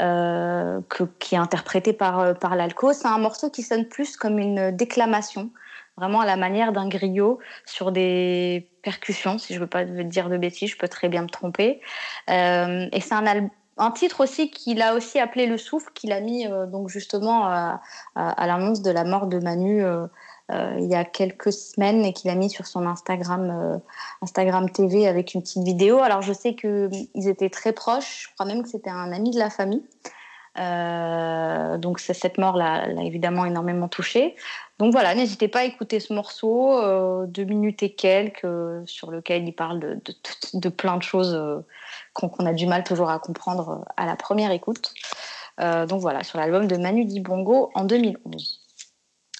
Euh, 0.00 0.80
qui 1.20 1.36
est 1.36 1.38
interprété 1.38 1.92
par, 1.92 2.18
euh, 2.18 2.34
par 2.34 2.56
l'alco. 2.56 2.92
C'est 2.92 3.06
un 3.06 3.18
morceau 3.18 3.48
qui 3.48 3.62
sonne 3.62 3.86
plus 3.86 4.16
comme 4.16 4.40
une 4.40 4.72
déclamation, 4.72 5.50
vraiment 5.96 6.18
à 6.20 6.26
la 6.26 6.34
manière 6.34 6.72
d'un 6.72 6.88
griot 6.88 7.38
sur 7.64 7.92
des 7.92 8.68
percussions, 8.82 9.38
si 9.38 9.54
je 9.54 9.60
ne 9.60 9.64
veux 9.64 9.70
pas 9.70 9.84
dire 9.84 10.28
de 10.28 10.36
bêtises, 10.36 10.70
je 10.70 10.76
peux 10.76 10.88
très 10.88 11.08
bien 11.08 11.22
me 11.22 11.28
tromper. 11.28 11.80
Euh, 12.28 12.88
et 12.90 13.00
c'est 13.00 13.14
un, 13.14 13.48
un 13.78 13.90
titre 13.92 14.24
aussi 14.24 14.50
qu'il 14.50 14.82
a 14.82 14.94
aussi 14.94 15.20
appelé 15.20 15.46
Le 15.46 15.58
Souffle, 15.58 15.92
qu'il 15.94 16.12
a 16.12 16.20
mis 16.20 16.48
donc 16.72 16.88
justement 16.88 17.46
à, 17.46 17.80
l'annonce 18.16 18.82
de 18.82 18.90
la 18.90 19.04
mort 19.04 19.28
de 19.28 19.38
Manu 19.38 19.84
euh, 19.84 20.06
il 20.50 20.86
y 20.86 20.94
a 20.94 21.04
quelques 21.04 21.52
semaines 21.52 22.04
et 22.04 22.12
qu'il 22.12 22.30
a 22.30 22.34
mis 22.34 22.50
sur 22.50 22.66
son 22.66 22.86
Instagram, 22.86 23.50
euh, 23.50 23.78
Instagram 24.20 24.70
TV 24.70 25.06
avec 25.06 25.34
une 25.34 25.42
petite 25.42 25.64
vidéo. 25.64 26.00
Alors 26.00 26.22
je 26.22 26.32
sais 26.32 26.54
qu'ils 26.54 27.28
étaient 27.28 27.50
très 27.50 27.72
proches, 27.72 28.28
je 28.28 28.34
crois 28.34 28.46
même 28.46 28.62
que 28.62 28.68
c'était 28.68 28.90
un 28.90 29.12
ami 29.12 29.30
de 29.30 29.38
la 29.38 29.50
famille. 29.50 29.82
Euh, 30.56 31.78
donc 31.78 31.98
cette 31.98 32.38
mort 32.38 32.56
l'a 32.56 32.86
évidemment 33.02 33.44
énormément 33.44 33.88
touché. 33.88 34.36
Donc 34.78 34.92
voilà, 34.92 35.14
n'hésitez 35.14 35.48
pas 35.48 35.60
à 35.60 35.64
écouter 35.64 35.98
ce 35.98 36.12
morceau, 36.12 36.78
euh, 36.78 37.26
deux 37.26 37.44
minutes 37.44 37.82
et 37.82 37.94
quelques, 37.94 38.46
sur 38.86 39.10
lequel 39.10 39.48
il 39.48 39.52
parle 39.52 39.80
de, 39.80 39.94
de, 39.94 40.14
de 40.54 40.68
plein 40.68 40.96
de 40.96 41.02
choses 41.02 41.64
qu'on 42.12 42.28
a 42.46 42.52
du 42.52 42.66
mal 42.66 42.84
toujours 42.84 43.10
à 43.10 43.18
comprendre 43.18 43.84
à 43.96 44.06
la 44.06 44.14
première 44.14 44.50
écoute. 44.52 44.92
donc 45.58 46.00
voilà, 46.00 46.22
sur 46.22 46.38
l'album 46.38 46.66
de 46.68 46.76
Manu 46.76 47.04
Dibongo 47.04 47.70
en 47.74 47.84
2011. 47.84 48.60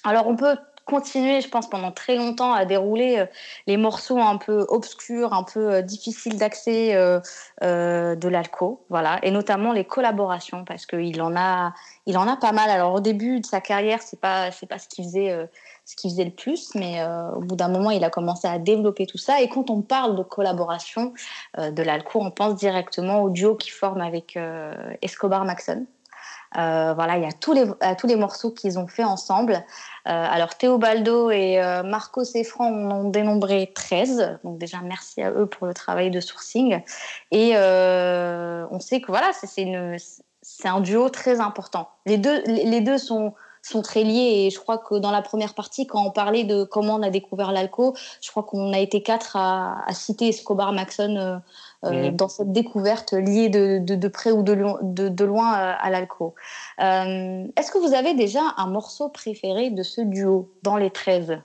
Alors 0.03 0.27
on 0.27 0.35
peut 0.35 0.57
continuer, 0.85 1.41
je 1.41 1.49
pense, 1.49 1.69
pendant 1.69 1.91
très 1.91 2.15
longtemps 2.15 2.53
à 2.53 2.65
dérouler 2.65 3.19
euh, 3.19 3.25
les 3.67 3.75
morceaux 3.75 4.19
un 4.19 4.37
peu 4.37 4.65
obscurs, 4.69 5.33
un 5.33 5.43
peu 5.43 5.73
euh, 5.73 5.81
difficiles 5.81 6.37
d'accès 6.37 6.95
euh, 6.95 8.15
de 8.15 8.27
l'alco, 8.27 8.85
voilà, 8.89 9.19
et 9.23 9.31
notamment 9.31 9.73
les 9.73 9.83
collaborations, 9.83 10.63
parce 10.63 10.85
qu'il 10.85 11.21
en 11.21 11.35
a, 11.35 11.73
il 12.05 12.17
en 12.17 12.27
a 12.27 12.37
pas 12.37 12.51
mal. 12.51 12.69
Alors 12.69 12.93
au 12.93 12.99
début 12.99 13.39
de 13.39 13.45
sa 13.45 13.61
carrière, 13.61 14.01
c'est 14.01 14.19
pas, 14.19 14.51
c'est 14.51 14.67
pas 14.67 14.77
ce 14.77 14.87
qu'il 14.87 15.03
faisait 15.03 15.49
ce 15.85 15.95
qu'il 15.95 16.09
faisait 16.09 16.25
le 16.25 16.31
plus, 16.31 16.73
mais 16.73 17.03
au 17.35 17.41
bout 17.41 17.55
d'un 17.55 17.67
moment, 17.67 17.91
il 17.91 18.03
a 18.03 18.09
commencé 18.09 18.47
à 18.47 18.57
développer 18.57 19.05
tout 19.05 19.19
ça. 19.19 19.41
Et 19.41 19.49
quand 19.49 19.69
on 19.69 19.81
parle 19.81 20.15
de 20.15 20.23
collaboration 20.23 21.13
de 21.57 21.83
l'Alco, 21.83 22.19
on 22.21 22.31
pense 22.31 22.55
directement 22.55 23.21
au 23.21 23.29
duo 23.29 23.55
qui 23.55 23.69
forme 23.69 24.01
avec 24.01 24.37
Escobar 25.03 25.45
Maxon. 25.45 25.85
Voilà, 26.55 27.17
il 27.17 27.23
y 27.23 27.27
a 27.27 27.31
tous 27.31 27.53
les, 27.53 27.65
tous 27.97 28.07
les 28.07 28.15
morceaux 28.15 28.51
qu'ils 28.51 28.79
ont 28.79 28.87
fait 28.87 29.03
ensemble. 29.03 29.63
alors 30.05 30.55
Théobaldo 30.55 31.29
et 31.31 31.57
Marco 31.85 32.23
Seffran 32.23 32.67
en 32.67 32.91
ont 32.91 33.09
dénombré 33.09 33.71
13. 33.75 34.39
Donc 34.43 34.57
déjà, 34.57 34.79
merci 34.83 35.21
à 35.21 35.31
eux 35.31 35.45
pour 35.45 35.67
le 35.67 35.73
travail 35.73 36.11
de 36.11 36.19
sourcing. 36.19 36.81
Et 37.31 37.55
on 37.55 38.79
sait 38.79 39.01
que 39.01 39.07
voilà, 39.07 39.31
c'est 39.33 40.67
un 40.67 40.79
duo 40.79 41.09
très 41.09 41.39
important. 41.39 41.89
Les 42.05 42.17
deux, 42.17 42.41
les 42.45 42.81
deux 42.81 42.97
sont 42.97 43.33
sont 43.65 43.81
très 43.81 44.03
liés. 44.03 44.45
Et 44.45 44.49
je 44.49 44.59
crois 44.59 44.77
que 44.77 44.95
dans 44.95 45.11
la 45.11 45.21
première 45.21 45.53
partie, 45.53 45.87
quand 45.87 46.03
on 46.05 46.11
parlait 46.11 46.43
de 46.43 46.63
comment 46.63 46.95
on 46.95 47.01
a 47.01 47.09
découvert 47.09 47.51
l'alco, 47.51 47.95
je 48.21 48.29
crois 48.29 48.43
qu'on 48.43 48.73
a 48.73 48.79
été 48.79 49.01
quatre 49.01 49.35
à, 49.35 49.83
citer 49.91 50.29
Escobar 50.29 50.71
Maxon 50.71 51.41
euh, 51.83 51.91
euh, 51.91 52.11
dans 52.11 52.29
cette 52.29 52.51
découverte 52.51 53.13
liée 53.13 53.49
de, 53.49 53.79
de, 53.79 54.07
près 54.07 54.31
ou 54.31 54.43
de, 54.43 54.55
de, 54.81 55.25
loin 55.25 55.53
euh, 55.53 55.73
à 55.79 55.89
l'alco. 55.89 56.35
Est-ce 56.79 57.71
que 57.71 57.77
vous 57.77 57.93
avez 57.93 58.13
déjà 58.13 58.41
un 58.57 58.67
morceau 58.67 59.09
préféré 59.09 59.69
de 59.69 59.83
ce 59.83 60.01
duo 60.01 60.53
dans 60.63 60.77
les 60.77 60.91
13 60.91 61.39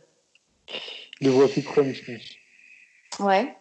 Les 1.21 1.31
voix 1.31 1.49
suprêmes, 1.49 1.93
je 1.93 2.13
pense. 2.13 3.27
Ouais. 3.27 3.57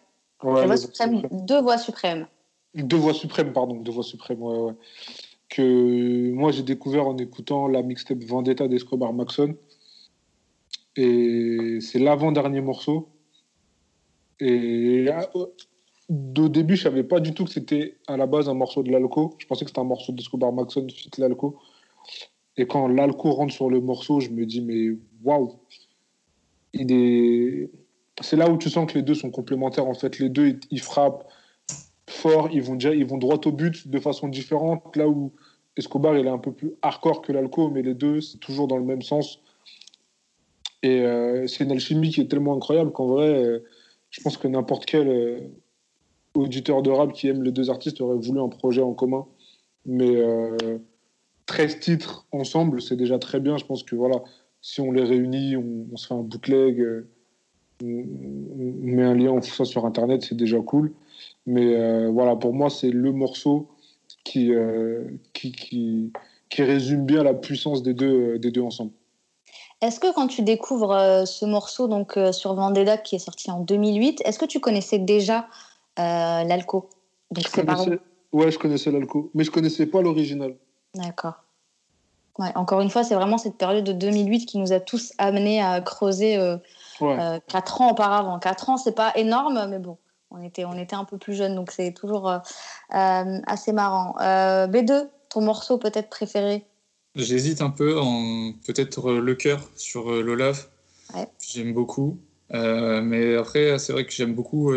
deux 1.30 1.60
voix 1.60 1.78
suprêmes. 1.78 2.26
Deux 2.74 2.96
voix 2.96 3.14
suprêmes, 3.14 3.52
pardon, 3.52 3.74
deux 3.76 3.92
voix 3.92 4.04
suprêmes, 4.04 4.42
ouais, 4.42 4.58
ouais 4.58 4.74
que 5.50 6.30
moi 6.32 6.52
j'ai 6.52 6.62
découvert 6.62 7.06
en 7.06 7.18
écoutant 7.18 7.68
la 7.68 7.82
mixtape 7.82 8.22
Vendetta 8.24 8.68
d'Escobar 8.68 9.12
Maxon. 9.12 9.56
Et 10.96 11.78
c'est 11.80 11.98
l'avant-dernier 11.98 12.60
morceau. 12.60 13.08
Et 14.38 15.06
au 16.10 16.48
début, 16.48 16.76
je 16.76 16.82
savais 16.82 17.04
pas 17.04 17.20
du 17.20 17.34
tout 17.34 17.44
que 17.44 17.50
c'était 17.50 17.98
à 18.06 18.16
la 18.16 18.26
base 18.26 18.48
un 18.48 18.54
morceau 18.54 18.82
de 18.82 18.90
l'Alco. 18.90 19.36
Je 19.38 19.46
pensais 19.46 19.64
que 19.64 19.70
c'était 19.70 19.80
un 19.80 19.84
morceau 19.84 20.12
d'Escobar 20.12 20.52
Maxon 20.52 20.86
fit 20.88 21.10
l'Alco. 21.18 21.58
Et 22.56 22.66
quand 22.66 22.88
l'Alco 22.88 23.30
rentre 23.32 23.54
sur 23.54 23.70
le 23.70 23.80
morceau, 23.80 24.20
je 24.20 24.30
me 24.30 24.44
dis, 24.44 24.60
mais 24.60 24.96
waouh! 25.22 25.54
C'est 28.22 28.36
là 28.36 28.50
où 28.50 28.58
tu 28.58 28.70
sens 28.70 28.90
que 28.90 28.98
les 28.98 29.02
deux 29.02 29.14
sont 29.14 29.30
complémentaires. 29.30 29.86
En 29.86 29.94
fait, 29.94 30.18
les 30.18 30.28
deux, 30.28 30.58
ils 30.70 30.80
frappent 30.80 31.26
forts, 32.08 32.48
ils 32.52 32.62
vont, 32.62 32.74
déjà, 32.74 32.94
ils 32.94 33.06
vont 33.06 33.18
droit 33.18 33.40
au 33.44 33.52
but 33.52 33.88
de 33.88 33.98
façon 34.00 34.28
différente. 34.28 34.96
Là 34.96 35.08
où 35.08 35.32
Escobar, 35.76 36.18
il 36.18 36.26
est 36.26 36.30
un 36.30 36.38
peu 36.38 36.52
plus 36.52 36.72
hardcore 36.82 37.22
que 37.22 37.32
l'Alco, 37.32 37.70
mais 37.70 37.82
les 37.82 37.94
deux, 37.94 38.20
c'est 38.20 38.38
toujours 38.38 38.66
dans 38.66 38.76
le 38.76 38.84
même 38.84 39.02
sens. 39.02 39.40
Et 40.82 41.00
euh, 41.00 41.46
c'est 41.46 41.64
une 41.64 41.72
alchimie 41.72 42.10
qui 42.10 42.20
est 42.20 42.28
tellement 42.28 42.56
incroyable 42.56 42.90
qu'en 42.92 43.06
vrai, 43.06 43.28
euh, 43.28 43.64
je 44.10 44.20
pense 44.22 44.36
que 44.36 44.48
n'importe 44.48 44.86
quel 44.86 45.08
euh, 45.08 45.40
auditeur 46.34 46.82
de 46.82 46.90
rap 46.90 47.12
qui 47.12 47.28
aime 47.28 47.42
les 47.42 47.52
deux 47.52 47.70
artistes 47.70 48.00
aurait 48.00 48.18
voulu 48.18 48.40
un 48.40 48.48
projet 48.48 48.82
en 48.82 48.92
commun. 48.94 49.26
Mais 49.86 50.16
13 51.46 51.80
titres 51.80 52.26
ensemble, 52.32 52.80
c'est 52.80 52.96
déjà 52.96 53.18
très 53.18 53.40
bien. 53.40 53.56
Je 53.56 53.64
pense 53.64 53.82
que 53.82 53.96
voilà, 53.96 54.22
si 54.60 54.80
on 54.80 54.92
les 54.92 55.04
réunit, 55.04 55.56
on, 55.56 55.96
se 55.96 56.06
fait 56.06 56.14
un 56.14 56.22
bootleg, 56.22 56.84
on, 57.82 57.86
on, 57.86 58.86
met 58.86 59.02
un 59.02 59.14
lien, 59.14 59.30
on 59.30 59.42
fout 59.42 59.54
ça 59.54 59.64
sur 59.64 59.86
Internet, 59.86 60.22
c'est 60.22 60.36
déjà 60.36 60.60
cool. 60.60 60.92
Mais 61.46 61.74
euh, 61.74 62.10
voilà, 62.10 62.36
pour 62.36 62.52
moi, 62.52 62.70
c'est 62.70 62.90
le 62.90 63.12
morceau 63.12 63.68
qui, 64.24 64.52
euh, 64.52 65.04
qui, 65.32 65.52
qui, 65.52 66.12
qui, 66.48 66.62
résume 66.62 67.06
bien 67.06 67.22
la 67.22 67.34
puissance 67.34 67.82
des 67.82 67.94
deux, 67.94 68.38
des 68.38 68.50
deux 68.50 68.62
ensemble. 68.62 68.92
Est-ce 69.80 69.98
que 69.98 70.12
quand 70.14 70.26
tu 70.26 70.42
découvres 70.42 70.92
euh, 70.92 71.24
ce 71.24 71.46
morceau 71.46 71.88
donc, 71.88 72.18
sur 72.32 72.54
Vendetta 72.54 72.98
qui 72.98 73.16
est 73.16 73.20
sorti 73.20 73.50
en 73.50 73.60
2008, 73.60 74.22
est-ce 74.24 74.38
que 74.38 74.44
tu 74.44 74.60
connaissais 74.60 74.98
déjà 74.98 75.48
l'Alco 76.44 76.90
Ouais, 78.32 78.50
je 78.50 78.58
connaissais 78.58 78.90
l'Alco, 78.90 79.30
mais 79.34 79.44
je 79.44 79.50
connaissais 79.50 79.86
pas 79.86 80.02
l'original. 80.02 80.56
D'accord. 80.94 81.34
Ouais, 82.38 82.52
encore 82.54 82.80
une 82.80 82.90
fois, 82.90 83.02
c'est 83.02 83.14
vraiment 83.14 83.38
cette 83.38 83.56
période 83.56 83.84
de 83.84 83.92
2008 83.92 84.46
qui 84.46 84.58
nous 84.58 84.72
a 84.72 84.80
tous 84.80 85.12
amenés 85.18 85.60
à 85.60 85.80
creuser 85.80 86.38
ouais. 87.00 87.40
4 87.48 87.80
ans 87.80 87.90
auparavant. 87.90 88.38
4 88.38 88.70
ans, 88.70 88.76
c'est 88.76 88.94
pas 88.94 89.12
énorme, 89.16 89.66
mais 89.68 89.78
bon 89.78 89.98
on 90.30 90.42
était, 90.42 90.64
on 90.64 90.76
était 90.76 90.96
un 90.96 91.04
peu 91.04 91.18
plus 91.18 91.34
jeunes, 91.34 91.54
donc 91.54 91.70
c'est 91.70 91.92
toujours 91.92 92.28
euh, 92.28 92.38
euh, 92.94 93.38
assez 93.46 93.72
marrant. 93.72 94.14
Euh, 94.20 94.66
B2, 94.66 95.08
ton 95.28 95.40
morceau 95.40 95.78
peut-être 95.78 96.08
préféré? 96.08 96.64
J'hésite 97.16 97.60
un 97.60 97.70
peu 97.70 97.98
en 97.98 98.52
peut-être 98.66 99.12
Le 99.12 99.34
Cœur 99.34 99.68
sur 99.74 100.10
l'Olaf. 100.10 100.70
J'aime 101.40 101.72
beaucoup. 101.72 102.20
mais 102.50 103.36
après, 103.36 103.78
c'est 103.80 103.92
vrai 103.92 104.06
que 104.06 104.12
j'aime 104.12 104.34
beaucoup 104.34 104.72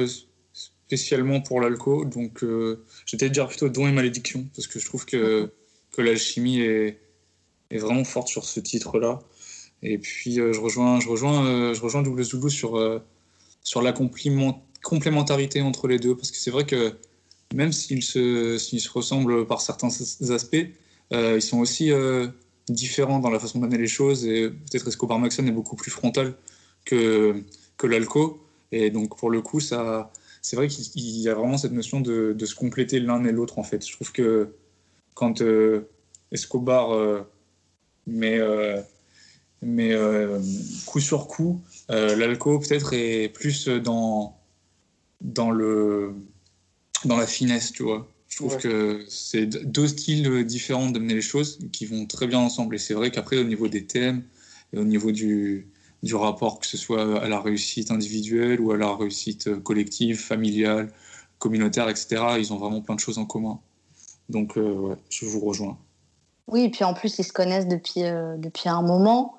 spécialement 0.98 1.41
pour 1.41 1.62
l'alco. 1.62 2.06
Donc, 2.06 2.44
euh, 2.44 2.84
j'étais 3.06 3.30
dire 3.30 3.48
plutôt 3.48 3.70
Don 3.70 3.88
et 3.88 3.91
Malédiction, 3.91 4.46
parce 4.56 4.68
que 4.68 4.80
je 4.80 4.86
trouve 4.86 5.06
que, 5.06 5.52
que 5.91 6.02
l'alchimie 6.02 6.62
est, 6.62 7.00
est, 7.72 7.78
vraiment 7.78 8.04
forte 8.04 8.28
sur 8.28 8.46
ce 8.46 8.60
titre-là. 8.60 9.20
Et 9.82 9.98
puis, 9.98 10.36
je 10.36 10.60
rejoins, 10.60 11.00
je 11.00 11.10
rejoins, 11.10 11.74
je 11.74 11.82
rejoins 11.82 12.02
Double 12.04 12.24
Zulu 12.24 12.50
sur, 12.50 13.02
sur 13.64 13.82
l'accomplissement 13.82 14.66
complémentarité 14.84 15.62
entre 15.62 15.88
les 15.88 15.98
deux, 15.98 16.16
parce 16.16 16.30
que 16.30 16.38
c'est 16.38 16.52
vrai 16.52 16.66
que 16.66 16.96
même 17.54 17.72
s'ils 17.72 18.04
se, 18.04 18.58
se 18.58 18.89
ressemblent 18.89 19.48
par 19.48 19.62
certains 19.62 19.88
aspects, 19.88 20.68
euh, 21.14 21.36
ils 21.36 21.41
sont 21.41 21.60
aussi 21.60 21.91
euh, 21.91 22.28
différents 22.68 23.20
dans 23.20 23.30
la 23.30 23.39
façon 23.39 23.60
d'amener 23.60 23.78
les 23.78 23.88
choses, 23.88 24.26
et 24.26 24.50
peut-être 24.50 24.88
Escobar 24.88 25.20
Maxon 25.20 25.46
est 25.48 25.52
beaucoup 25.52 25.76
plus 25.76 25.91
frontal 25.91 26.36
que, 26.86 27.44
que 27.78 27.88
l'Alco, 27.88 28.44
et 28.72 28.89
donc 28.89 29.18
pour 29.18 29.30
le 29.30 29.41
coup, 29.41 29.60
ça, 29.60 30.12
c'est 30.44 30.56
vrai 30.56 30.68
qu'il 30.68 31.20
y 31.20 31.28
a 31.30 31.34
vraiment 31.34 31.58
cette 31.58 31.72
notion 31.72 32.02
de, 32.02 32.34
de 32.38 32.46
se 32.46 32.54
compléter 32.54 33.00
l'un 33.00 33.24
et 33.26 33.32
l'autre, 33.32 33.58
en 33.58 33.64
fait. 33.64 33.84
Je 33.86 33.91
trouve 33.94 34.12
que 34.12 34.54
quand 35.16 35.41
euh, 35.41 35.89
Escobar 36.32 37.26
met, 38.06 38.39
met 39.62 39.96
coup 40.86 41.00
sur 41.00 41.28
coup, 41.28 41.62
l'Alco 41.89 42.60
peut-être 42.60 42.94
est 42.94 43.30
plus 43.30 43.68
dans 43.68 44.38
dans, 45.24 45.52
le, 45.52 46.14
dans 47.06 47.18
la 47.18 47.28
finesse, 47.28 47.72
tu 47.72 47.84
vois. 47.84 48.08
Je 48.28 48.38
trouve 48.38 48.58
que 48.58 49.06
c'est 49.08 49.46
deux 49.46 49.88
styles 49.88 50.44
différents 50.44 50.89
de 50.89 51.00
mener 51.00 51.14
les 51.14 51.22
choses 51.22 51.60
qui 51.72 51.86
vont 51.86 52.06
très 52.06 52.28
bien 52.28 52.39
ensemble. 52.39 52.76
Et 52.76 52.80
c'est 52.80 52.96
vrai 52.96 53.12
qu'après, 53.12 53.38
au 53.38 53.44
niveau 53.44 53.68
des 53.68 53.86
thèmes 53.86 54.24
et 54.74 54.80
au 54.80 54.84
niveau 54.84 55.12
du, 55.12 55.68
du 56.04 56.16
rapport, 56.16 56.60
que 56.60 56.68
ce 56.68 56.78
soit 56.78 57.24
à 57.24 57.30
la 57.30 57.39
réussite 57.39 57.89
individuelle 57.89 58.60
ou 58.60 58.72
à 58.72 58.78
la 58.78 58.93
réussite 58.93 59.62
collective, 59.64 60.20
familiale, 60.20 60.91
communautaire, 61.39 61.89
etc., 61.89 62.24
ils 62.38 62.54
ont 62.54 62.58
vraiment 62.58 62.82
plein 62.82 62.95
de 62.95 62.99
choses 62.99 63.18
en 63.18 63.26
commun. 63.26 63.60
Donc, 64.30 64.58
euh, 64.58 64.74
ouais, 64.74 64.95
je 65.10 65.26
vous 65.26 65.39
rejoins. 65.39 65.78
Oui, 66.47 66.64
et 66.64 66.70
puis 66.70 66.84
en 66.84 66.93
plus, 66.93 67.20
ils 67.20 67.24
se 67.24 67.32
connaissent 67.32 67.68
depuis, 67.68 68.04
euh, 68.04 68.36
depuis 68.38 68.68
un 68.68 68.82
moment. 68.82 69.36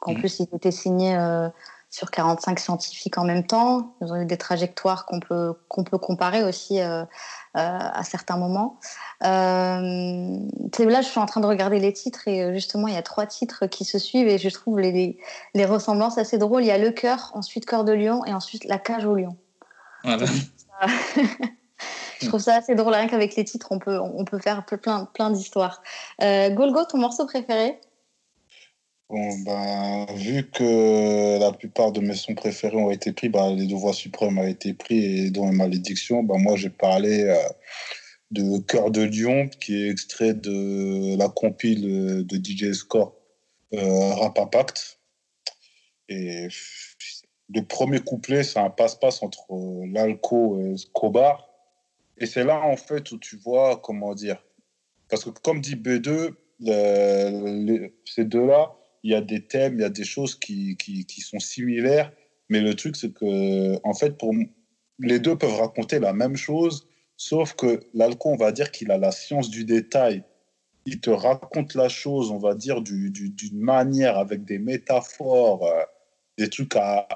En 0.00 0.12
mmh. 0.12 0.18
plus, 0.18 0.40
ils 0.40 0.48
étaient 0.54 0.70
signés 0.70 1.16
euh, 1.16 1.48
sur 1.96 2.10
45 2.10 2.60
scientifiques 2.60 3.16
en 3.16 3.24
même 3.24 3.46
temps. 3.46 3.94
Ils 4.02 4.12
ont 4.12 4.16
eu 4.16 4.26
des 4.26 4.36
trajectoires 4.36 5.06
qu'on 5.06 5.18
peut, 5.18 5.54
qu'on 5.68 5.82
peut 5.82 5.96
comparer 5.96 6.44
aussi 6.44 6.78
euh, 6.78 7.04
euh, 7.04 7.06
à 7.54 8.04
certains 8.04 8.36
moments. 8.36 8.78
Euh, 9.22 9.26
là, 10.78 11.00
je 11.00 11.06
suis 11.06 11.18
en 11.18 11.24
train 11.24 11.40
de 11.40 11.46
regarder 11.46 11.78
les 11.78 11.94
titres 11.94 12.28
et 12.28 12.52
justement, 12.52 12.86
il 12.86 12.92
y 12.92 12.98
a 12.98 13.02
trois 13.02 13.24
titres 13.24 13.64
qui 13.66 13.86
se 13.86 13.98
suivent 13.98 14.28
et 14.28 14.36
je 14.36 14.50
trouve 14.50 14.78
les, 14.78 15.18
les, 15.54 15.64
ressemblances 15.64 16.18
assez 16.18 16.36
drôles. 16.36 16.64
Il 16.64 16.66
y 16.66 16.70
a 16.70 16.76
Le 16.76 16.90
Cœur, 16.90 17.30
ensuite 17.32 17.64
Cœur 17.64 17.82
de 17.82 17.92
Lion 17.92 18.26
et 18.26 18.34
ensuite 18.34 18.66
La 18.66 18.76
Cage 18.76 19.06
au 19.06 19.14
Lion. 19.14 19.34
je 22.20 22.28
trouve 22.28 22.40
ça 22.40 22.56
assez 22.56 22.74
drôle, 22.74 22.92
rien 22.92 23.08
qu'avec 23.08 23.36
les 23.36 23.44
titres, 23.44 23.68
on 23.70 23.78
peut, 23.78 23.98
on 23.98 24.26
peut 24.26 24.38
faire 24.38 24.66
plein, 24.66 25.06
plein 25.14 25.30
d'histoires. 25.30 25.82
Golgo, 26.20 26.84
ton 26.84 26.98
morceau 26.98 27.24
préféré? 27.24 27.80
Bon, 29.08 29.38
ben, 29.44 30.06
vu 30.16 30.50
que 30.50 31.38
la 31.38 31.52
plupart 31.52 31.92
de 31.92 32.00
mes 32.00 32.16
sons 32.16 32.34
préférés 32.34 32.76
ont 32.76 32.90
été 32.90 33.12
pris, 33.12 33.28
ben, 33.28 33.54
les 33.54 33.66
deux 33.66 33.76
voix 33.76 33.92
suprêmes 33.92 34.38
ont 34.38 34.46
été 34.46 34.74
pris 34.74 34.98
et 34.98 35.30
dont 35.30 35.50
Malédiction, 35.52 36.24
ben, 36.24 36.38
moi 36.38 36.56
j'ai 36.56 36.70
parlé 36.70 37.22
euh, 37.22 37.36
de 38.32 38.58
Cœur 38.58 38.90
de 38.90 39.02
Lion, 39.02 39.48
qui 39.60 39.76
est 39.76 39.90
extrait 39.90 40.34
de 40.34 41.16
la 41.16 41.28
compile 41.28 42.26
de 42.26 42.36
DJ 42.36 42.72
Score 42.72 43.14
euh, 43.74 44.14
Rap 44.14 44.38
Impact. 44.40 44.98
Et 46.08 46.48
le 47.54 47.64
premier 47.64 48.00
couplet, 48.00 48.42
c'est 48.42 48.58
un 48.58 48.70
passe-passe 48.70 49.22
entre 49.22 49.46
l'Alco 49.92 50.60
et 50.60 50.76
Scobar. 50.76 51.48
Et 52.18 52.26
c'est 52.26 52.44
là, 52.44 52.60
en 52.60 52.76
fait, 52.76 53.12
où 53.12 53.18
tu 53.18 53.36
vois, 53.36 53.76
comment 53.76 54.14
dire. 54.14 54.42
Parce 55.08 55.24
que, 55.24 55.30
comme 55.30 55.60
dit 55.60 55.76
B2, 55.76 56.32
ces 58.04 58.24
deux-là, 58.24 58.74
il 59.06 59.10
y 59.10 59.14
a 59.14 59.20
des 59.20 59.40
thèmes, 59.40 59.74
il 59.78 59.82
y 59.82 59.84
a 59.84 59.88
des 59.88 60.04
choses 60.04 60.34
qui, 60.34 60.76
qui, 60.76 61.20
sont 61.20 61.38
similaires, 61.38 62.10
mais 62.48 62.60
le 62.60 62.74
truc, 62.74 62.96
c'est 62.96 63.12
que, 63.14 63.78
en 63.86 63.94
fait, 63.94 64.18
pour, 64.18 64.34
les 64.98 65.20
deux 65.20 65.36
peuvent 65.38 65.60
raconter 65.60 66.00
la 66.00 66.12
même 66.12 66.34
chose, 66.34 66.88
sauf 67.16 67.54
que 67.54 67.80
l'alcool, 67.94 68.32
on 68.34 68.36
va 68.36 68.50
dire 68.50 68.72
qu'il 68.72 68.90
a 68.90 68.98
la 68.98 69.12
science 69.12 69.48
du 69.48 69.64
détail. 69.64 70.24
Il 70.86 71.00
te 71.00 71.10
raconte 71.10 71.74
la 71.74 71.88
chose, 71.88 72.32
on 72.32 72.38
va 72.38 72.54
dire, 72.54 72.82
d'une 72.82 73.10
du, 73.10 73.30
d'une 73.30 73.60
manière, 73.60 74.18
avec 74.18 74.44
des 74.44 74.58
métaphores, 74.58 75.64
euh, 75.64 75.82
des 76.36 76.50
trucs 76.50 76.74
à, 76.74 77.06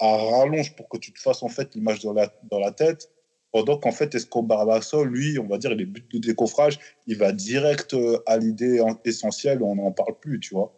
rallonge 0.00 0.76
pour 0.76 0.88
que 0.88 0.98
tu 0.98 1.12
te 1.12 1.18
fasses 1.18 1.42
en 1.42 1.48
fait 1.48 1.74
l'image 1.74 2.00
dans 2.02 2.12
la, 2.12 2.32
dans 2.50 2.60
la 2.60 2.70
tête. 2.70 3.10
Pendant 3.50 3.78
qu'en 3.78 3.92
fait, 3.92 4.14
Escobar 4.14 4.64
Lasso, 4.64 5.04
lui, 5.04 5.40
on 5.40 5.48
va 5.48 5.58
dire, 5.58 5.74
les 5.74 5.86
buts 5.86 6.06
de 6.12 6.18
décoffrage, 6.18 6.78
il 7.08 7.18
va 7.18 7.32
direct 7.32 7.94
euh, 7.94 8.22
à 8.26 8.38
l'idée 8.38 8.80
essentielle, 9.04 9.60
on 9.60 9.74
n'en 9.74 9.90
parle 9.90 10.16
plus, 10.20 10.38
tu 10.38 10.54
vois. 10.54 10.72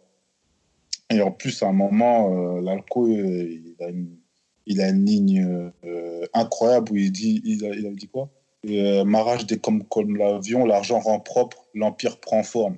Et 1.09 1.21
en 1.21 1.31
plus, 1.31 1.61
à 1.63 1.67
un 1.67 1.73
moment, 1.73 2.57
euh, 2.57 2.61
l'alcool, 2.61 3.09
il, 3.09 3.75
a 3.79 3.89
une, 3.89 4.17
il 4.65 4.81
a 4.81 4.89
une 4.89 5.05
ligne 5.05 5.71
euh, 5.83 6.25
incroyable 6.33 6.91
où 6.91 6.95
il 6.95 7.11
dit, 7.11 7.41
il 7.45 7.65
a, 7.65 7.91
dit 7.91 8.07
quoi? 8.07 8.29
Marage 8.63 9.45
des 9.45 9.59
comme, 9.59 9.83
comme 9.87 10.17
l'avion, 10.17 10.65
l'argent 10.65 10.99
rend 10.99 11.19
propre, 11.19 11.67
l'empire 11.75 12.19
prend 12.19 12.41
forme. 12.41 12.77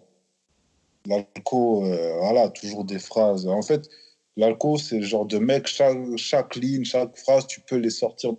L'alco, 1.05 1.85
voilà, 2.19 2.49
toujours 2.49 2.83
des 2.83 2.99
phrases. 2.99 3.47
En 3.47 3.61
fait, 3.61 3.87
l'alco, 4.35 4.77
c'est 4.77 4.97
le 4.97 5.05
genre 5.05 5.25
de 5.25 5.37
mec, 5.37 5.67
chaque, 5.67 5.97
chaque 6.17 6.57
ligne, 6.57 6.83
chaque 6.83 7.15
phrase, 7.15 7.47
tu 7.47 7.61
peux 7.61 7.77
les 7.77 7.89
sortir 7.89 8.33
de 8.33 8.37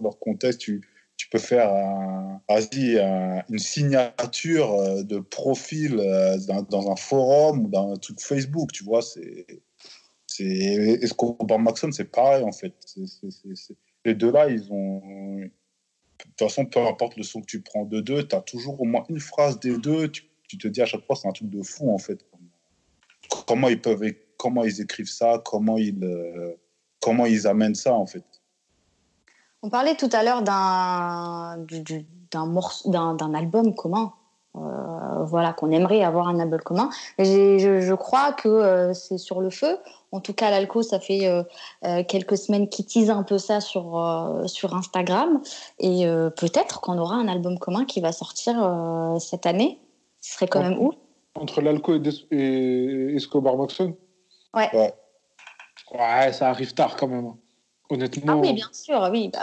leur 0.00 0.20
contexte, 0.20 0.60
tu 1.16 1.28
peux 1.28 1.38
faire 1.38 1.72
un, 1.72 2.42
une 3.48 3.58
signature 3.58 4.72
euh, 4.74 5.02
de 5.02 5.18
profil 5.18 5.98
euh, 5.98 6.36
dans, 6.68 6.90
un 6.90 6.96
forum 6.96 7.64
ou 7.64 7.68
dans 7.68 7.92
un 7.92 7.96
truc 7.96 8.20
Facebook, 8.20 8.72
tu 8.72 8.84
vois. 8.84 9.02
C'est, 9.02 9.46
c'est, 10.26 10.44
Escobar 10.44 11.58
Maxon, 11.58 11.92
c'est 11.92 12.10
pareil 12.10 12.42
en 12.42 12.52
fait. 12.52 12.74
les 14.04 14.14
deux-là, 14.14 14.48
ils 14.48 14.72
ont. 14.72 15.00
De 15.40 16.30
toute 16.30 16.48
façon, 16.48 16.64
peu 16.64 16.80
importe 16.80 17.16
le 17.16 17.22
son 17.22 17.40
que 17.40 17.46
tu 17.46 17.60
prends 17.60 17.84
de 17.84 18.00
deux, 18.00 18.26
tu 18.26 18.34
as 18.34 18.40
toujours 18.40 18.80
au 18.80 18.84
moins 18.84 19.04
une 19.08 19.20
phrase 19.20 19.60
des 19.60 19.76
deux. 19.78 20.08
Tu, 20.10 20.58
te 20.58 20.68
dis 20.68 20.80
à 20.80 20.86
chaque 20.86 21.04
fois, 21.04 21.16
c'est 21.16 21.28
un 21.28 21.32
truc 21.32 21.50
de 21.50 21.62
fou 21.62 21.92
en 21.92 21.98
fait. 21.98 22.24
Comment 23.46 23.68
ils 23.68 23.80
peuvent, 23.80 24.04
comment 24.36 24.64
ils 24.64 24.80
écrivent 24.80 25.10
ça, 25.10 25.42
comment 25.44 25.76
ils, 25.76 26.04
euh, 26.04 26.54
comment 27.00 27.26
ils 27.26 27.46
amènent 27.46 27.74
ça 27.74 27.92
en 27.94 28.06
fait. 28.06 28.24
On 29.64 29.70
parlait 29.70 29.94
tout 29.94 30.10
à 30.12 30.22
l'heure 30.22 30.42
d'un 30.42 31.56
d'un 32.86 33.34
album 33.34 33.74
commun. 33.74 34.12
Euh, 34.56 35.24
voilà, 35.24 35.54
qu'on 35.54 35.70
aimerait 35.70 36.02
avoir 36.04 36.28
un 36.28 36.38
album 36.38 36.60
commun. 36.60 36.90
Je, 37.18 37.80
je, 37.80 37.94
crois 37.94 38.34
que 38.34 38.48
euh, 38.48 38.92
c'est 38.92 39.16
sur 39.16 39.40
le 39.40 39.48
feu. 39.48 39.78
En 40.12 40.20
tout 40.20 40.34
cas, 40.34 40.50
l'Alco, 40.50 40.82
ça 40.82 41.00
fait 41.00 41.26
euh, 41.26 42.02
quelques 42.04 42.36
semaines 42.36 42.68
qu'il 42.68 42.84
tease 42.84 43.08
un 43.08 43.22
peu 43.22 43.38
ça 43.38 43.62
sur, 43.62 43.98
sur 44.44 44.76
Instagram. 44.76 45.40
Et 45.78 46.04
peut-être 46.36 46.82
qu'on 46.82 46.98
aura 46.98 47.14
un 47.14 47.26
album 47.26 47.58
commun 47.58 47.86
qui 47.86 48.02
va 48.02 48.12
sortir 48.12 48.54
cette 49.18 49.46
année. 49.46 49.80
Ce 50.20 50.34
serait 50.34 50.46
quand 50.46 50.60
même 50.60 50.78
où? 50.78 50.92
Entre 51.36 51.62
l'Alco 51.62 51.94
et, 52.30 53.14
Escobar 53.16 53.56
Moxon 53.56 53.96
ouais. 54.52 54.68
ouais. 54.74 54.94
Ouais, 55.90 56.32
ça 56.34 56.50
arrive 56.50 56.74
tard 56.74 56.96
quand 56.96 57.08
même. 57.08 57.32
Honnêtement. 57.90 58.32
Ah 58.32 58.36
oui, 58.36 58.54
bien 58.54 58.68
sûr, 58.72 59.08
oui. 59.12 59.30
Bah, 59.30 59.42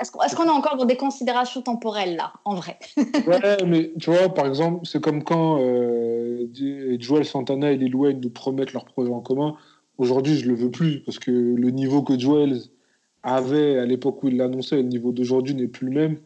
est-ce 0.00 0.36
qu'on 0.36 0.44
est, 0.44 0.50
encore 0.50 0.76
dans 0.76 0.84
des 0.84 0.98
considérations 0.98 1.62
temporelles, 1.62 2.16
là, 2.16 2.34
en 2.44 2.54
vrai? 2.54 2.78
Ouais, 3.26 3.64
mais 3.66 3.92
tu 3.98 4.10
vois, 4.10 4.28
par 4.28 4.46
exemple, 4.46 4.86
c'est 4.86 5.02
comme 5.02 5.24
quand 5.24 5.58
euh, 5.60 6.46
Joel 6.98 7.24
Santana 7.24 7.72
et 7.72 7.78
Lil 7.78 7.94
Wayne 7.96 8.20
nous 8.20 8.30
promettent 8.30 8.74
leur 8.74 8.84
projet 8.84 9.10
en 9.10 9.20
commun. 9.20 9.56
Aujourd'hui, 9.96 10.36
je 10.36 10.48
le 10.48 10.54
veux 10.54 10.70
plus, 10.70 11.00
parce 11.00 11.18
que 11.18 11.30
le 11.30 11.70
niveau 11.70 12.02
que 12.02 12.18
Joel 12.18 12.60
avait 13.22 13.78
à 13.78 13.86
l'époque 13.86 14.22
où 14.22 14.28
il 14.28 14.36
l'annonçait, 14.36 14.76
le 14.76 14.82
niveau 14.82 15.12
d'aujourd'hui 15.12 15.54
n'est 15.54 15.68
plus 15.68 15.86
le 15.86 15.92
même. 15.92 16.18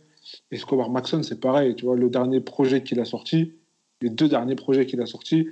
Et 0.50 0.56
Escobar 0.56 0.90
Maxon, 0.90 1.22
c'est 1.22 1.40
pareil. 1.40 1.76
Tu 1.76 1.84
vois, 1.84 1.96
le 1.96 2.10
dernier 2.10 2.40
projet 2.40 2.82
qu'il 2.82 2.98
a 3.00 3.04
sorti, 3.04 3.52
les 4.00 4.10
deux 4.10 4.28
derniers 4.28 4.56
projets 4.56 4.86
qu'il 4.86 5.00
a 5.00 5.06
sortis, 5.06 5.48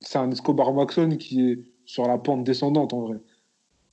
c'est 0.00 0.18
un 0.18 0.30
Escobar 0.30 0.72
Maxon 0.74 1.16
qui 1.16 1.50
est 1.50 1.58
sur 1.84 2.06
la 2.06 2.18
pente 2.18 2.44
descendante, 2.44 2.92
en 2.92 3.00
vrai. 3.00 3.16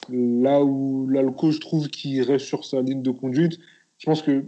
Là 0.08 0.64
où 0.64 1.08
l'Alco, 1.08 1.52
je 1.52 1.60
trouve 1.60 1.90
qu'il 1.90 2.22
reste 2.22 2.46
sur 2.46 2.66
sa 2.66 2.82
ligne 2.82 3.02
de 3.02 3.12
conduite, 3.12 3.60
je 3.98 4.06
pense 4.06 4.22
que 4.22 4.46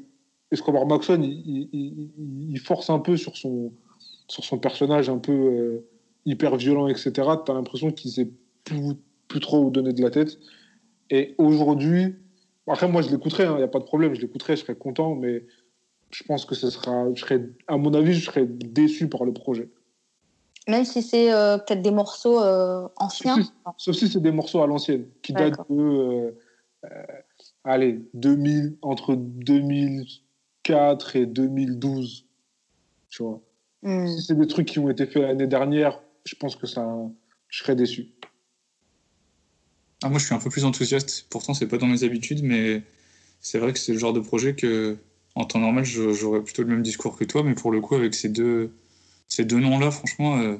Escobar 0.52 0.86
Maxon, 0.86 1.22
il, 1.22 2.60
force 2.60 2.90
un 2.90 3.00
peu 3.00 3.18
sur 3.18 3.36
son, 3.38 3.72
personnage 4.62 5.10
un 5.10 5.18
peu 5.18 5.32
euh, 5.32 5.88
hyper 6.26 6.56
violent, 6.56 6.88
etc. 6.88 7.12
Tu 7.14 7.52
as 7.52 7.54
l'impression 7.54 7.92
qu'il 7.92 8.12
sait 8.12 8.30
plus, 8.64 8.96
plus 9.28 9.40
trop 9.40 9.70
donner 9.70 9.94
de 9.94 10.02
la 10.02 10.10
tête. 10.10 10.40
Et 11.10 11.36
aujourd'hui, 11.38 12.16
après, 12.68 12.88
moi, 12.88 13.02
je 13.02 13.10
l'écouterai, 13.10 13.44
il 13.44 13.48
hein, 13.48 13.58
n'y 13.58 13.64
a 13.64 13.68
pas 13.68 13.80
de 13.80 13.84
problème, 13.84 14.14
je 14.14 14.22
l'écouterai, 14.22 14.56
je 14.56 14.62
serai 14.62 14.76
content, 14.76 15.16
mais 15.16 15.46
je 16.12 16.24
pense 16.24 16.46
que 16.46 16.56
ce 16.56 16.70
sera, 16.70 17.08
je 17.14 17.26
à 17.68 17.78
mon 17.78 17.94
avis, 17.94 18.14
je 18.14 18.26
serais 18.26 18.46
déçu 18.46 19.10
par 19.10 19.26
le 19.26 19.34
projet. 19.34 19.70
Même 20.68 20.86
si 20.86 21.02
c'est 21.02 21.34
euh, 21.34 21.58
peut-être 21.58 21.82
des 21.82 21.92
morceaux 21.92 22.42
euh, 22.42 22.88
anciens 22.98 23.38
Sauf 23.78 23.96
si, 23.96 24.08
c'est 24.08 24.22
des 24.22 24.32
morceaux 24.32 24.62
à 24.62 24.68
l'ancienne, 24.68 25.08
qui 25.22 25.34
datent 25.34 25.60
de. 25.70 26.36
Euh, 26.86 26.88
allez, 27.64 28.00
2000, 28.14 28.78
entre 28.82 29.16
2004 29.16 31.16
et 31.16 31.26
2012. 31.26 32.26
Tu 33.10 33.24
vois. 33.24 33.42
Hmm. 33.82 34.08
Si 34.08 34.22
c'est 34.22 34.36
des 34.36 34.48
trucs 34.48 34.68
qui 34.68 34.80
ont 34.80 34.90
été 34.90 35.08
faits 35.08 35.24
l'année 35.24 35.48
dernière, 35.48 36.00
je 36.26 36.36
pense 36.36 36.56
que 36.56 36.68
ça, 36.68 36.88
je 37.48 37.64
serais 37.64 37.76
déçu. 37.76 38.14
Ah, 40.04 40.10
moi, 40.10 40.20
je 40.20 40.26
suis 40.26 40.36
un 40.36 40.40
peu 40.40 40.50
plus 40.50 40.66
enthousiaste. 40.66 41.26
Pourtant, 41.30 41.54
c'est 41.54 41.68
pas 41.68 41.78
dans 41.78 41.88
mes 41.88 42.04
habitudes, 42.04 42.44
mais 42.44 42.84
c'est 43.40 43.58
vrai 43.58 43.74
que 43.74 43.80
c'est 43.80 43.94
le 43.94 44.00
genre 44.00 44.14
de 44.14 44.20
projet 44.20 44.56
que, 44.56 44.98
en 45.34 45.46
temps 45.46 45.60
normal, 45.60 45.86
j'aurais 45.86 46.44
plutôt 46.44 46.62
le 46.62 46.70
même 46.70 46.84
discours 46.84 47.18
que 47.18 47.24
toi, 47.24 47.42
mais 47.44 47.56
pour 47.56 47.72
le 47.72 47.82
coup, 47.82 47.96
avec 47.96 48.14
ces 48.14 48.30
deux 48.30 48.72
ces 49.32 49.46
deux 49.46 49.60
noms-là, 49.62 49.92
franchement, 49.92 50.40
euh, 50.40 50.58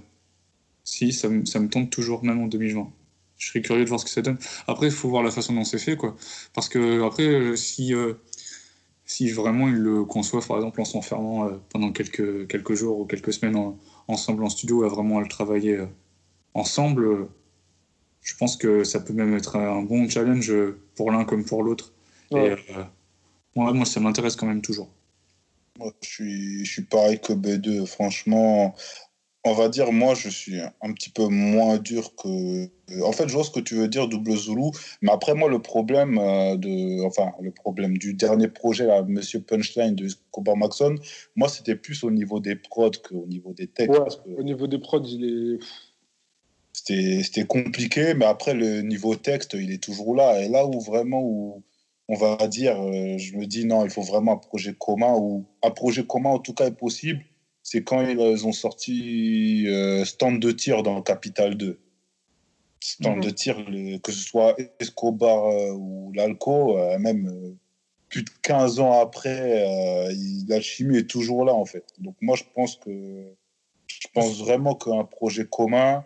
si, 0.86 1.12
ça, 1.12 1.28
me, 1.28 1.46
ça 1.46 1.60
me 1.60 1.68
tente 1.68 1.90
toujours, 1.90 2.24
même 2.24 2.40
en 2.40 2.48
2020. 2.48 2.90
Je 3.38 3.48
serais 3.50 3.62
curieux 3.62 3.84
de 3.84 3.90
voir 3.90 4.00
ce 4.00 4.06
que 4.06 4.12
ça 4.12 4.22
donne. 4.22 4.38
Après, 4.66 4.86
il 4.86 4.94
faut 4.94 5.10
voir 5.10 5.24
la 5.24 5.32
façon 5.32 5.54
dont 5.54 5.66
c'est 5.66 5.78
fait, 5.78 5.98
quoi. 5.98 6.16
Parce 6.54 6.70
que, 6.70 7.04
après, 7.04 7.28
euh, 7.28 7.56
si, 7.58 7.94
euh, 7.94 8.14
si 9.04 9.30
vraiment 9.30 9.68
ils 9.68 9.76
le 9.76 10.06
conçoivent, 10.06 10.48
par 10.48 10.56
exemple, 10.56 10.80
en 10.80 10.86
s'enfermant 10.86 11.50
pendant 11.68 11.92
quelques, 11.92 12.48
quelques 12.48 12.74
jours 12.74 12.98
ou 13.02 13.06
quelques 13.06 13.34
semaines 13.34 13.76
ensemble 14.08 14.46
en 14.46 14.50
studio, 14.50 14.86
à 14.86 14.88
vraiment 14.88 15.18
à 15.18 15.22
le 15.22 15.28
travailler 15.28 15.78
ensemble, 16.54 17.28
je 18.22 18.36
pense 18.38 18.56
que 18.56 18.86
ça 18.86 19.02
peut 19.02 19.14
même 19.14 19.34
être 19.34 19.58
un 19.58 19.82
bon 19.82 20.08
challenge 20.08 20.54
pour 20.96 21.12
l'un 21.12 21.26
comme 21.26 21.44
pour 21.44 21.62
l'autre. 21.64 21.92
Et 22.34 22.56
moi, 23.54 23.86
ça 23.86 24.00
m'intéresse 24.00 24.38
quand 24.38 24.48
même 24.48 24.62
toujours. 24.62 24.90
Moi, 25.82 25.94
je 26.02 26.08
suis, 26.08 26.66
je 26.66 26.72
suis 26.72 26.84
pareil 26.84 27.20
que 27.20 27.34
B2. 27.34 27.88
Franchement, 27.88 28.76
on 29.44 29.54
va 29.54 29.68
dire, 29.70 29.92
moi, 29.92 30.14
je 30.14 30.30
suis 30.30 30.60
un 30.60 30.94
petit 30.94 31.10
peu 31.10 31.28
moins 31.28 31.78
dur 31.80 32.16
que. 32.16 32.70
En 33.04 33.12
fait, 33.12 33.28
je 33.28 33.34
vois 33.34 33.44
ce 33.44 33.50
que 33.50 33.60
tu 33.60 33.76
veux 33.76 33.88
dire, 33.88 34.08
Double 34.08 34.36
Zulu. 34.36 34.70
Mais 35.02 35.12
après, 35.12 35.34
moi, 35.34 35.50
le 35.50 35.60
problème 35.60 36.20
euh, 36.20 36.56
de. 36.56 37.04
Enfin, 37.04 37.32
le 37.42 37.52
problème 37.52 37.98
du 37.98 38.14
dernier 38.14 38.48
projet, 38.48 38.86
là, 38.86 39.02
Monsieur 39.02 39.42
Punchline 39.42 39.96
de 39.96 40.08
Cooper 40.30 40.54
Maxon, 40.56 40.96
moi, 41.36 41.50
c'était 41.50 41.76
plus 41.76 42.04
au 42.04 42.12
niveau 42.12 42.40
des 42.40 42.56
prods 42.56 42.92
qu'au 43.04 43.26
niveau 43.26 43.54
des 43.54 43.68
textes. 43.68 44.22
Au 44.38 44.44
niveau 44.44 44.68
des 44.68 44.78
prods, 44.78 45.04
il 45.06 45.26
est. 45.26 47.24
C'était 47.24 47.46
compliqué, 47.46 48.14
mais 48.14 48.26
après, 48.26 48.54
le 48.54 48.82
niveau 48.82 49.16
texte, 49.16 49.56
il 49.60 49.72
est 49.72 49.82
toujours 49.82 50.16
là. 50.16 50.42
Et 50.42 50.50
là 50.50 50.66
où 50.66 50.80
vraiment, 50.80 51.22
où 51.22 51.64
on 52.12 52.16
va 52.16 52.46
dire, 52.50 52.78
euh, 52.82 53.18
je 53.18 53.38
me 53.38 53.46
dis 53.46 53.64
non, 53.66 53.86
il 53.86 53.90
faut 53.90 54.02
vraiment 54.02 54.34
un 54.34 54.38
projet 54.38 54.76
commun, 54.78 55.16
ou 55.18 55.46
un 55.64 55.72
projet 55.72 56.06
commun 56.06 56.32
en 56.32 56.40
tout 56.40 56.54
cas 56.54 56.68
est 56.68 56.78
possible, 56.78 57.24
c'est 57.64 57.84
quand 57.84 58.02
ils 58.06 58.46
ont 58.46 58.52
sorti 58.52 59.66
euh, 59.68 60.04
Stand 60.04 60.40
de 60.40 60.52
tir 60.52 60.84
dans 60.84 61.02
Capital 61.02 61.56
2. 61.56 61.80
Stand 62.82 63.18
mhm. 63.18 63.24
de 63.24 63.30
tir, 63.30 63.66
que 64.04 64.12
ce 64.12 64.20
soit 64.20 64.58
Escobar 64.82 65.46
euh, 65.46 65.72
ou 65.72 66.12
l'Alco, 66.14 66.78
même 67.00 67.56
plus 68.10 68.24
de 68.24 68.30
15 68.42 68.82
ans 68.82 69.00
après, 69.00 69.66
l'alchimie 70.50 70.98
est 70.98 71.10
toujours 71.10 71.46
là 71.46 71.54
en 71.54 71.66
fait. 71.66 71.86
Donc 72.00 72.16
moi 72.20 72.36
je 72.36 72.44
pense 72.54 72.76
que 72.76 73.24
je 73.88 74.08
pense 74.14 74.38
vraiment 74.40 74.76
qu'un 74.76 75.06
projet 75.06 75.46
commun, 75.46 76.04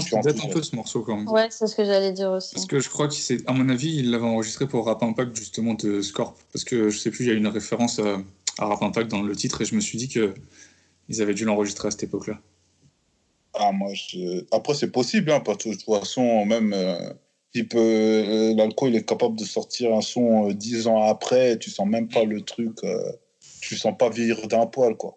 pense 0.00 0.10
qu'il 0.10 0.20
date 0.20 0.44
un 0.44 0.48
peu 0.48 0.62
ce 0.62 0.76
morceau 0.76 1.02
quand 1.02 1.16
même. 1.16 1.28
Ouais, 1.28 1.48
c'est 1.50 1.66
ce 1.66 1.74
que 1.74 1.84
j'allais 1.84 2.12
dire 2.12 2.30
aussi. 2.30 2.54
Parce 2.54 2.66
que 2.66 2.80
je 2.80 2.88
crois 2.88 3.08
qu'il 3.08 3.42
à 3.46 3.52
mon 3.52 3.68
avis, 3.68 3.96
il 3.96 4.10
l'avait 4.10 4.24
enregistré 4.24 4.66
pour 4.66 4.86
Rap 4.86 5.02
Impact 5.02 5.36
justement 5.36 5.74
de 5.74 6.02
Scorp. 6.02 6.36
Parce 6.52 6.64
que 6.64 6.90
je 6.90 6.98
sais 6.98 7.10
plus, 7.10 7.24
il 7.24 7.28
y 7.28 7.30
a 7.30 7.34
une 7.34 7.46
référence 7.46 7.98
à, 7.98 8.22
Rap 8.58 8.82
Impact 8.82 9.10
dans 9.10 9.22
le 9.22 9.36
titre 9.36 9.62
et 9.62 9.64
je 9.64 9.74
me 9.74 9.80
suis 9.80 9.98
dit 9.98 10.08
que 10.08 10.34
ils 11.08 11.22
avaient 11.22 11.34
dû 11.34 11.44
l'enregistrer 11.44 11.88
à 11.88 11.90
cette 11.90 12.02
époque-là. 12.02 12.40
Ah, 13.54 13.72
moi, 13.72 13.90
après, 14.52 14.74
c'est 14.74 14.90
possible, 14.90 15.30
hein, 15.30 15.40
parce 15.40 15.64
que 15.64 15.70
de 15.70 15.74
toute 15.74 15.84
façon, 15.84 16.44
même. 16.44 16.72
Euh, 16.72 17.12
type, 17.54 17.72
euh, 17.74 18.54
l'alcool, 18.54 18.90
il 18.90 18.96
est 18.96 19.08
capable 19.08 19.36
de 19.36 19.44
sortir 19.44 19.94
un 19.94 20.02
son 20.02 20.50
euh, 20.50 20.54
dix 20.54 20.86
ans 20.86 21.02
après, 21.02 21.58
tu 21.58 21.70
sens 21.70 21.86
même 21.86 22.08
pas 22.08 22.24
le 22.24 22.42
truc, 22.42 22.76
tu 23.62 23.74
sens 23.74 23.94
pas 23.98 24.10
vieillir 24.10 24.46
d'un 24.48 24.66
poil, 24.66 24.96
quoi. 24.96 25.16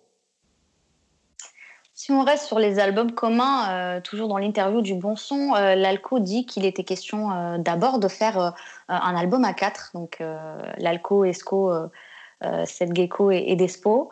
Si 2.03 2.11
on 2.11 2.23
reste 2.23 2.47
sur 2.47 2.57
les 2.57 2.79
albums 2.79 3.11
communs, 3.11 3.69
euh, 3.69 4.01
toujours 4.01 4.27
dans 4.27 4.39
l'interview 4.39 4.81
du 4.81 4.95
Bon 4.95 5.15
Son, 5.15 5.53
euh, 5.53 5.75
l'Alco 5.75 6.17
dit 6.17 6.47
qu'il 6.47 6.65
était 6.65 6.83
question 6.83 7.31
euh, 7.31 7.59
d'abord 7.59 7.99
de 7.99 8.07
faire 8.07 8.55
un 8.87 9.15
album 9.15 9.45
à 9.45 9.53
quatre, 9.53 9.91
donc 9.93 10.23
l'Alco, 10.79 11.25
Esco, 11.25 11.71
Seth 12.65 12.95
Gecko 12.95 13.29
et, 13.29 13.55
Despo, 13.55 14.09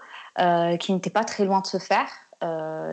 qui 0.80 0.94
n'était 0.94 1.10
pas 1.10 1.24
très 1.24 1.46
loin 1.46 1.62
de 1.62 1.66
se 1.66 1.80
faire, 1.80 2.08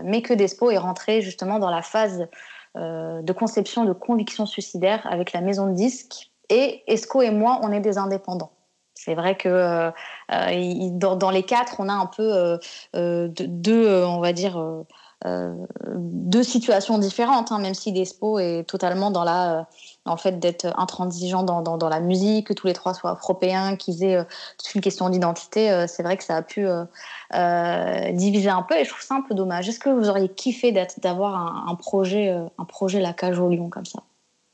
mais 0.02 0.22
que 0.22 0.32
Despo 0.32 0.70
est 0.70 0.78
rentré 0.78 1.20
justement 1.20 1.58
dans 1.58 1.70
la 1.70 1.82
phase 1.82 2.26
de 2.74 3.32
conception 3.34 3.84
de 3.84 3.92
conviction 3.92 4.46
suicidaire 4.46 5.06
avec 5.10 5.34
la 5.34 5.42
maison 5.42 5.66
de 5.66 5.74
disques. 5.74 6.32
Et 6.48 6.82
Esco 6.86 7.20
et 7.20 7.30
moi, 7.30 7.60
on 7.62 7.70
est 7.70 7.80
des 7.80 7.98
indépendants. 7.98 8.55
C'est 8.96 9.14
vrai 9.14 9.36
que 9.36 9.92
dans, 10.28 11.30
les 11.30 11.42
quatre, 11.42 11.76
on 11.78 11.88
a 11.88 11.92
un 11.92 12.06
peu 12.06 12.58
deux, 12.94 14.04
on 14.04 14.20
va 14.20 14.32
dire, 14.32 14.84
deux 15.24 16.42
situations 16.42 16.98
différentes, 16.98 17.52
hein, 17.52 17.58
même 17.58 17.74
si 17.74 17.92
Despo 17.92 18.38
est 18.38 18.64
totalement 18.68 19.10
dans 19.10 19.22
la 19.22 19.68
en 20.06 20.16
fait 20.16 20.38
d'être 20.38 20.66
intransigeant 20.78 21.42
dans, 21.42 21.62
dans, 21.62 21.88
la 21.88 22.00
musique, 22.00 22.48
que 22.48 22.52
tous 22.52 22.66
les 22.66 22.72
trois 22.72 22.94
soient 22.94 23.18
européens, 23.22 23.76
qu'ils 23.76 24.04
aient 24.04 24.16
euh, 24.16 24.24
toute 24.58 24.74
une 24.74 24.80
question 24.80 25.08
d'identité, 25.08 25.70
euh, 25.70 25.86
c'est 25.86 26.02
vrai 26.02 26.16
que 26.16 26.24
ça 26.24 26.36
a 26.36 26.42
pu 26.42 26.66
euh, 26.66 28.12
diviser 28.12 28.48
un 28.48 28.62
peu 28.62 28.76
et 28.76 28.84
je 28.84 28.90
trouve 28.90 29.02
ça 29.02 29.16
un 29.16 29.22
peu 29.22 29.34
dommage. 29.34 29.68
Est-ce 29.68 29.80
que 29.80 29.90
vous 29.90 30.08
auriez 30.08 30.28
kiffé 30.28 30.72
d'avoir 30.98 31.68
un, 31.68 31.74
projet, 31.74 32.28
un 32.28 32.64
projet 32.64 33.00
La 33.00 33.12
Cage 33.12 33.38
au 33.38 33.48
Lion 33.48 33.68
comme 33.68 33.84
ça? 33.84 34.02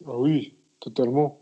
Ah 0.07 0.17
Oui, 0.17 0.55
totalement. 0.81 1.39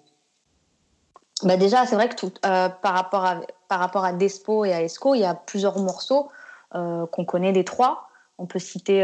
Bah 1.43 1.57
déjà, 1.57 1.86
c'est 1.86 1.95
vrai 1.95 2.09
que 2.09 2.16
tout, 2.16 2.32
par, 2.43 2.78
rapport 2.82 3.24
à, 3.24 3.41
par 3.68 3.80
rapport 3.80 4.05
à 4.05 4.12
Despo 4.12 4.64
et 4.64 4.72
à 4.72 4.82
Esco, 4.82 5.14
il 5.14 5.20
y 5.20 5.24
a 5.24 5.34
plusieurs 5.34 5.78
morceaux 5.78 6.30
qu'on 6.72 7.24
connaît 7.24 7.53
des 7.53 7.64
trois. 7.64 8.09
On 8.38 8.47
peut 8.47 8.59
citer 8.59 9.01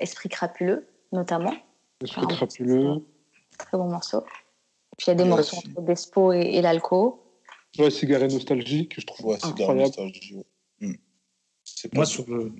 Esprit 0.00 0.28
crapuleux, 0.28 0.88
notamment. 1.12 1.54
Esprit 2.02 2.26
crapuleux. 2.26 3.04
Très 3.58 3.78
bon 3.78 3.88
morceau. 3.88 4.24
Puis 4.96 5.06
il 5.06 5.10
y 5.10 5.12
a 5.12 5.14
des 5.14 5.24
morceaux 5.24 5.58
entre 5.58 5.82
Despo 5.82 6.32
et, 6.32 6.40
et 6.40 6.62
l'Alco. 6.62 7.22
Ouais, 7.78 7.90
Cigarette 7.90 8.32
Nostalgie, 8.32 8.88
que 8.88 9.00
je 9.00 9.06
trouve 9.06 9.26
ouais, 9.26 9.38
incroyable. 9.42 9.92
Hmm. 10.80 10.94
Moi, 11.92 12.06
sur 12.06 12.28
le, 12.30 12.52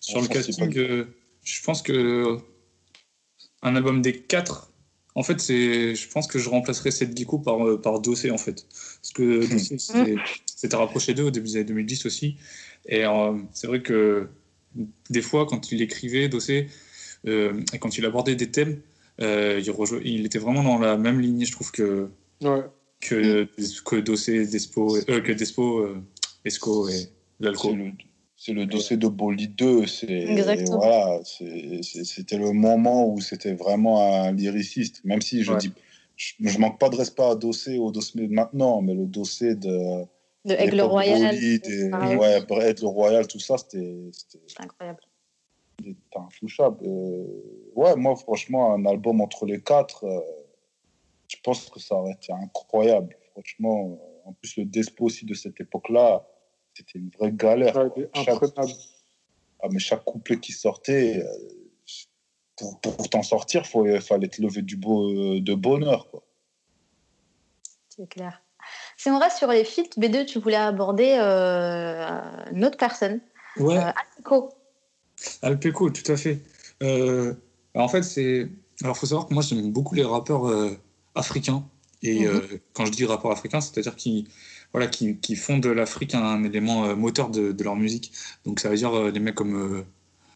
sur 0.00 0.20
le 0.20 0.28
casting, 0.28 0.76
euh, 0.76 1.16
je 1.44 1.62
pense 1.62 1.82
que 1.82 2.38
un 3.62 3.76
album 3.76 4.02
des 4.02 4.22
quatre, 4.22 4.72
en 5.16 5.22
fait, 5.24 5.40
c'est, 5.40 5.96
je 5.96 6.08
pense 6.08 6.28
que 6.28 6.38
je 6.38 6.48
remplacerais 6.48 6.92
cette 6.92 7.16
Geeko 7.18 7.38
par, 7.38 7.66
euh, 7.66 7.80
par 7.80 8.00
Dossé, 8.00 8.30
en 8.30 8.38
fait. 8.38 8.66
Parce 9.00 9.12
que 9.12 9.44
hmm. 9.44 9.48
Dossé, 9.48 10.16
c'était 10.44 10.76
rapproché 10.76 11.14
d'eux 11.14 11.24
au 11.24 11.30
début 11.32 11.48
des 11.48 11.56
années 11.56 11.64
2010 11.64 12.06
aussi. 12.06 12.36
Et 12.86 13.04
euh, 13.04 13.32
c'est 13.52 13.66
vrai 13.66 13.82
que 13.82 14.28
des 15.10 15.22
fois, 15.22 15.46
quand 15.46 15.72
il 15.72 15.82
écrivait 15.82 16.28
Dossé, 16.28 16.68
et 17.24 17.78
quand 17.80 17.98
il 17.98 18.06
abordait 18.06 18.36
des 18.36 18.52
thèmes, 18.52 18.80
euh, 19.20 19.62
il, 20.04 20.26
était 20.26 20.38
vraiment 20.38 20.62
dans 20.62 20.78
la 20.78 20.96
même 20.96 21.20
ligne, 21.20 21.44
je 21.44 21.52
trouve, 21.52 21.70
que, 21.72 22.08
que, 23.00 23.48
que 23.84 23.96
Dossé, 23.96 24.46
Despo, 24.46 24.96
euh, 24.96 25.20
que 25.20 25.32
Despo, 25.32 25.80
euh, 25.80 26.02
Esco 26.44 26.88
et 26.88 27.08
l'Alco. 27.40 27.74
C'est 28.36 28.52
le, 28.52 28.66
dossier 28.66 28.96
de 28.96 29.08
Bolide 29.08 29.54
2. 29.54 29.84
Voilà, 30.68 31.20
c'était 31.24 32.36
le 32.36 32.52
moment 32.52 33.08
où 33.08 33.20
c'était 33.20 33.54
vraiment 33.54 34.24
un 34.24 34.32
lyriciste. 34.32 35.02
Même 35.04 35.22
si 35.22 35.42
je 35.42 35.54
dis, 35.54 35.72
je, 36.16 36.58
manque 36.58 36.78
pas 36.78 36.90
de 36.90 36.96
respect 36.96 37.22
à 37.22 37.34
Dossé, 37.34 37.78
au 37.78 37.90
dossier 37.90 38.26
de 38.26 38.32
maintenant, 38.32 38.82
mais 38.82 38.94
le 38.94 39.06
dossier 39.06 39.54
de. 39.54 40.04
De 40.44 40.54
Aigle 40.54 40.82
Royal. 40.82 41.34
ouais, 41.34 42.68
Aigle 42.70 42.86
Royal, 42.86 43.26
tout 43.26 43.40
ça, 43.40 43.56
c'était. 43.58 44.10
incroyable 44.58 45.00
est 45.84 46.16
intouchable. 46.16 46.78
ouais, 47.74 47.96
moi, 47.96 48.16
franchement, 48.16 48.72
un 48.74 48.84
album 48.86 49.20
entre 49.20 49.46
les 49.46 49.60
quatre, 49.60 50.04
euh, 50.04 50.20
je 51.28 51.36
pense 51.42 51.68
que 51.68 51.80
ça 51.80 51.94
aurait 51.96 52.12
été 52.12 52.32
incroyable. 52.32 53.16
Franchement, 53.32 53.98
en 54.24 54.32
plus, 54.32 54.56
le 54.56 54.64
Despo 54.64 55.06
aussi 55.06 55.26
de 55.26 55.34
cette 55.34 55.60
époque-là, 55.60 56.26
c'était 56.76 56.98
une 56.98 57.10
vraie 57.18 57.32
galère. 57.32 57.74
chaque... 58.14 58.42
Ah, 59.62 59.68
mais 59.70 59.78
chaque 59.78 60.04
couplet 60.04 60.38
qui 60.38 60.52
sortait, 60.52 61.24
euh, 61.24 62.66
pour, 62.82 63.08
t'en 63.08 63.22
sortir, 63.22 63.62
il 63.86 64.00
fallait 64.00 64.28
te 64.28 64.42
lever 64.42 64.62
du 64.62 64.76
beau, 64.76 65.40
de 65.40 65.54
bonheur. 65.54 66.06
C'est 67.88 68.08
clair. 68.08 68.42
Si 68.96 69.08
on 69.08 69.18
reste 69.18 69.38
sur 69.38 69.48
les 69.48 69.64
feats, 69.64 69.82
B2, 69.96 70.26
tu 70.26 70.38
voulais 70.38 70.56
aborder 70.56 71.16
euh, 71.18 72.20
une 72.52 72.64
autre 72.64 72.76
personne. 72.76 73.20
Ouais. 73.58 73.78
Alpeco, 75.42 75.90
tout 75.90 76.12
à 76.12 76.16
fait. 76.16 76.40
Euh, 76.82 77.34
en 77.74 77.88
fait, 77.88 78.02
c'est. 78.02 78.48
Alors, 78.82 78.96
faut 78.96 79.06
savoir 79.06 79.26
que 79.26 79.34
moi, 79.34 79.42
j'aime 79.42 79.72
beaucoup 79.72 79.94
les 79.94 80.04
rappeurs 80.04 80.48
euh, 80.48 80.78
africains. 81.14 81.64
Et 82.02 82.20
mhm. 82.20 82.26
euh, 82.26 82.60
quand 82.74 82.84
je 82.84 82.92
dis 82.92 83.04
rappeurs 83.04 83.30
africains, 83.30 83.60
c'est-à-dire 83.60 83.96
qui, 83.96 84.28
voilà, 84.76 84.90
qui, 84.90 85.16
qui 85.16 85.36
font 85.36 85.56
de 85.56 85.70
l'Afrique 85.70 86.14
un, 86.14 86.44
élément 86.44 86.94
moteur 86.94 87.30
de, 87.30 87.52
de, 87.52 87.64
leur 87.64 87.76
musique. 87.76 88.12
Donc, 88.44 88.60
ça 88.60 88.68
veut 88.68 88.76
dire 88.76 89.10
des 89.10 89.20
mecs 89.20 89.34
comme, 89.34 89.84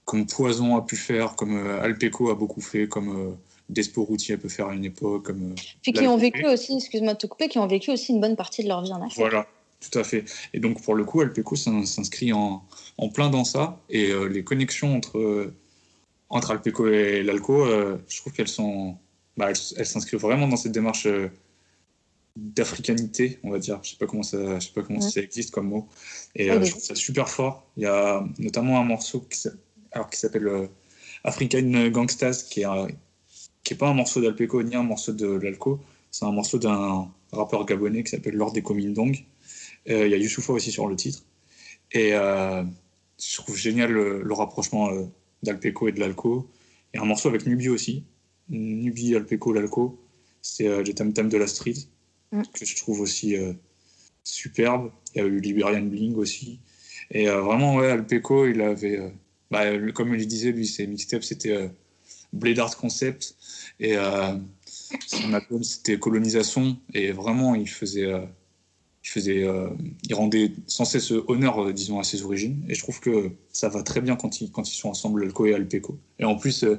comme 0.07 0.27
Poison 0.27 0.77
a 0.77 0.83
pu 0.83 0.97
faire, 0.97 1.37
comme 1.37 1.57
Alpeco 1.83 2.31
a 2.31 2.35
beaucoup 2.35 2.63
fait, 2.63 2.89
comme 2.89 3.37
Despo 3.71 4.05
Routier 4.05 4.37
peut 4.37 4.49
faire 4.49 4.69
à 4.69 4.75
une 4.75 4.85
époque. 4.85 5.27
Comme, 5.27 5.55
Puis 5.83 5.93
qui 5.93 6.07
ont 6.07 6.17
vécu 6.17 6.47
aussi, 6.47 6.77
excuse-moi 6.77 7.15
de 7.15 7.19
te 7.19 7.27
couper, 7.27 7.49
qui 7.49 7.59
ont 7.59 7.67
vécu 7.67 7.91
aussi 7.91 8.13
une 8.13 8.21
bonne 8.21 8.37
partie 8.37 8.63
de 8.63 8.69
leur 8.69 8.83
vie 8.83 8.93
en 8.93 9.03
Afrique. 9.03 9.19
Voilà, 9.19 9.47
tout 9.81 9.99
à 9.99 10.05
fait. 10.05 10.25
Et 10.53 10.61
donc, 10.61 10.83
pour 10.83 10.95
le 10.95 11.05
coup, 11.05 11.21
Alpeco 11.21 11.57
s'inscrit 11.57 12.33
en, 12.33 12.63
en, 12.99 13.09
plein 13.09 13.31
dans 13.31 13.45
ça. 13.45 13.81
Et 13.89 14.11
euh, 14.11 14.27
les 14.27 14.45
connexions 14.45 14.97
entre, 14.97 15.53
entre 16.29 16.51
Alpeco 16.51 16.89
et 16.89 17.23
l'Alco, 17.23 17.65
euh, 17.65 17.97
je 18.09 18.21
trouve 18.21 18.33
qu'elles 18.33 18.49
sont. 18.49 18.97
Bah, 19.37 19.51
elles 19.51 19.87
s'inscrivent 19.87 20.21
vraiment 20.21 20.49
dans 20.49 20.57
cette 20.57 20.73
démarche 20.73 21.07
euh, 21.07 21.29
d'africanité, 22.41 23.39
on 23.43 23.51
va 23.51 23.59
dire. 23.59 23.81
Je 23.83 23.91
sais 23.91 23.97
pas 23.97 24.07
comment 24.07 24.23
ça, 24.23 24.59
je 24.59 24.67
sais 24.67 24.73
pas 24.73 24.83
comment 24.83 25.01
ça 25.01 25.21
existe 25.21 25.51
comme 25.51 25.69
mot. 25.69 25.89
Et 26.35 26.49
je 26.49 26.71
trouve 26.71 26.83
ça 26.83 26.95
super 26.95 27.29
fort. 27.29 27.71
Il 27.77 27.85
y 27.85 27.87
a 27.87 28.25
notamment 28.39 28.81
un 28.81 28.85
morceau 28.85 29.21
qui, 29.21 29.49
alors, 29.93 30.11
qui 30.11 30.19
s'appelle 30.19 30.69
African 31.25 31.89
Gangstas, 31.91 32.47
qui 32.51 32.63
est, 32.63 32.67
qui 33.63 33.75
est 33.75 33.77
pas 33.77 33.89
un 33.89 33.95
morceau 33.95 34.21
d'Alpeco 34.21 34.63
ni 34.63 34.75
un 34.75 34.83
morceau 34.83 35.13
de 35.13 35.27
l'Alco. 35.27 35.81
C'est 36.11 36.25
un 36.25 36.33
morceau 36.33 36.59
d'un 36.59 37.09
rappeur 37.33 37.65
gabonais 37.65 38.03
qui 38.03 38.11
s'appelle 38.11 38.35
Lord 38.35 38.53
des 38.53 38.63
Komindong. 38.63 39.17
Euh, 39.89 40.07
il 40.07 40.11
y 40.11 40.15
a 40.15 40.17
Youssoufa 40.17 40.53
aussi 40.53 40.71
sur 40.71 40.89
le 40.89 40.97
titre. 40.97 41.23
Et 41.93 42.15
euh, 42.15 42.63
je 43.19 43.37
trouve 43.37 43.57
génial 43.57 43.93
le, 43.93 44.33
rapprochement 44.33 44.91
euh, 44.91 45.05
d'Alpeco 45.43 45.89
et 45.89 45.93
de 45.93 46.01
l'Alco. 46.01 46.51
Et 46.95 46.99
un 46.99 47.05
morceau 47.05 47.29
avec 47.29 47.47
Nubi 47.47 47.69
aussi. 47.69 48.05
Nubi, 48.49 49.15
Alpeco, 49.15 49.53
l'Alco. 49.53 49.99
C'est 50.43 50.67
euh, 50.67 50.83
les 50.83 50.95
Tam 50.95 51.13
Tam 51.13 51.29
de 51.29 51.37
la 51.37 51.47
Street, 51.47 51.75
mm. 52.33 52.43
que 52.53 52.65
je 52.65 52.77
trouve 52.77 53.01
aussi 53.01 53.37
superbe. 54.25 54.91
Il 55.15 55.19
y 55.19 55.25
a 55.25 55.27
eu 55.27 55.41
Liberian 55.41 55.83
Bling 55.83 56.15
aussi. 56.17 56.61
Et 57.11 57.27
vraiment, 57.27 57.77
ouais, 57.77 57.91
Alpeco, 57.91 58.47
il 58.47 58.61
avait. 58.61 59.01
Bah, 59.51 59.65
comme 59.95 60.15
il 60.15 60.27
disait, 60.27 60.53
lui, 60.53 60.67
ses 60.67 60.87
mixtapes, 60.87 61.25
c'était 61.25 61.71
Blade 62.33 62.59
Art 62.59 62.77
Concept. 62.77 63.35
Et 63.81 63.97
son 65.07 65.33
album, 65.33 65.65
c'était 65.65 65.99
Colonisation. 65.99 66.77
Et 66.95 67.13
vraiment, 67.13 67.55
il 67.55 67.69
faisait 67.69 68.07
il, 69.05 69.09
faisait, 69.09 69.45
euh, 69.45 69.69
il 70.03 70.15
rendait 70.15 70.53
sans 70.67 70.85
cesse 70.85 71.11
honneur, 71.11 71.65
euh, 71.65 71.73
disons, 71.73 71.99
à 71.99 72.05
ses 72.05 72.23
origines. 72.23 72.65
Et 72.69 72.75
je 72.75 72.83
trouve 72.83 73.01
que 73.01 73.33
ça 73.53 73.69
va 73.69 73.83
très 73.83 74.01
bien 74.01 74.17
quand 74.17 74.41
ils, 74.41 74.51
quand 74.51 74.71
ils 74.71 74.77
sont 74.77 74.89
ensemble, 74.89 75.25
Alco 75.25 75.47
et 75.47 75.55
Alpeco. 75.55 75.99
Et 76.19 76.25
en 76.25 76.37
plus, 76.37 76.65
euh, 76.65 76.77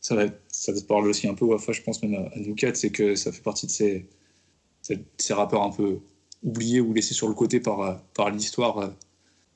ça, 0.00 0.14
va, 0.14 0.26
ça 0.48 0.72
parle 0.86 1.08
aussi 1.08 1.26
un 1.26 1.34
peu, 1.34 1.52
enfin, 1.52 1.72
je 1.72 1.82
pense 1.82 2.02
même 2.02 2.14
à, 2.14 2.68
à 2.68 2.74
c'est 2.74 2.90
que 2.90 3.14
ça 3.14 3.32
fait 3.32 3.42
partie 3.42 3.66
de 3.66 3.72
ces, 3.72 4.06
ces, 4.82 5.34
rappeurs 5.34 5.62
un 5.62 5.70
peu 5.70 6.00
oubliés 6.44 6.80
ou 6.80 6.92
laissés 6.92 7.14
sur 7.14 7.28
le 7.28 7.34
côté 7.34 7.60
par, 7.60 8.00
par 8.14 8.30
l'histoire 8.30 8.90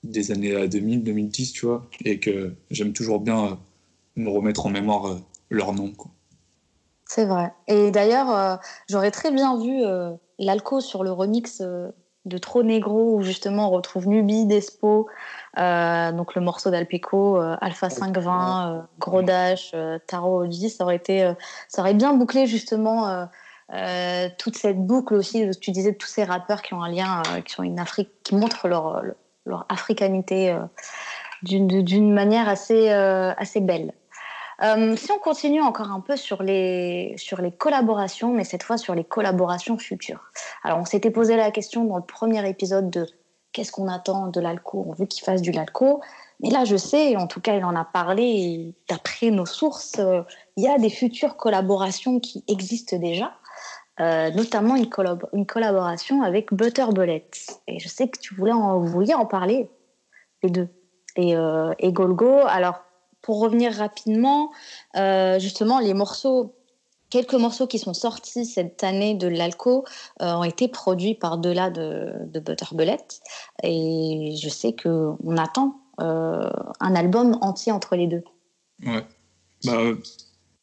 des 0.04 0.30
années 0.30 0.68
2000, 0.68 1.02
2010, 1.02 1.52
tu 1.52 1.66
vois, 1.66 1.84
et 2.04 2.20
que 2.20 2.54
j'aime 2.70 2.92
toujours 2.92 3.20
bien 3.20 3.58
me 4.14 4.30
remettre 4.30 4.66
en 4.66 4.70
mémoire 4.70 5.18
leur 5.50 5.72
nom. 5.72 5.92
C'est 7.04 7.26
vrai. 7.26 7.52
Et 7.66 7.90
d'ailleurs, 7.90 8.60
j'aurais 8.88 9.10
très 9.10 9.32
bien 9.32 9.58
vu 9.58 9.82
l'alco 10.38 10.80
sur 10.80 11.04
le 11.04 11.12
remix 11.12 11.60
euh, 11.60 11.88
de 12.24 12.38
Trop 12.38 12.62
Negro 12.62 13.14
où 13.16 13.22
justement 13.22 13.68
on 13.68 13.70
retrouve 13.70 14.08
Nubi, 14.08 14.46
Despo, 14.46 15.08
euh, 15.58 16.12
donc 16.12 16.34
le 16.34 16.40
morceau 16.40 16.70
d'Alpeco, 16.70 17.40
euh, 17.40 17.56
Alpha 17.60 17.88
520, 17.88 18.88
Gros 18.98 19.22
Dash, 19.22 19.74
Taro 20.08 20.42
Oji, 20.42 20.68
ça 20.68 20.84
aurait 20.84 20.96
été, 20.96 21.32
ça 21.68 21.82
aurait 21.82 21.94
bien 21.94 22.14
bouclé 22.14 22.46
justement 22.46 23.28
toute 24.38 24.56
cette 24.56 24.78
boucle 24.78 25.14
aussi. 25.14 25.50
Tu 25.60 25.70
disais 25.70 25.94
tous 25.94 26.06
ces 26.06 26.24
rappeurs 26.24 26.62
qui 26.62 26.74
ont 26.74 26.82
un 26.82 26.90
lien, 26.90 27.22
qui 27.44 27.60
ont 27.60 27.64
une 27.64 27.80
Afrique, 27.80 28.10
qui 28.22 28.34
montrent 28.34 28.68
leur, 28.68 29.02
leur 29.44 29.66
africanité 29.68 30.56
d'une 31.42 32.12
manière 32.12 32.48
assez, 32.48 32.90
assez 32.90 33.60
belle. 33.60 33.92
Euh, 34.62 34.96
si 34.96 35.12
on 35.12 35.18
continue 35.18 35.60
encore 35.60 35.90
un 35.90 36.00
peu 36.00 36.16
sur 36.16 36.42
les, 36.42 37.14
sur 37.18 37.40
les 37.42 37.52
collaborations, 37.52 38.32
mais 38.32 38.44
cette 38.44 38.62
fois 38.62 38.78
sur 38.78 38.94
les 38.94 39.04
collaborations 39.04 39.76
futures. 39.76 40.30
Alors, 40.64 40.78
on 40.78 40.84
s'était 40.84 41.10
posé 41.10 41.36
la 41.36 41.50
question 41.50 41.84
dans 41.84 41.96
le 41.96 42.02
premier 42.02 42.48
épisode 42.48 42.88
de 42.90 43.06
qu'est-ce 43.52 43.70
qu'on 43.70 43.88
attend 43.88 44.28
de 44.28 44.40
l'alco? 44.40 44.84
On 44.88 44.92
veut 44.92 45.06
qu'il 45.06 45.24
fasse 45.24 45.42
du 45.42 45.50
lalco. 45.50 46.00
Mais 46.40 46.50
là, 46.50 46.64
je 46.64 46.76
sais, 46.76 47.16
en 47.16 47.26
tout 47.26 47.40
cas, 47.40 47.56
il 47.56 47.64
en 47.64 47.74
a 47.74 47.84
parlé, 47.84 48.74
d'après 48.88 49.30
nos 49.30 49.46
sources, 49.46 49.98
euh, 49.98 50.22
il 50.56 50.64
y 50.64 50.68
a 50.68 50.78
des 50.78 50.90
futures 50.90 51.36
collaborations 51.36 52.20
qui 52.20 52.44
existent 52.48 52.96
déjà. 52.96 53.32
Euh, 54.00 54.30
notamment 54.30 54.76
une, 54.76 54.90
une, 55.32 55.46
collaboration 55.46 56.22
avec 56.22 56.52
Butter 56.52 56.86
Bullet. 56.92 57.30
Et 57.66 57.78
je 57.78 57.88
sais 57.88 58.08
que 58.08 58.18
tu 58.18 58.34
voulais 58.34 58.52
en, 58.52 58.80
vouliez 58.80 59.14
en 59.14 59.24
parler, 59.24 59.70
les 60.42 60.50
deux. 60.50 60.68
Et, 61.16 61.34
et 61.78 61.92
Golgo, 61.92 62.40
alors 62.46 62.82
pour 63.22 63.40
revenir 63.40 63.72
rapidement, 63.72 64.52
euh, 64.96 65.38
justement, 65.38 65.78
les 65.78 65.94
morceaux 65.94 66.54
quelques 67.08 67.34
morceaux 67.34 67.66
qui 67.66 67.78
sont 67.78 67.94
sortis 67.94 68.44
cette 68.44 68.84
année 68.84 69.14
de 69.14 69.28
l'Alco 69.28 69.86
ont 70.20 70.44
été 70.44 70.68
produits 70.68 71.14
par 71.14 71.38
delà 71.38 71.70
de, 71.70 72.12
de 72.26 72.40
Butter 72.40 72.66
Bullet. 72.72 73.06
Et 73.62 74.34
je 74.38 74.48
sais 74.50 74.76
qu'on 74.76 75.36
attend 75.38 75.76
un 75.98 76.94
album 76.94 77.38
entier 77.40 77.72
entre 77.72 77.96
les 77.96 78.08
deux. 78.08 78.24
Ouais. 78.84 79.06
Bah, 79.64 79.78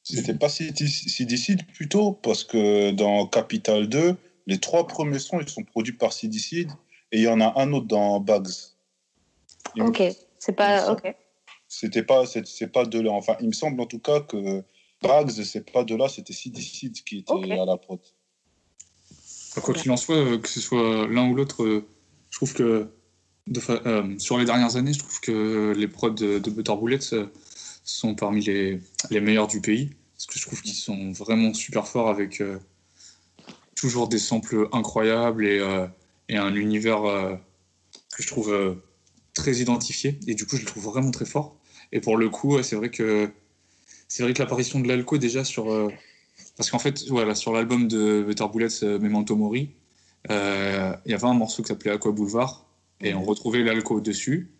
C'était 0.03 0.33
pas 0.33 0.49
Seed 0.49 1.65
plutôt, 1.73 2.11
parce 2.11 2.43
que 2.43 2.91
dans 2.91 3.25
Capital 3.25 3.87
2, 3.87 4.15
les 4.47 4.59
trois 4.59 4.85
premiers 4.85 5.19
sons, 5.19 5.39
ils 5.39 5.47
sont 5.47 5.63
produits 5.63 5.93
par 5.93 6.11
Seed 6.11 6.35
et 7.11 7.17
il 7.17 7.21
y 7.21 7.27
en 7.27 7.39
a 7.39 7.61
un 7.61 7.71
autre 7.71 7.87
dans 7.87 8.19
Bugs. 8.19 8.73
ok, 9.79 10.03
c'est 10.39 10.55
pas. 10.55 10.91
Ok. 10.91 11.15
C'était 11.69 12.03
pas, 12.03 12.25
c'est 12.25 12.67
pas 12.71 12.85
de 12.85 12.99
là. 12.99 13.11
Enfin, 13.11 13.35
il 13.39 13.47
me 13.47 13.53
semble 13.53 13.81
en 13.81 13.85
tout 13.85 13.99
cas 13.99 14.19
que 14.19 14.63
Bugs, 15.01 15.31
c'est 15.43 15.71
pas 15.71 15.83
de 15.83 15.95
là, 15.95 16.09
c'était 16.09 16.33
Seed 16.33 16.55
qui 17.03 17.19
était 17.19 17.33
à 17.33 17.65
la 17.65 17.77
prod. 17.77 17.99
Quoi 19.61 19.73
qu'il 19.73 19.91
en 19.91 19.97
soit, 19.97 20.15
euh, 20.15 20.37
que 20.39 20.49
ce 20.49 20.59
soit 20.59 21.07
l'un 21.07 21.29
ou 21.29 21.35
l'autre, 21.35 21.63
euh, 21.63 21.85
je 22.31 22.37
trouve 22.37 22.53
que 22.53 22.89
euh, 23.69 24.19
sur 24.19 24.37
les 24.37 24.45
dernières 24.45 24.75
années, 24.77 24.93
je 24.93 24.99
trouve 24.99 25.19
que 25.19 25.73
les 25.77 25.87
prods 25.87 26.09
de, 26.09 26.39
de 26.39 26.49
Butter 26.49 26.73
Bullets 26.75 27.13
sont 27.83 28.15
parmi 28.15 28.41
les, 28.41 28.79
les, 29.09 29.21
meilleurs 29.21 29.47
du 29.47 29.61
pays. 29.61 29.91
Parce 30.15 30.25
que 30.27 30.39
je 30.39 30.45
trouve 30.45 30.61
qu'ils 30.61 30.73
sont 30.73 31.11
vraiment 31.11 31.53
super 31.53 31.87
forts 31.87 32.09
avec 32.09 32.41
euh, 32.41 32.57
toujours 33.75 34.07
des 34.07 34.19
samples 34.19 34.69
incroyables 34.71 35.45
et, 35.45 35.59
euh, 35.59 35.87
et 36.29 36.37
un 36.37 36.55
univers 36.55 37.03
euh, 37.03 37.35
que 38.15 38.23
je 38.23 38.27
trouve 38.27 38.77
très 39.33 39.55
identifié. 39.55 40.19
Et 40.27 40.35
du 40.35 40.45
coup, 40.45 40.55
je 40.55 40.61
le 40.61 40.67
trouve 40.67 40.83
vraiment 40.85 41.11
très 41.11 41.25
fort. 41.25 41.57
Et 41.91 41.99
pour 41.99 42.17
le 42.17 42.29
coup, 42.29 42.61
c'est 42.63 42.75
vrai 42.75 42.89
que 42.89 43.29
c'est 44.07 44.23
vrai 44.23 44.33
que 44.33 44.39
l'apparition 44.39 44.79
de 44.79 44.87
l'alco 44.87 45.17
déjà 45.17 45.43
sur 45.43 45.91
parce 46.55 46.69
qu'en 46.69 46.79
fait, 46.79 47.07
voilà, 47.09 47.35
sur 47.35 47.51
l'album 47.51 47.87
de 47.87 48.23
Better 48.27 48.45
Bullets 48.51 48.99
Memento 48.99 49.35
Mori, 49.35 49.71
il 50.29 50.33
y 50.33 51.13
avait 51.13 51.23
un 51.23 51.33
morceau 51.33 51.63
qui 51.63 51.69
s'appelait 51.69 51.91
Aqua 51.91 52.11
Boulevard 52.11 52.65
et 53.01 53.13
on 53.13 53.23
retrouvait 53.23 53.63
l'alco 53.63 53.99
dessus. 53.99 54.51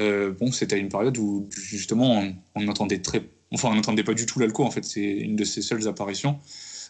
Euh, 0.00 0.32
bon, 0.32 0.50
c'était 0.50 0.78
une 0.78 0.88
période 0.88 1.16
où 1.18 1.48
justement 1.50 2.24
on 2.54 2.62
n'entendait 2.62 2.98
très, 2.98 3.22
enfin 3.52 3.68
on 3.70 3.74
n'entendait 3.74 4.04
pas 4.04 4.14
du 4.14 4.26
tout 4.26 4.38
l'alco. 4.38 4.64
En 4.64 4.70
fait, 4.70 4.84
c'est 4.84 5.02
une 5.02 5.36
de 5.36 5.44
ses 5.44 5.62
seules 5.62 5.86
apparitions 5.88 6.38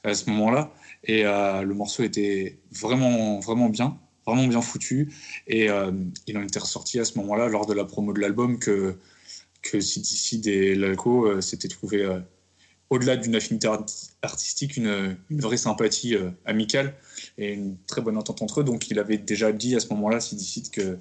à 0.05 0.15
ce 0.15 0.29
moment-là. 0.31 0.73
Et 1.05 1.27
euh, 1.27 1.63
le 1.63 1.75
morceau 1.75 2.03
était 2.03 2.59
vraiment, 2.73 3.41
vraiment 3.41 3.69
bien, 3.69 3.99
vraiment 4.27 4.47
bien 4.47 4.63
foutu. 4.63 5.13
Et 5.47 5.69
euh, 5.69 5.93
il 6.27 6.39
en 6.39 6.43
était 6.43 6.59
ressorti 6.59 6.99
à 6.99 7.05
ce 7.05 7.19
moment-là 7.19 7.49
lors 7.49 7.67
de 7.67 7.75
la 7.75 7.85
promo 7.85 8.13
de 8.13 8.21
l'album 8.21 8.59
que 8.59 8.97
que 9.63 9.81
Sid 9.81 10.47
et 10.47 10.75
l'alco 10.75 11.41
s'étaient 11.41 11.69
trouvés 11.69 12.07
au-delà 12.91 13.17
d'une 13.17 13.35
affinité 13.35 13.67
artistique, 14.21 14.77
une, 14.77 15.17
vraie 15.31 15.57
sympathie 15.57 16.17
amicale 16.45 16.95
et 17.39 17.55
une 17.55 17.79
très 17.87 18.03
bonne 18.03 18.19
entente 18.19 18.43
entre 18.43 18.61
eux. 18.61 18.65
Donc 18.65 18.91
il 18.91 18.99
avait 18.99 19.17
déjà 19.17 19.53
dit 19.53 19.75
à 19.75 19.81
ce 19.81 19.89
moment-là, 19.89 20.21
Sid 20.21 20.69
que 20.71 20.99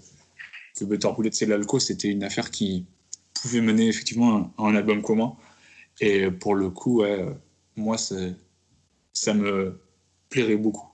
que 0.78 0.86
Butter 0.86 1.10
Bullet 1.16 1.30
et 1.30 1.80
c'était 1.80 2.08
une 2.10 2.24
affaire 2.24 2.52
qui 2.52 2.86
pouvait 3.34 3.62
mener 3.62 3.88
effectivement 3.88 4.52
un, 4.58 4.76
album 4.76 5.02
commun. 5.02 5.36
Et 6.00 6.32
pour 6.32 6.56
le 6.56 6.70
coup, 6.70 7.04
moi, 7.76 7.98
ça 7.98 9.34
me 9.34 9.80
plairait 10.30 10.56
beaucoup. 10.56 10.94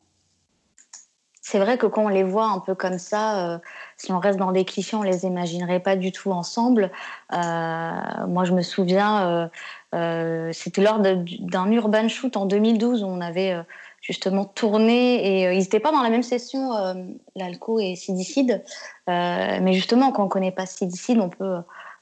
C'est 1.52 1.58
vrai 1.58 1.80
que 1.80 1.88
quand 1.88 2.04
on 2.04 2.10
les 2.10 2.22
voit 2.22 2.46
un 2.46 2.60
peu 2.60 2.76
comme 2.76 3.00
ça, 3.00 3.54
euh, 3.54 3.58
si 3.98 4.12
on 4.12 4.20
reste 4.20 4.38
dans 4.38 4.52
des 4.52 4.66
clichés, 4.66 4.96
on 4.96 5.02
les 5.02 5.26
imaginerait 5.26 5.80
pas 5.80 5.96
du 5.96 6.12
tout 6.12 6.30
ensemble. 6.30 6.92
Euh, 7.34 8.28
moi, 8.28 8.44
je 8.44 8.54
me 8.54 8.62
souviens, 8.62 9.50
euh, 9.96 10.52
c'était 10.54 10.84
lors 10.84 11.00
d'un 11.00 11.72
urban 11.72 12.08
shoot 12.08 12.38
en 12.38 12.46
2012 12.46 13.02
où 13.02 13.08
on 13.08 13.20
avait 13.20 13.56
justement 14.02 14.45
tourné 14.45 15.41
et 15.41 15.47
euh, 15.47 15.54
ils 15.54 15.60
n'étaient 15.60 15.80
pas 15.80 15.91
dans 15.91 16.02
la 16.02 16.10
même 16.10 16.24
session, 16.24 16.76
euh, 16.76 16.93
l'Alco 17.36 17.80
et 17.80 17.95
Sidicide. 17.95 18.64
Euh, 19.10 19.60
mais 19.62 19.74
justement, 19.74 20.12
quand 20.12 20.24
on 20.24 20.26
ne 20.26 20.32
connaît 20.32 20.52
pas 20.52 20.66
Sidicide, 20.66 21.20
on 21.20 21.30
peut 21.30 21.58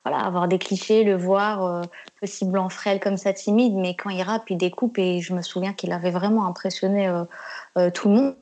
voilà, 0.06 0.24
avoir 0.24 0.48
des 0.48 0.58
clichés, 0.58 1.04
le 1.04 1.18
voir 1.18 1.84
aussi 2.22 2.46
blanc 2.46 2.70
frêle 2.70 3.02
comme 3.02 3.18
ça, 3.18 3.34
timide, 3.34 3.76
mais 3.76 3.94
quand 3.96 4.10
il 4.10 4.22
rappe, 4.22 4.50
il 4.50 4.58
découpe 4.58 4.98
et 5.00 5.20
je 5.20 5.34
me 5.34 5.42
souviens 5.42 5.74
qu'il 5.74 5.92
avait 5.92 6.12
vraiment 6.12 6.46
impressionné 6.46 7.12
tout 7.94 8.08
le 8.08 8.16
monde. 8.16 8.36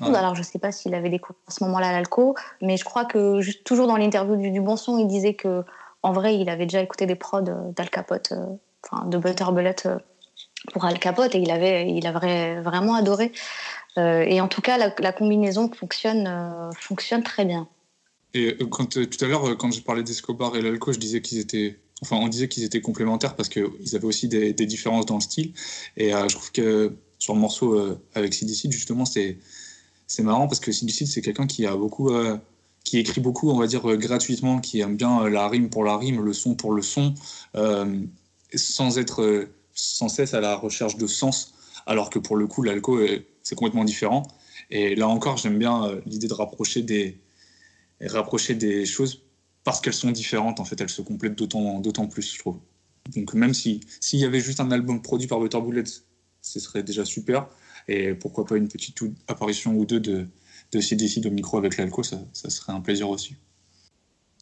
Alors, 0.00 0.34
je 0.34 0.40
ne 0.40 0.44
sais 0.44 0.58
pas 0.58 0.72
s'il 0.72 0.92
avait 0.96 1.08
découvert 1.08 1.40
à 1.46 1.52
ce 1.52 1.62
moment-là 1.62 1.92
l'alco, 1.92 2.34
mais 2.60 2.76
je 2.76 2.84
crois 2.84 3.04
que 3.04 3.40
juste, 3.40 3.62
toujours 3.62 3.86
dans 3.86 3.96
l'interview 3.96 4.34
du, 4.36 4.60
Bon 4.60 4.74
Son, 4.74 4.98
il 4.98 5.06
disait 5.06 5.34
que 5.34 5.62
en 6.02 6.10
vrai, 6.10 6.36
il 6.36 6.48
avait 6.48 6.66
déjà 6.66 6.80
écouté 6.80 7.06
des 7.06 7.14
prods 7.14 7.42
d'Al 7.42 7.88
Capote, 7.88 8.32
enfin 8.82 9.06
de 9.06 9.16
Butter 9.16 9.44
Bullet 9.52 9.76
pour 10.72 10.84
Al 10.84 10.98
Capote 10.98 11.34
et 11.34 11.38
il 11.38 11.50
avait, 11.50 11.90
il 11.90 12.06
avait 12.06 12.60
vraiment 12.60 12.94
adoré. 12.94 13.32
Euh, 13.98 14.22
et 14.22 14.40
en 14.40 14.48
tout 14.48 14.60
cas, 14.60 14.78
la, 14.78 15.12
combinaison 15.12 15.70
fonctionne, 15.72 16.26
euh, 16.26 16.70
fonctionne 16.78 17.22
très 17.22 17.44
bien. 17.44 17.68
Et 18.34 18.56
euh, 18.60 18.66
tout 18.66 19.24
à 19.24 19.28
l'heure, 19.28 19.56
quand 19.56 19.72
je 19.72 19.82
parlais 19.82 20.02
d'Escobar 20.02 20.56
et 20.56 20.62
l'Alco, 20.62 20.92
je 20.92 20.98
disais 20.98 21.20
qu'ils 21.20 21.38
étaient, 21.38 21.78
enfin, 22.02 22.16
on 22.16 22.28
disait 22.28 22.48
qu'ils 22.48 22.64
étaient 22.64 22.80
complémentaires 22.80 23.34
parce 23.34 23.48
qu'ils 23.48 23.94
avaient 23.94 24.04
aussi 24.04 24.28
des, 24.28 24.52
différences 24.52 25.06
dans 25.06 25.16
le 25.16 25.20
style. 25.20 25.52
Et 25.96 26.10
je 26.10 26.34
trouve 26.34 26.52
que 26.52 26.96
sur 27.18 27.34
le 27.34 27.40
morceau 27.40 27.98
avec 28.14 28.32
CDC, 28.34 28.70
justement, 28.70 29.04
c'est, 29.04 29.38
marrant 30.20 30.46
parce 30.46 30.60
que 30.60 30.70
CDC, 30.70 31.06
c'est 31.06 31.22
quelqu'un 31.22 31.48
qui 31.48 31.66
a 31.66 31.74
beaucoup, 31.74 32.12
qui 32.84 32.98
écrit 32.98 33.20
beaucoup, 33.20 33.50
on 33.50 33.58
va 33.58 33.66
dire, 33.66 33.82
gratuitement, 33.96 34.60
qui 34.60 34.80
aime 34.80 34.96
bien 34.96 35.28
la 35.28 35.48
rime 35.48 35.68
pour 35.68 35.82
la 35.82 35.96
rime, 35.96 36.24
le 36.24 36.32
son 36.32 36.54
pour 36.54 36.72
le 36.72 36.82
son, 36.82 37.14
sans 38.54 38.98
être 38.98 39.48
sans 39.80 40.08
cesse 40.08 40.34
à 40.34 40.40
la 40.40 40.56
recherche 40.56 40.96
de 40.96 41.06
sens, 41.06 41.54
alors 41.86 42.10
que 42.10 42.18
pour 42.18 42.36
le 42.36 42.46
coup, 42.46 42.62
l'alco, 42.62 43.00
c'est 43.42 43.54
complètement 43.54 43.84
différent. 43.84 44.22
Et 44.70 44.94
là 44.94 45.08
encore, 45.08 45.38
j'aime 45.38 45.58
bien 45.58 45.84
euh, 45.84 46.00
l'idée 46.06 46.28
de 46.28 46.34
rapprocher 46.34 46.82
des, 46.82 47.18
rapprocher 48.02 48.54
des 48.54 48.84
choses 48.84 49.22
parce 49.64 49.80
qu'elles 49.80 49.94
sont 49.94 50.10
différentes. 50.10 50.60
En 50.60 50.64
fait, 50.64 50.80
elles 50.80 50.90
se 50.90 51.02
complètent 51.02 51.34
d'autant 51.34 52.06
plus, 52.06 52.34
je 52.34 52.38
trouve. 52.38 52.58
Donc 53.16 53.32
même 53.34 53.54
s'il 53.54 53.80
y 54.12 54.24
avait 54.24 54.40
juste 54.40 54.60
un 54.60 54.70
album 54.70 55.00
produit 55.00 55.26
par 55.26 55.40
Butter 55.40 55.60
Bullets, 55.60 56.02
ce 56.42 56.60
serait 56.60 56.82
déjà 56.82 57.04
super. 57.04 57.48
Et 57.88 58.14
pourquoi 58.14 58.44
pas 58.44 58.56
une 58.56 58.68
petite 58.68 58.98
apparition 59.26 59.74
ou 59.74 59.86
deux 59.86 60.00
de, 60.00 60.26
de 60.72 60.80
CDC 60.80 61.20
de 61.20 61.30
micro 61.30 61.56
avec 61.56 61.78
l'alco, 61.78 62.02
ça, 62.02 62.18
serait 62.32 62.72
un 62.72 62.80
plaisir 62.80 63.08
aussi. 63.08 63.34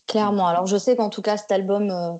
Clairement. 0.06 0.48
Alors 0.48 0.66
je 0.66 0.76
sais 0.76 0.96
qu'en 0.96 1.10
tout 1.10 1.22
cas, 1.22 1.36
cet 1.36 1.52
album... 1.52 1.90
Euh, 1.90 2.10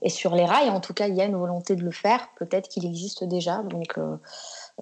et 0.00 0.08
sur 0.08 0.34
les 0.34 0.44
rails. 0.44 0.70
En 0.70 0.80
tout 0.80 0.94
cas, 0.94 1.08
il 1.08 1.14
y 1.14 1.20
a 1.20 1.24
une 1.24 1.36
volonté 1.36 1.76
de 1.76 1.82
le 1.82 1.90
faire. 1.90 2.28
Peut-être 2.36 2.68
qu'il 2.68 2.86
existe 2.86 3.24
déjà. 3.24 3.58
Donc, 3.58 3.98
euh, 3.98 4.16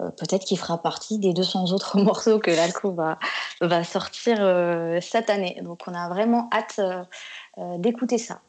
euh, 0.01 0.11
peut-être 0.11 0.45
qu'il 0.45 0.59
fera 0.59 0.79
partie 0.79 1.19
des 1.19 1.33
200 1.33 1.73
autres 1.73 1.99
morceaux 2.03 2.39
que 2.39 2.51
l'Alco 2.51 2.93
va 2.93 3.85
sortir 3.85 4.37
cette 5.03 5.31
année. 5.31 5.61
Donc, 5.63 5.83
on 5.87 5.95
a 5.95 6.09
vraiment 6.09 6.49
hâte 6.53 6.81
d'écouter 7.79 8.19
ça. 8.19 8.41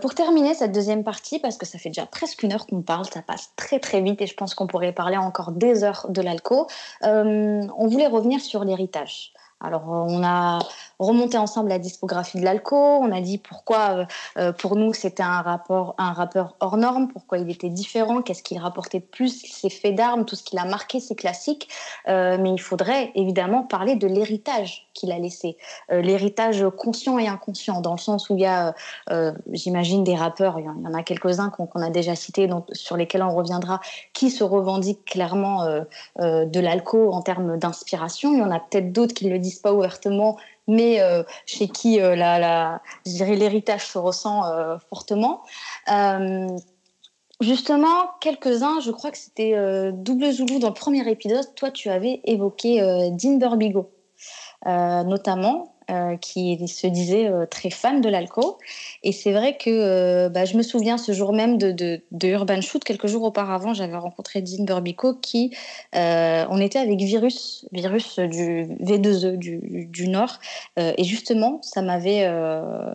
pour 0.00 0.14
terminer 0.14 0.54
cette 0.54 0.72
deuxième 0.72 1.04
partie, 1.04 1.38
parce 1.38 1.58
que 1.58 1.66
ça 1.66 1.78
fait 1.78 1.90
déjà 1.90 2.06
presque 2.06 2.42
une 2.42 2.52
heure 2.52 2.66
qu'on 2.66 2.82
parle, 2.82 3.04
ça 3.04 3.22
passe 3.22 3.52
très 3.56 3.78
très 3.78 4.00
vite 4.00 4.20
et 4.22 4.26
je 4.26 4.34
pense 4.34 4.54
qu'on 4.54 4.66
pourrait 4.66 4.92
parler 4.92 5.18
encore 5.18 5.52
des 5.52 5.84
heures 5.84 6.06
de 6.08 6.22
l'alco, 6.22 6.66
on 7.02 7.86
voulait 7.88 8.06
revenir 8.06 8.40
sur 8.40 8.64
l'héritage. 8.64 9.32
Alors, 9.62 9.84
on 9.86 10.24
a 10.24 10.58
remonté 10.98 11.38
ensemble 11.38 11.68
la 11.68 11.78
discographie 11.78 12.38
de 12.38 12.44
l'Alco, 12.44 12.76
on 12.76 13.12
a 13.12 13.20
dit 13.20 13.38
pourquoi 13.38 13.90
euh, 13.90 14.04
euh, 14.38 14.52
pour 14.52 14.76
nous 14.76 14.92
c'était 14.92 15.22
un, 15.22 15.42
rappeur 15.42 16.54
hors 16.60 16.76
norme, 16.76 17.08
pourquoi 17.08 17.38
il 17.38 17.50
était 17.50 17.68
différent, 17.68 18.22
qu'est-ce 18.22 18.42
qu'il 18.42 18.58
rapportait 18.58 19.00
de 19.00 19.04
plus, 19.04 19.42
ses 19.44 19.70
faits 19.70 19.94
d'armes, 19.94 20.24
tout 20.24 20.36
ce 20.36 20.42
qu'il 20.42 20.58
a 20.58 20.64
marqué, 20.64 21.00
ses 21.00 21.14
classiques. 21.14 21.68
Euh, 22.08 22.38
mais 22.40 22.52
il 22.52 22.60
faudrait 22.60 23.12
évidemment 23.14 23.62
parler 23.62 23.96
de 23.96 24.06
l'héritage 24.06 24.88
qu'il 24.94 25.10
a 25.10 25.18
laissé, 25.18 25.56
l'héritage 25.88 26.64
conscient 26.76 27.18
et 27.18 27.26
inconscient, 27.26 27.80
dans 27.80 27.92
le 27.92 27.98
sens 27.98 28.28
où 28.28 28.36
il 28.36 28.42
y 28.42 28.46
a, 28.46 28.74
j'imagine, 29.52 30.04
des 30.04 30.14
rappeurs, 30.14 30.58
il 30.58 30.66
y 30.66 30.68
en 30.68 30.94
a 30.94 31.02
quelques-uns 31.02 31.48
qu'on 31.48 31.80
a 31.80 31.88
déjà 31.88 32.14
cités, 32.14 32.46
donc, 32.46 32.66
sur 32.72 32.98
lesquels 32.98 33.22
on 33.22 33.34
reviendra, 33.34 33.80
qui 34.12 34.30
se 34.30 34.44
revendiquent 34.44 35.04
clairement 35.06 35.64
de 36.18 36.60
l'Alco 36.60 37.10
en 37.12 37.22
termes 37.22 37.56
d'inspiration. 37.56 38.34
Il 38.34 38.40
y 38.40 38.42
en 38.42 38.50
a 38.50 38.60
peut-être 38.60 38.92
d'autres 38.92 39.14
qui 39.14 39.30
le 39.30 39.38
disent 39.38 39.51
pas 39.60 39.72
ouvertement, 39.72 40.38
mais 40.68 41.00
euh, 41.00 41.22
chez 41.46 41.68
qui 41.68 42.00
euh, 42.00 42.14
la, 42.14 42.80
l'héritage 43.04 43.86
se 43.86 43.98
ressent 43.98 44.44
euh, 44.46 44.76
fortement. 44.88 45.42
Justement, 47.40 48.10
quelques-uns, 48.20 48.78
je 48.78 48.92
crois 48.92 49.10
que 49.10 49.18
c'était 49.18 49.56
Double 49.92 50.30
Zoulou 50.30 50.60
dans 50.60 50.68
le 50.68 50.74
premier 50.74 51.08
épisode, 51.10 51.52
toi 51.56 51.72
tu 51.72 51.88
avais 51.88 52.20
évoqué 52.22 52.80
Dean 53.20 53.38
Burbigo, 53.38 53.90
notamment, 54.64 55.74
euh, 55.92 56.16
qui 56.16 56.66
se 56.68 56.86
disait 56.86 57.28
euh, 57.28 57.44
très 57.44 57.68
fan 57.68 58.00
de 58.00 58.08
l'alco. 58.08 58.56
Et 59.02 59.12
c'est 59.12 59.32
vrai 59.32 59.58
que 59.58 59.68
euh, 59.68 60.28
bah, 60.30 60.46
je 60.46 60.56
me 60.56 60.62
souviens 60.62 60.96
ce 60.96 61.12
jour 61.12 61.34
même 61.34 61.58
de, 61.58 61.70
de, 61.72 62.28
Urban 62.28 62.62
Shoot, 62.62 62.82
quelques 62.82 63.08
jours 63.08 63.24
auparavant, 63.24 63.74
j'avais 63.74 63.96
rencontré 63.96 64.40
Dean 64.40 64.64
Burbico 64.64 65.14
qui, 65.14 65.54
on 65.92 66.60
était 66.60 66.78
avec 66.78 66.98
Virus, 67.00 67.66
Virus 67.72 68.18
du 68.18 68.64
V2E 68.80 69.36
du, 69.36 70.08
Nord. 70.08 70.38
et 70.76 71.04
justement, 71.04 71.60
ça 71.62 71.82
m'avait, 71.82 72.22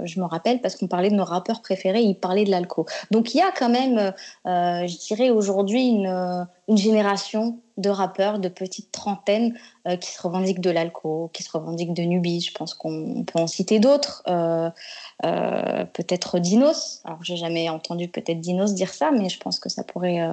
je 0.05 0.19
me 0.19 0.25
rappelle, 0.25 0.61
parce 0.61 0.75
qu'on 0.75 0.87
parlait 0.87 1.09
de 1.09 1.15
nos 1.15 1.25
rappeurs 1.25 1.61
préférés, 1.61 2.01
il 2.01 2.15
parlait 2.15 2.45
de 2.45 2.51
l'alco. 2.51 2.85
Donc 3.11 3.35
il 3.35 3.37
y 3.37 3.41
a 3.41 3.51
quand 3.51 3.69
même, 3.69 4.13
je 4.45 5.07
dirais 5.07 5.29
aujourd'hui, 5.29 5.87
une 5.87 6.47
une 6.67 6.77
génération 6.77 7.59
de 7.77 7.89
rappeurs 7.89 8.39
de 8.39 8.49
petites 8.49 8.91
trentaines 8.91 9.57
qui 10.01 10.11
se 10.11 10.21
revendiquent 10.21 10.59
de 10.59 10.71
l'alco, 10.71 11.29
qui 11.31 11.43
se 11.43 11.51
revendiquent 11.51 11.93
de 11.93 12.01
Nubi. 12.01 12.41
Je 12.41 12.51
pense 12.51 12.73
qu'on 12.73 13.23
peut 13.23 13.39
en 13.39 13.45
citer 13.45 13.79
d'autres. 13.79 14.23
peut-être 15.21 16.39
Dinos. 16.39 17.01
Alors, 17.05 17.23
j'ai 17.23 17.37
jamais 17.37 17.69
entendu 17.69 18.07
peut-être 18.07 18.41
Dinos 18.41 18.73
dire 18.73 18.93
ça, 18.93 19.11
mais 19.11 19.29
je 19.29 19.39
pense 19.39 19.59
que 19.59 19.69
ça 19.69 19.83
pourrait 19.83 20.27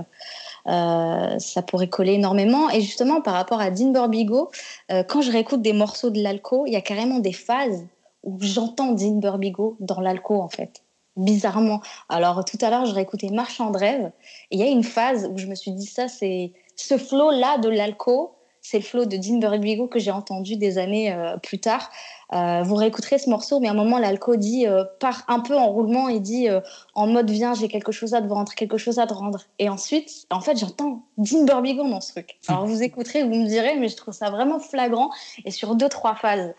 euh, 0.67 1.39
ça 1.39 1.63
pourrait 1.63 1.89
coller 1.89 2.15
énormément. 2.15 2.71
Et 2.71 2.81
justement, 2.81 3.21
par 3.21 3.35
rapport 3.35 3.61
à 3.61 3.71
Dean 3.71 3.91
Burbigo, 3.91 4.51
euh, 4.91 5.03
quand 5.03 5.23
je 5.23 5.31
réécoute 5.31 5.63
des 5.63 5.73
morceaux 5.73 6.11
de 6.11 6.23
l'alco, 6.23 6.67
il 6.67 6.73
y 6.73 6.77
a 6.77 6.81
carrément 6.81 7.19
des 7.19 7.33
phases 7.33 7.87
où 8.23 8.39
j'entends 8.41 8.93
Dean 8.93 9.17
Burbigo 9.17 9.77
dans 9.81 10.01
l'alco, 10.01 10.41
en 10.41 10.49
fait. 10.49 10.84
Bizarrement. 11.17 11.81
Alors, 12.09 12.45
tout 12.45 12.59
à 12.61 12.71
l'heure, 12.71 12.87
je 12.87 12.95
réécoutais 12.95 13.29
Marchand 13.29 13.71
de 13.71 13.79
rêve, 13.79 14.11
et 14.51 14.57
il 14.57 14.61
y 14.61 14.63
a 14.63 14.67
une 14.67 14.83
phase 14.83 15.31
où 15.33 15.39
je 15.39 15.47
me 15.47 15.55
suis 15.55 15.71
dit, 15.71 15.87
ça, 15.87 16.09
c'est 16.09 16.53
ce 16.77 16.99
flow-là 16.99 17.59
de 17.59 17.69
l'alco, 17.69 18.35
c'est 18.65 18.79
le 18.79 18.83
flow 18.83 19.05
de 19.05 19.19
Dean 19.19 19.37
Burbigo 19.37 19.89
que 19.89 19.99
j'ai 19.99 20.11
entendu 20.11 20.57
des 20.57 20.79
années 20.79 21.13
euh, 21.13 21.37
plus 21.37 21.59
tard. 21.59 21.91
Euh, 22.33 22.63
vous 22.63 22.77
réécouterez 22.77 23.19
ce 23.19 23.29
morceau, 23.29 23.61
mais 23.61 23.69
à 23.69 23.73
un 23.73 23.75
moment, 23.75 23.99
l'alco 23.99 24.37
dit, 24.37 24.67
euh, 24.67 24.85
part 25.01 25.23
un 25.29 25.41
peu 25.41 25.55
en 25.55 25.69
roulement 25.69 26.09
et 26.09 26.19
dit 26.19 26.49
en 26.95 27.07
mode 27.07 27.31
viens, 27.31 27.53
j'ai 27.53 27.69
quelque 27.69 27.93
chose 27.93 28.15
à 28.15 28.23
te 28.23 28.27
vendre, 28.27 28.55
quelque 28.55 28.79
chose 28.79 28.99
à 28.99 29.07
te 29.07 29.13
rendre. 29.13 29.43
Et 29.59 29.69
ensuite, 29.69 30.27
en 30.31 30.41
fait, 30.41 30.57
j'entends 30.57 31.03
Dean 31.19 31.45
Burbigo 31.45 31.87
dans 31.87 32.01
ce 32.01 32.13
truc. 32.13 32.39
Alors 32.49 32.65
vous 32.65 32.83
écouterez, 32.83 33.23
vous 33.23 33.35
me 33.35 33.47
direz, 33.47 33.77
mais 33.77 33.89
je 33.89 33.97
trouve 33.97 34.15
ça 34.15 34.31
vraiment 34.31 34.59
flagrant 34.59 35.11
et 35.45 35.51
sur 35.51 35.75
deux, 35.75 35.91
trois 35.91 36.15
phases. 36.15 36.55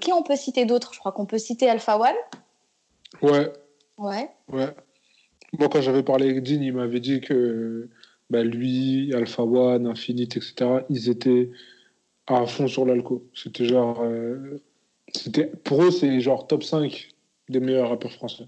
qui 0.00 0.12
on 0.14 0.22
peut 0.22 0.36
citer 0.36 0.64
d'autres 0.64 0.94
Je 0.94 0.98
crois 0.98 1.12
qu'on 1.12 1.26
peut 1.26 1.38
citer 1.38 1.68
Alpha 1.68 1.98
One. 1.98 2.16
Ouais. 3.20 3.52
Ouais. 3.98 4.30
Ouais. 4.48 4.74
Moi, 5.58 5.68
quand 5.68 5.82
j'avais 5.82 6.02
parlé 6.02 6.30
avec 6.30 6.42
Dean, 6.42 6.62
il 6.62 6.72
m'avait 6.72 7.00
dit 7.00 7.20
que 7.20 7.88
bah, 8.30 8.42
lui, 8.42 9.12
Alpha 9.14 9.42
One, 9.42 9.86
Infinite, 9.86 10.36
etc., 10.36 10.84
ils 10.88 11.10
étaient 11.10 11.50
à 12.26 12.46
fond 12.46 12.68
sur 12.68 12.86
l'alco. 12.86 13.24
C'était 13.34 13.66
genre. 13.66 14.00
Euh, 14.02 14.62
c'était, 15.14 15.46
pour 15.46 15.82
eux, 15.82 15.90
c'est 15.90 16.20
genre 16.20 16.46
top 16.46 16.64
5 16.64 17.10
des 17.48 17.60
meilleurs 17.60 17.90
rappeurs 17.90 18.12
français. 18.12 18.46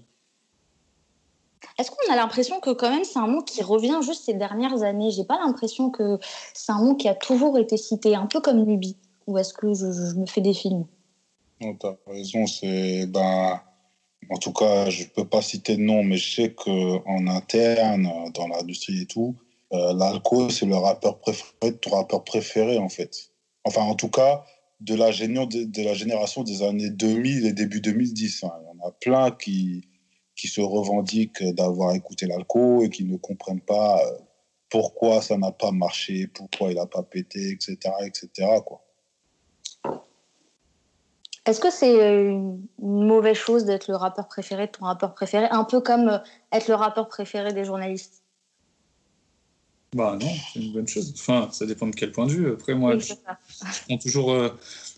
Est-ce 1.77 1.91
qu'on 1.91 2.11
a 2.11 2.15
l'impression 2.15 2.59
que 2.59 2.71
quand 2.71 2.89
même 2.89 3.03
c'est 3.03 3.19
un 3.19 3.27
mot 3.27 3.41
qui 3.41 3.61
revient 3.61 3.99
juste 4.01 4.23
ces 4.25 4.33
dernières 4.33 4.81
années? 4.81 5.11
J'ai 5.11 5.25
pas 5.25 5.37
l'impression 5.37 5.91
que 5.91 6.17
c'est 6.53 6.71
un 6.71 6.79
mot 6.79 6.95
qui 6.95 7.07
a 7.07 7.15
toujours 7.15 7.57
été 7.59 7.77
cité, 7.77 8.15
un 8.15 8.27
peu 8.27 8.39
comme 8.39 8.63
Nubi. 8.63 8.97
Ou 9.27 9.37
est-ce 9.37 9.53
que 9.53 9.73
je, 9.73 10.15
me 10.15 10.25
fais 10.25 10.41
des 10.41 10.53
films? 10.53 10.85
Non, 11.61 11.77
as 11.83 11.97
raison. 12.07 12.47
C'est 12.47 13.07
ben, 13.07 13.59
en 14.29 14.37
tout 14.37 14.53
cas, 14.53 14.89
je 14.89 15.05
peux 15.05 15.25
pas 15.25 15.41
citer 15.41 15.75
de 15.77 15.81
nom, 15.81 16.03
mais 16.03 16.17
je 16.17 16.35
sais 16.35 16.53
qu'en 16.53 17.27
interne, 17.27 18.09
dans 18.33 18.47
l'industrie 18.47 19.01
et 19.01 19.05
tout, 19.05 19.35
euh, 19.73 19.93
l'alco, 19.93 20.49
c'est 20.49 20.65
le 20.65 20.75
rappeur 20.75 21.19
préféré 21.19 21.71
de 21.71 21.77
ton 21.77 21.91
rappeur 21.91 22.23
préféré, 22.23 22.77
en 22.77 22.89
fait. 22.89 23.31
Enfin, 23.63 23.81
en 23.81 23.95
tout 23.95 24.09
cas, 24.09 24.45
de 24.79 24.95
la, 24.95 25.11
de, 25.11 25.83
la 25.83 25.93
génération 25.93 26.43
des 26.43 26.61
années 26.61 26.89
2000 26.89 27.45
et 27.45 27.53
début 27.53 27.81
2010. 27.81 28.43
Hein. 28.43 28.51
Il 28.61 28.65
y 28.65 28.81
en 28.81 28.87
a 28.87 28.91
plein 28.91 29.31
qui, 29.31 29.87
qui 30.35 30.47
se 30.47 30.61
revendiquent 30.61 31.43
d'avoir 31.43 31.95
écouté 31.95 32.27
l'alco 32.27 32.83
et 32.83 32.89
qui 32.89 33.05
ne 33.05 33.17
comprennent 33.17 33.61
pas 33.61 33.99
euh, 33.99 34.17
pourquoi 34.69 35.21
ça 35.21 35.37
n'a 35.37 35.51
pas 35.51 35.71
marché, 35.71 36.27
pourquoi 36.27 36.71
il 36.71 36.75
n'a 36.75 36.85
pas 36.85 37.03
pété, 37.03 37.51
etc. 37.51 37.77
etc. 38.05 38.59
Quoi. 38.65 38.84
Est-ce 41.45 41.59
que 41.59 41.69
c'est 41.71 42.01
euh, 42.01 42.31
une 42.81 43.07
mauvaise 43.07 43.37
chose 43.37 43.65
d'être 43.65 43.87
le 43.87 43.95
rappeur 43.95 44.27
préféré 44.27 44.67
de 44.67 44.71
ton 44.71 44.85
rappeur 44.85 45.13
préféré? 45.13 45.47
Un 45.51 45.63
peu 45.63 45.79
comme 45.79 46.21
être 46.51 46.67
le 46.67 46.75
rappeur 46.75 47.07
préféré 47.07 47.53
des 47.53 47.65
journalistes 47.65 48.25
bah 49.95 50.17
non, 50.19 50.27
c'est 50.51 50.59
une 50.59 50.73
bonne 50.73 50.87
chose. 50.89 51.13
Enfin, 51.15 51.47
ça 51.53 51.65
dépend 51.65 51.87
de 51.87 51.95
quel 51.95 52.11
point 52.11 52.25
de 52.25 52.31
vue. 52.31 52.51
Après, 52.51 52.75
moi, 52.75 52.97
je, 52.97 53.13
prends 53.87 53.97
toujours. 53.97 54.33
Euh, 54.33 54.49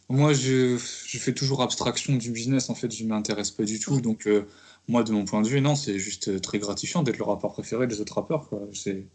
moi, 0.09 0.33
je, 0.33 0.75
je, 0.77 1.17
fais 1.19 1.35
toujours 1.35 1.61
abstraction 1.61 2.15
du 2.15 2.31
business. 2.31 2.71
En 2.71 2.73
fait, 2.73 2.91
je 2.91 3.03
ne 3.03 3.09
m'intéresse 3.09 3.51
pas 3.51 3.63
du 3.63 3.79
tout. 3.79 4.01
Donc, 4.01 4.25
euh, 4.25 4.47
moi, 4.87 5.03
de 5.03 5.11
mon 5.11 5.23
point 5.23 5.43
de 5.43 5.47
vue, 5.47 5.61
non, 5.61 5.75
c'est 5.75 5.99
juste 5.99 6.29
euh, 6.29 6.39
très 6.39 6.57
gratifiant 6.57 7.03
d'être 7.03 7.19
le 7.19 7.25
rappeur 7.25 7.53
préféré 7.53 7.85
des 7.85 8.01
autres 8.01 8.15
rappeurs. 8.15 8.49
C'est. 8.73 9.05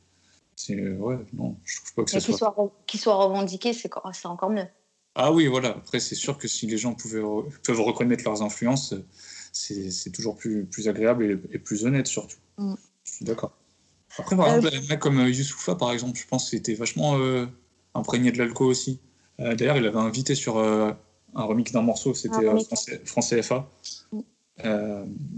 Ouais, 0.68 1.18
non, 1.32 1.56
je 1.64 1.78
trouve 1.78 1.94
pas 1.94 2.04
que 2.04 2.10
ça 2.12 2.20
soit. 2.20 2.54
Qu'il 2.86 3.00
soit, 3.00 3.16
revendiqué, 3.16 3.72
c'est 3.72 3.90
encore 4.26 4.50
mieux. 4.50 4.68
Ah 5.14 5.32
oui, 5.32 5.46
voilà. 5.46 5.70
Après, 5.70 6.00
c'est 6.00 6.14
sûr 6.14 6.38
que 6.38 6.48
si 6.48 6.66
les 6.66 6.78
gens 6.78 6.94
pouvaient, 6.94 7.22
peuvent 7.62 7.80
reconnaître 7.80 8.24
leurs 8.24 8.42
influences, 8.42 8.94
c'est 9.52 10.10
toujours 10.12 10.36
plus, 10.36 10.64
plus 10.64 10.88
agréable 10.88 11.40
et, 11.52 11.58
plus 11.58 11.84
honnête, 11.84 12.06
surtout. 12.06 12.38
Mm. 12.58 12.74
Je 13.04 13.12
suis 13.12 13.24
d'accord. 13.24 13.56
Après, 14.18 14.36
par 14.36 14.54
exemple, 14.54 14.74
un 14.74 14.88
mec 14.88 15.00
comme 15.00 15.20
euh, 15.20 15.30
Youssoufa, 15.30 15.74
par 15.74 15.92
exemple, 15.92 16.18
je 16.18 16.26
pense 16.26 16.50
qu'il 16.50 16.58
était 16.58 16.74
vachement 16.74 17.18
euh, 17.18 17.46
imprégné 17.94 18.30
de 18.30 18.38
l'alco 18.38 18.66
aussi. 18.66 19.00
Euh, 19.40 19.54
d'ailleurs, 19.54 19.76
il 19.76 19.86
avait 19.86 19.98
invité 19.98 20.34
sur 20.34 20.58
un 20.58 20.96
remix 21.34 21.72
d'un 21.72 21.82
morceau, 21.82 22.14
c'était 22.14 22.46
français, 23.04 23.42
FA. 23.42 23.70
Mm. 24.12 24.20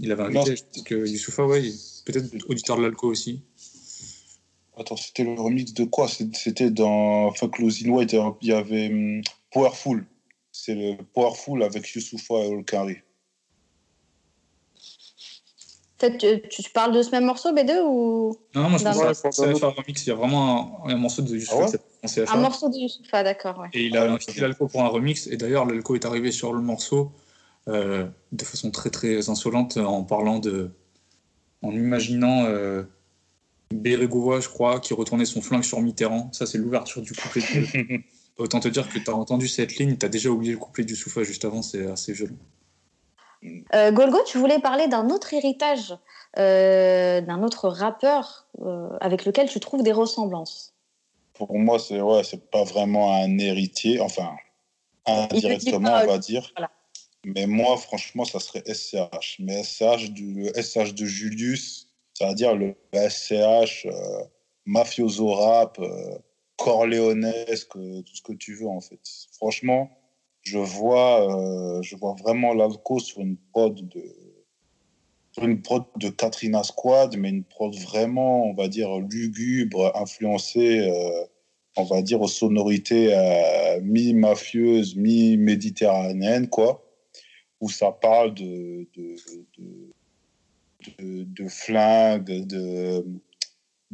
il 0.00 0.12
avait 0.12 0.24
invité, 0.24 0.56
que 0.84 0.94
Youssoufa, 1.06 1.46
ouais, 1.46 1.62
peut-être 2.04 2.28
auditeur 2.48 2.76
de 2.76 2.82
l'alco 2.82 3.08
aussi. 3.08 3.42
Attends, 4.76 4.96
c'était 4.96 5.22
le 5.22 5.40
remix 5.40 5.72
de 5.72 5.84
quoi? 5.84 6.08
C'était 6.08 6.70
dans 6.70 7.32
Fuck 7.32 7.60
Losing 7.60 7.90
White, 7.90 8.16
il 8.42 8.48
y 8.48 8.52
avait 8.52 8.88
hum, 8.88 9.22
Powerful. 9.54 10.04
C'est 10.50 10.74
le 10.74 10.96
Powerful 11.14 11.62
avec 11.62 11.88
Youssoufa 11.94 12.34
et 12.34 12.48
Olkari. 12.48 12.96
Tu, 15.98 16.42
tu, 16.50 16.70
parles 16.70 16.92
de 16.92 17.02
ce 17.02 17.10
même 17.12 17.24
morceau, 17.24 17.54
B2 17.54 17.80
ou? 17.82 18.36
Non, 18.54 18.68
moi 18.68 18.78
je 18.78 18.84
pense 18.84 19.22
que 19.22 19.54
c'est 19.54 19.64
un 19.64 19.68
remix. 19.68 20.04
Il 20.04 20.08
y 20.08 20.12
a 20.12 20.16
vraiment 20.16 20.86
un, 20.86 20.96
morceau 20.96 21.22
de 21.22 21.34
Youssoufa. 21.34 21.78
Ah 22.02 22.34
un 22.34 22.36
morceau 22.36 22.68
de 22.68 22.76
Youssoufa, 22.76 23.22
d'accord. 23.22 23.58
Ouais. 23.58 23.68
Et 23.72 23.86
il 23.86 23.96
a 23.96 24.10
invité 24.10 24.40
l'alco 24.40 24.66
pour 24.66 24.82
un 24.82 24.88
remix. 24.88 25.28
Et 25.28 25.36
d'ailleurs, 25.36 25.64
l'alco 25.64 25.94
est 25.94 26.04
arrivé 26.04 26.30
sur 26.30 26.52
le 26.52 26.60
morceau 26.60 27.12
euh, 27.68 28.06
de 28.32 28.44
façon 28.44 28.70
très 28.70 28.90
très 28.90 29.30
insolente 29.30 29.78
en 29.78 30.02
parlant 30.02 30.40
de. 30.40 30.72
en 31.62 31.70
imaginant 31.70 32.44
euh, 32.44 32.82
Bérégovois, 33.72 34.40
je 34.40 34.48
crois, 34.48 34.80
qui 34.80 34.92
retournait 34.94 35.24
son 35.24 35.40
flingue 35.40 35.64
sur 35.64 35.80
Mitterrand. 35.80 36.30
Ça, 36.32 36.44
c'est 36.44 36.58
l'ouverture 36.58 37.00
du 37.00 37.14
couplet. 37.14 38.04
Autant 38.36 38.58
te 38.58 38.68
dire 38.68 38.88
que 38.88 38.98
tu 38.98 39.10
as 39.10 39.14
entendu 39.14 39.46
cette 39.46 39.76
ligne, 39.76 39.96
tu 39.96 40.04
as 40.04 40.08
déjà 40.08 40.28
oublié 40.28 40.52
le 40.52 40.58
couplet 40.58 40.84
du 40.84 40.96
Soufa 40.96 41.22
juste 41.22 41.44
avant, 41.44 41.62
c'est 41.62 41.86
assez 41.86 42.12
violent. 42.12 42.36
Euh, 43.74 43.92
Golgo, 43.92 44.18
tu 44.26 44.38
voulais 44.38 44.58
parler 44.58 44.88
d'un 44.88 45.10
autre 45.10 45.34
héritage, 45.34 45.94
euh, 46.38 47.20
d'un 47.20 47.42
autre 47.42 47.68
rappeur 47.68 48.46
euh, 48.60 48.88
avec 49.00 49.24
lequel 49.24 49.48
tu 49.48 49.60
trouves 49.60 49.82
des 49.82 49.92
ressemblances. 49.92 50.74
Pour 51.34 51.56
moi, 51.58 51.78
c'est 51.78 52.00
ouais, 52.00 52.24
c'est 52.24 52.50
pas 52.50 52.64
vraiment 52.64 53.14
un 53.14 53.38
héritier, 53.38 54.00
enfin 54.00 54.34
indirectement, 55.06 56.00
on 56.02 56.06
va 56.06 56.18
dire. 56.18 56.52
Mais 57.26 57.46
moi, 57.46 57.76
franchement, 57.76 58.24
ça 58.24 58.40
serait 58.40 58.62
SCH. 58.66 59.36
Mais 59.40 59.62
SCH 59.62 60.10
du 60.10 60.48
SCH 60.54 60.94
de 60.94 61.04
Julius, 61.04 61.88
c'est-à-dire 62.14 62.54
le 62.54 62.76
SCH 62.94 63.86
mafioso 64.64 65.32
rap, 65.34 65.78
corléonesque, 66.56 67.72
tout 67.72 68.16
ce 68.16 68.22
que 68.22 68.32
tu 68.32 68.54
veux 68.54 68.68
en 68.68 68.80
fait. 68.80 69.00
Franchement 69.32 69.90
je 70.44 70.58
vois, 70.58 71.78
euh, 71.78 71.82
je 71.82 71.96
vois 71.96 72.14
vraiment 72.14 72.54
l'alco 72.54 72.98
sur 72.98 73.20
une 73.20 73.36
prod 73.52 73.74
de 73.88 74.04
une 75.42 75.62
prod 75.62 75.84
de 75.96 76.10
Katrina 76.10 76.62
Squad, 76.62 77.16
mais 77.16 77.30
une 77.30 77.42
prod 77.42 77.74
vraiment, 77.74 78.44
on 78.44 78.54
va 78.54 78.68
dire, 78.68 79.00
lugubre, 79.00 79.90
influencée, 79.96 80.88
euh, 80.88 81.24
on 81.76 81.82
va 81.82 82.02
dire, 82.02 82.20
aux 82.20 82.28
sonorités 82.28 83.12
euh, 83.12 83.80
mi-mafieuses, 83.80 84.94
mi-méditerranéennes, 84.94 86.48
quoi, 86.48 86.84
où 87.60 87.68
ça 87.68 87.90
parle 87.90 88.32
de, 88.34 88.86
de, 88.94 89.16
de, 91.00 91.24
de 91.24 91.48
flingues, 91.48 92.46
de, 92.46 93.04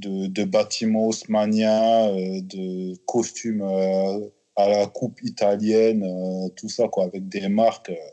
de, 0.00 0.44
bâtiments 0.44 1.06
haussmanniens, 1.06 2.12
de 2.12 2.96
costumes 3.06 3.62
à 4.60 4.68
la 4.68 4.86
coupe 4.86 5.22
italienne, 5.22 6.04
euh, 6.04 6.48
tout 6.56 6.68
ça, 6.68 6.88
quoi, 6.88 7.04
avec 7.04 7.28
des 7.28 7.48
marques, 7.48 7.90
euh, 7.90 8.10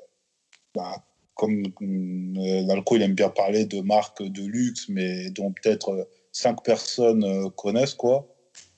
bah, 0.75 1.03
comme 1.35 1.63
euh, 1.81 2.61
l'alcool, 2.65 2.99
il 2.99 3.03
aime 3.03 3.13
bien 3.13 3.29
parler 3.29 3.65
de 3.65 3.81
marques 3.81 4.23
de 4.23 4.41
luxe, 4.41 4.89
mais 4.89 5.29
dont 5.31 5.51
peut-être 5.51 6.07
cinq 6.31 6.63
personnes 6.63 7.51
connaissent, 7.51 7.93
quoi. 7.93 8.27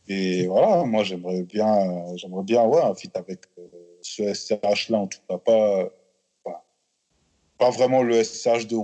Et 0.08 0.48
voilà, 0.48 0.84
moi, 0.84 1.04
j'aimerais 1.04 1.44
bien, 1.44 2.16
j'aimerais 2.16 2.44
bien, 2.44 2.66
ouais, 2.66 2.82
un 2.82 2.96
feat 2.96 3.16
avec 3.16 3.42
ce 4.02 4.34
SCH-là, 4.34 4.98
en 4.98 5.08
tout 5.08 5.20
cas, 5.30 5.38
pas, 5.38 5.90
pas 7.60 7.70
vraiment 7.72 8.02
le 8.02 8.24
SCH 8.24 8.68
de, 8.68 8.78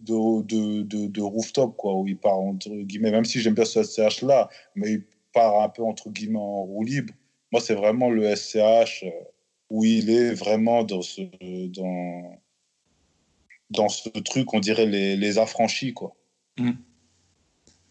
de, 0.00 0.82
de, 0.82 1.06
de, 1.06 1.22
rooftop, 1.22 1.76
quoi, 1.76 1.94
où 1.94 2.08
il 2.08 2.16
part 2.16 2.38
entre 2.38 2.70
guillemets, 2.70 3.10
même 3.10 3.26
si 3.26 3.38
j'aime 3.38 3.52
bien 3.52 3.66
ce 3.66 3.82
SCH-là, 3.82 4.48
mais 4.74 4.92
il 4.92 5.02
part 5.34 5.60
un 5.60 5.68
peu 5.68 5.82
entre 5.82 6.08
guillemets 6.08 6.38
en 6.38 6.62
roue 6.62 6.84
libre. 6.84 7.12
Moi, 7.52 7.60
c'est 7.60 7.74
vraiment 7.74 8.08
le 8.08 8.34
SCH 8.34 9.04
euh, 9.04 9.10
où 9.68 9.84
il 9.84 10.08
est 10.08 10.32
vraiment 10.32 10.84
dans 10.84 11.02
ce, 11.02 11.20
dans, 11.68 12.40
dans 13.70 13.88
ce 13.90 14.08
truc, 14.08 14.54
on 14.54 14.60
dirait 14.60 14.86
les, 14.86 15.38
affranchis, 15.38 15.92
quoi. 15.92 16.16
Mmh. 16.58 16.70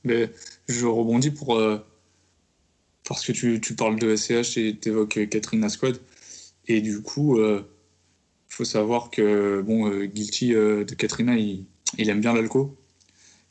Mais 0.03 0.31
je 0.67 0.87
rebondis 0.87 1.31
pour, 1.31 1.55
euh, 1.55 1.77
parce 3.07 3.23
que 3.23 3.31
tu, 3.31 3.61
tu 3.61 3.75
parles 3.75 3.99
de 3.99 4.15
SCH 4.15 4.57
et 4.57 4.79
tu 4.81 4.89
évoques 4.89 5.29
Catherine 5.29 5.63
Asquad. 5.63 5.99
Et 6.67 6.81
du 6.81 7.03
coup, 7.03 7.39
il 8.53 8.55
faut 8.55 8.65
savoir 8.65 9.09
que 9.09 9.61
bon, 9.65 9.89
Guilty 10.05 10.49
de 10.49 10.93
Katrina, 10.95 11.35
il, 11.35 11.65
aime 11.97 12.21
bien 12.21 12.33
l'alco 12.33 12.77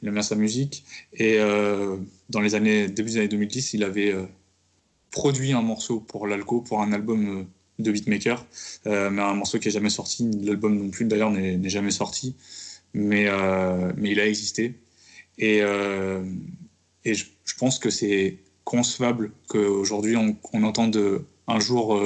il 0.03 0.09
aime 0.09 0.15
bien 0.15 0.23
sa 0.23 0.35
musique. 0.35 0.85
Et 1.15 1.37
euh, 1.39 1.97
dans 2.29 2.41
les 2.41 2.55
années, 2.55 2.89
début 2.89 3.11
des 3.11 3.19
années 3.19 3.29
2010, 3.29 3.75
il 3.75 3.85
avait 3.85 4.13
euh, 4.13 4.25
produit 5.11 5.53
un 5.53 5.63
morceau 5.63 6.01
pour 6.01 6.27
l'Alco, 6.27 6.61
pour 6.61 6.83
un 6.83 6.93
album 6.93 7.41
euh, 7.41 7.45
de 7.79 7.91
beatmaker, 7.91 8.45
mais 8.85 9.23
un 9.23 9.35
morceau 9.35 9.59
qui 9.59 9.69
n'est 9.69 9.73
jamais 9.73 9.91
sorti. 9.91 10.31
L'album 10.43 10.77
non 10.77 10.91
plus, 10.91 11.05
d'ailleurs, 11.05 11.31
n'est 11.31 11.69
jamais 11.69 11.91
sorti. 11.91 12.37
Mais, 12.95 13.27
mais 13.97 14.11
il 14.11 14.21
a 14.21 14.29
existé. 14.29 14.75
Et, 15.39 15.63
et 17.05 17.15
je, 17.15 17.25
pense 17.59 17.81
que 17.81 17.91
c'est 17.91 18.37
concevable 18.63 19.33
qu'aujourd'hui, 19.49 20.17
on, 20.17 20.63
entende 20.63 21.25
un 21.49 21.59
jour 21.59 21.99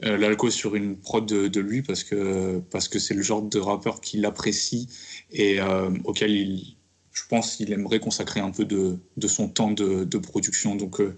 l'alco 0.00 0.50
sur 0.50 0.76
une 0.76 0.96
prod 0.96 1.26
de, 1.26 1.60
lui 1.60 1.82
parce 1.82 2.04
que 2.04 2.60
parce 2.70 2.88
que 2.88 2.98
c'est 2.98 3.14
le 3.14 3.22
genre 3.22 3.42
de 3.42 3.58
rappeur 3.58 4.00
qu'il 4.00 4.24
apprécie 4.26 4.88
et 5.32 5.58
auquel 6.04 6.30
il, 6.30 6.76
je 7.18 7.26
pense 7.26 7.56
qu'il 7.56 7.72
aimerait 7.72 7.98
consacrer 7.98 8.40
un 8.40 8.50
peu 8.50 8.64
de, 8.64 8.98
son 9.26 9.48
temps 9.48 9.72
de, 9.72 10.18
production. 10.18 10.76
Donc, 10.76 11.00
euh, 11.00 11.16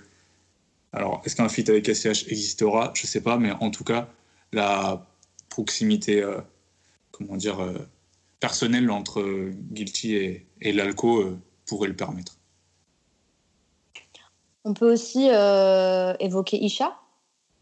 alors, 0.93 1.21
est-ce 1.25 1.37
qu'un 1.37 1.49
feat 1.49 1.69
avec 1.69 1.87
SCH 1.87 2.27
existera? 2.29 2.93
Je 2.95 3.03
ne 3.03 3.07
sais 3.07 3.21
pas, 3.21 3.37
mais 3.37 3.53
en 3.53 3.71
tout 3.71 3.85
cas, 3.85 4.09
la 4.53 5.07
proximité, 5.51 6.23
euh, 6.23 6.41
comment 7.11 7.37
dire, 7.37 7.61
euh, 7.61 7.75
personnelle 8.41 8.91
entre 8.91 9.23
Guilty 9.73 10.15
et, 10.61 10.73
l'Alco 10.73 11.37
pourrait 11.67 11.89
le 11.89 11.97
permettre. 11.97 12.39
On 14.65 14.75
peut 14.75 14.93
aussi 14.93 15.29
évoquer 16.21 16.63
Isha, 16.63 16.99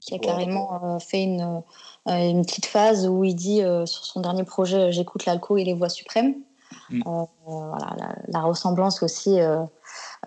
qui 0.08 0.14
a 0.14 0.18
carrément 0.18 0.98
fait 0.98 1.22
une, 1.22 1.62
une, 2.06 2.44
petite 2.44 2.66
phase 2.66 3.06
où 3.06 3.24
il 3.24 3.34
dit 3.34 3.60
sur 3.84 4.04
son 4.04 4.20
dernier 4.20 4.44
projet 4.44 4.90
J'écoute 4.90 5.26
l'Alco 5.26 5.56
et 5.56 5.64
les 5.64 5.74
voix 5.74 5.88
suprêmes. 5.88 6.34
Mm. 6.90 7.02
Euh, 7.06 7.24
voilà, 7.44 8.14
la, 8.28 8.40
ressemblance 8.40 9.02
aussi, 9.02 9.40
euh, 9.40 9.62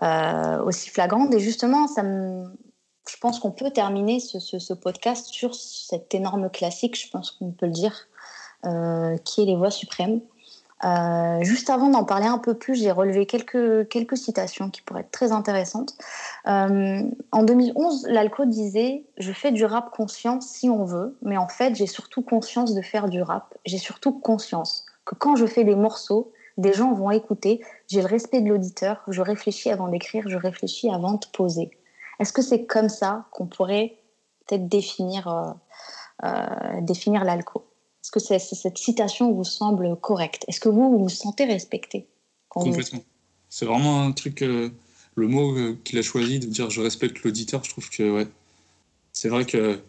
euh, 0.02 0.62
aussi 0.64 0.90
flagrante. 0.90 1.34
Et 1.34 1.40
justement, 1.40 1.86
ça 1.86 2.02
je 3.10 3.16
pense 3.20 3.40
qu'on 3.40 3.50
peut 3.50 3.70
terminer 3.70 4.20
ce, 4.20 4.74
podcast 4.74 5.26
sur 5.26 5.56
cet 5.56 6.14
énorme 6.14 6.48
classique, 6.50 6.96
je 6.96 7.10
pense 7.10 7.32
qu'on 7.32 7.50
peut 7.50 7.66
le 7.66 7.72
dire, 7.72 8.08
qui 9.24 9.42
est 9.42 9.44
Les 9.44 9.56
Voix 9.56 9.72
suprêmes. 9.72 10.20
Juste 11.42 11.70
avant 11.70 11.88
d'en 11.88 12.04
parler 12.04 12.26
un 12.26 12.38
peu 12.38 12.54
plus, 12.54 12.74
j'ai 12.74 12.90
relevé 12.90 13.26
quelques, 13.26 13.88
quelques 13.88 14.16
citations 14.16 14.70
qui 14.70 14.82
pourraient 14.82 15.02
être 15.02 15.10
très 15.10 15.32
intéressantes. 15.32 15.96
en 16.44 17.42
2011, 17.42 18.06
l'Alco 18.08 18.44
disait 18.44 19.04
Je 19.18 19.32
fais 19.32 19.52
du 19.52 19.64
rap 19.64 19.90
conscient 19.90 20.40
si 20.40 20.68
on 20.68 20.84
veut, 20.84 21.16
mais 21.22 21.36
en 21.36 21.48
fait, 21.48 21.74
j'ai 21.74 21.86
surtout 21.86 22.22
conscience 22.22 22.74
de 22.74 22.82
faire 22.82 23.08
du 23.08 23.22
rap. 23.22 23.54
J'ai 23.64 23.78
surtout 23.78 24.12
conscience 24.12 24.86
que 25.04 25.14
quand 25.14 25.36
je 25.36 25.46
fais 25.46 25.64
des 25.64 25.74
morceaux, 25.74 26.32
des 26.56 26.72
gens 26.72 26.92
vont 26.92 27.10
écouter, 27.10 27.64
j'ai 27.88 28.00
le 28.00 28.06
respect 28.06 28.40
de 28.40 28.48
l'auditeur, 28.48 29.02
je 29.08 29.22
réfléchis 29.22 29.70
avant 29.70 29.88
d'écrire, 29.88 30.28
je 30.28 30.36
réfléchis 30.36 30.90
avant 30.90 31.14
de 31.14 31.26
poser. 31.32 31.70
Est-ce 32.18 32.32
que 32.32 32.42
c'est 32.42 32.66
comme 32.66 32.88
ça 32.88 33.26
qu'on 33.32 33.46
pourrait 33.46 33.98
peut-être 34.46 34.68
définir, 34.68 35.28
euh, 35.28 35.52
euh, 36.24 36.80
définir 36.80 37.24
l'alco? 37.24 37.64
Que 38.12 38.20
cette 38.20 38.78
citation 38.78 39.32
vous 39.32 39.44
semble 39.44 39.96
correcte 39.96 40.44
Est-ce 40.46 40.60
que 40.60 40.68
vous, 40.68 40.98
vous 40.98 41.08
sentez 41.08 41.44
respecté 41.44 42.06
Complètement. 42.48 43.02
C'est 43.48 43.64
vraiment 43.64 44.02
un 44.02 44.12
truc, 44.12 44.42
euh, 44.42 44.70
le 45.14 45.28
mot 45.28 45.74
qu'il 45.84 45.98
a 45.98 46.02
choisi 46.02 46.38
de 46.38 46.46
dire 46.46 46.70
je 46.70 46.80
respecte 46.80 47.22
l'auditeur, 47.22 47.64
je 47.64 47.70
trouve 47.70 47.88
que 47.90 48.10
ouais, 48.10 48.26
c'est 49.12 49.28
vrai 49.28 49.44
que 49.44 49.80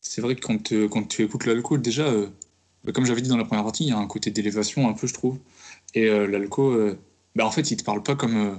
c'est 0.00 0.20
vrai 0.20 0.36
que 0.36 0.40
quand, 0.40 0.72
quand 0.88 1.08
tu 1.08 1.24
écoutes 1.24 1.46
l'alco, 1.46 1.76
déjà, 1.78 2.10
bah, 2.84 2.92
comme 2.92 3.04
j'avais 3.04 3.20
dit 3.20 3.28
dans 3.28 3.36
la 3.36 3.44
première 3.44 3.64
partie, 3.64 3.84
il 3.84 3.90
y 3.90 3.92
a 3.92 3.98
un 3.98 4.06
côté 4.06 4.30
d'élévation 4.30 4.88
un 4.88 4.92
peu, 4.92 5.06
je 5.06 5.14
trouve. 5.14 5.38
Et 5.94 6.06
euh, 6.06 6.26
l'alco, 6.26 6.70
euh, 6.70 6.98
bah, 7.34 7.46
en 7.46 7.50
fait, 7.50 7.70
il 7.70 7.76
te 7.76 7.84
parle 7.84 8.02
pas 8.02 8.14
comme, 8.14 8.36
euh, 8.36 8.54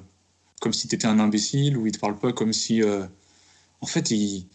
comme 0.61 0.73
si 0.73 0.87
tu 0.87 0.95
étais 0.95 1.07
un 1.07 1.19
imbécile 1.19 1.77
ou 1.77 1.87
il 1.87 1.91
te 1.91 1.99
parle 1.99 2.17
pas 2.17 2.33
comme 2.33 2.53
si. 2.53 2.81
en 3.81 3.85
fait, 3.85 4.11
il, 4.11 4.45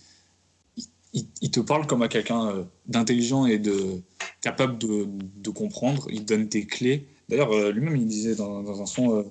il, 1.12 1.51
te 1.51 1.61
parle 1.61 1.86
comme 1.86 2.03
à 2.03 2.09
quelqu'un 2.09 2.66
d'intelligent 2.86 3.47
et 3.47 3.59
de 3.59 4.03
capable 4.45 4.78
de, 4.78 5.09
de, 5.09 5.51
comprendre. 5.51 6.07
Il 6.11 6.24
donne 6.24 6.47
des 6.47 6.66
clés. 6.66 7.09
D'ailleurs, 7.28 7.70
lui-même, 7.72 7.97
il 7.97 8.07
disait 8.07 8.34
dans, 8.34 8.62
dans 8.62 8.82
un 8.82 8.86
son 8.86 9.24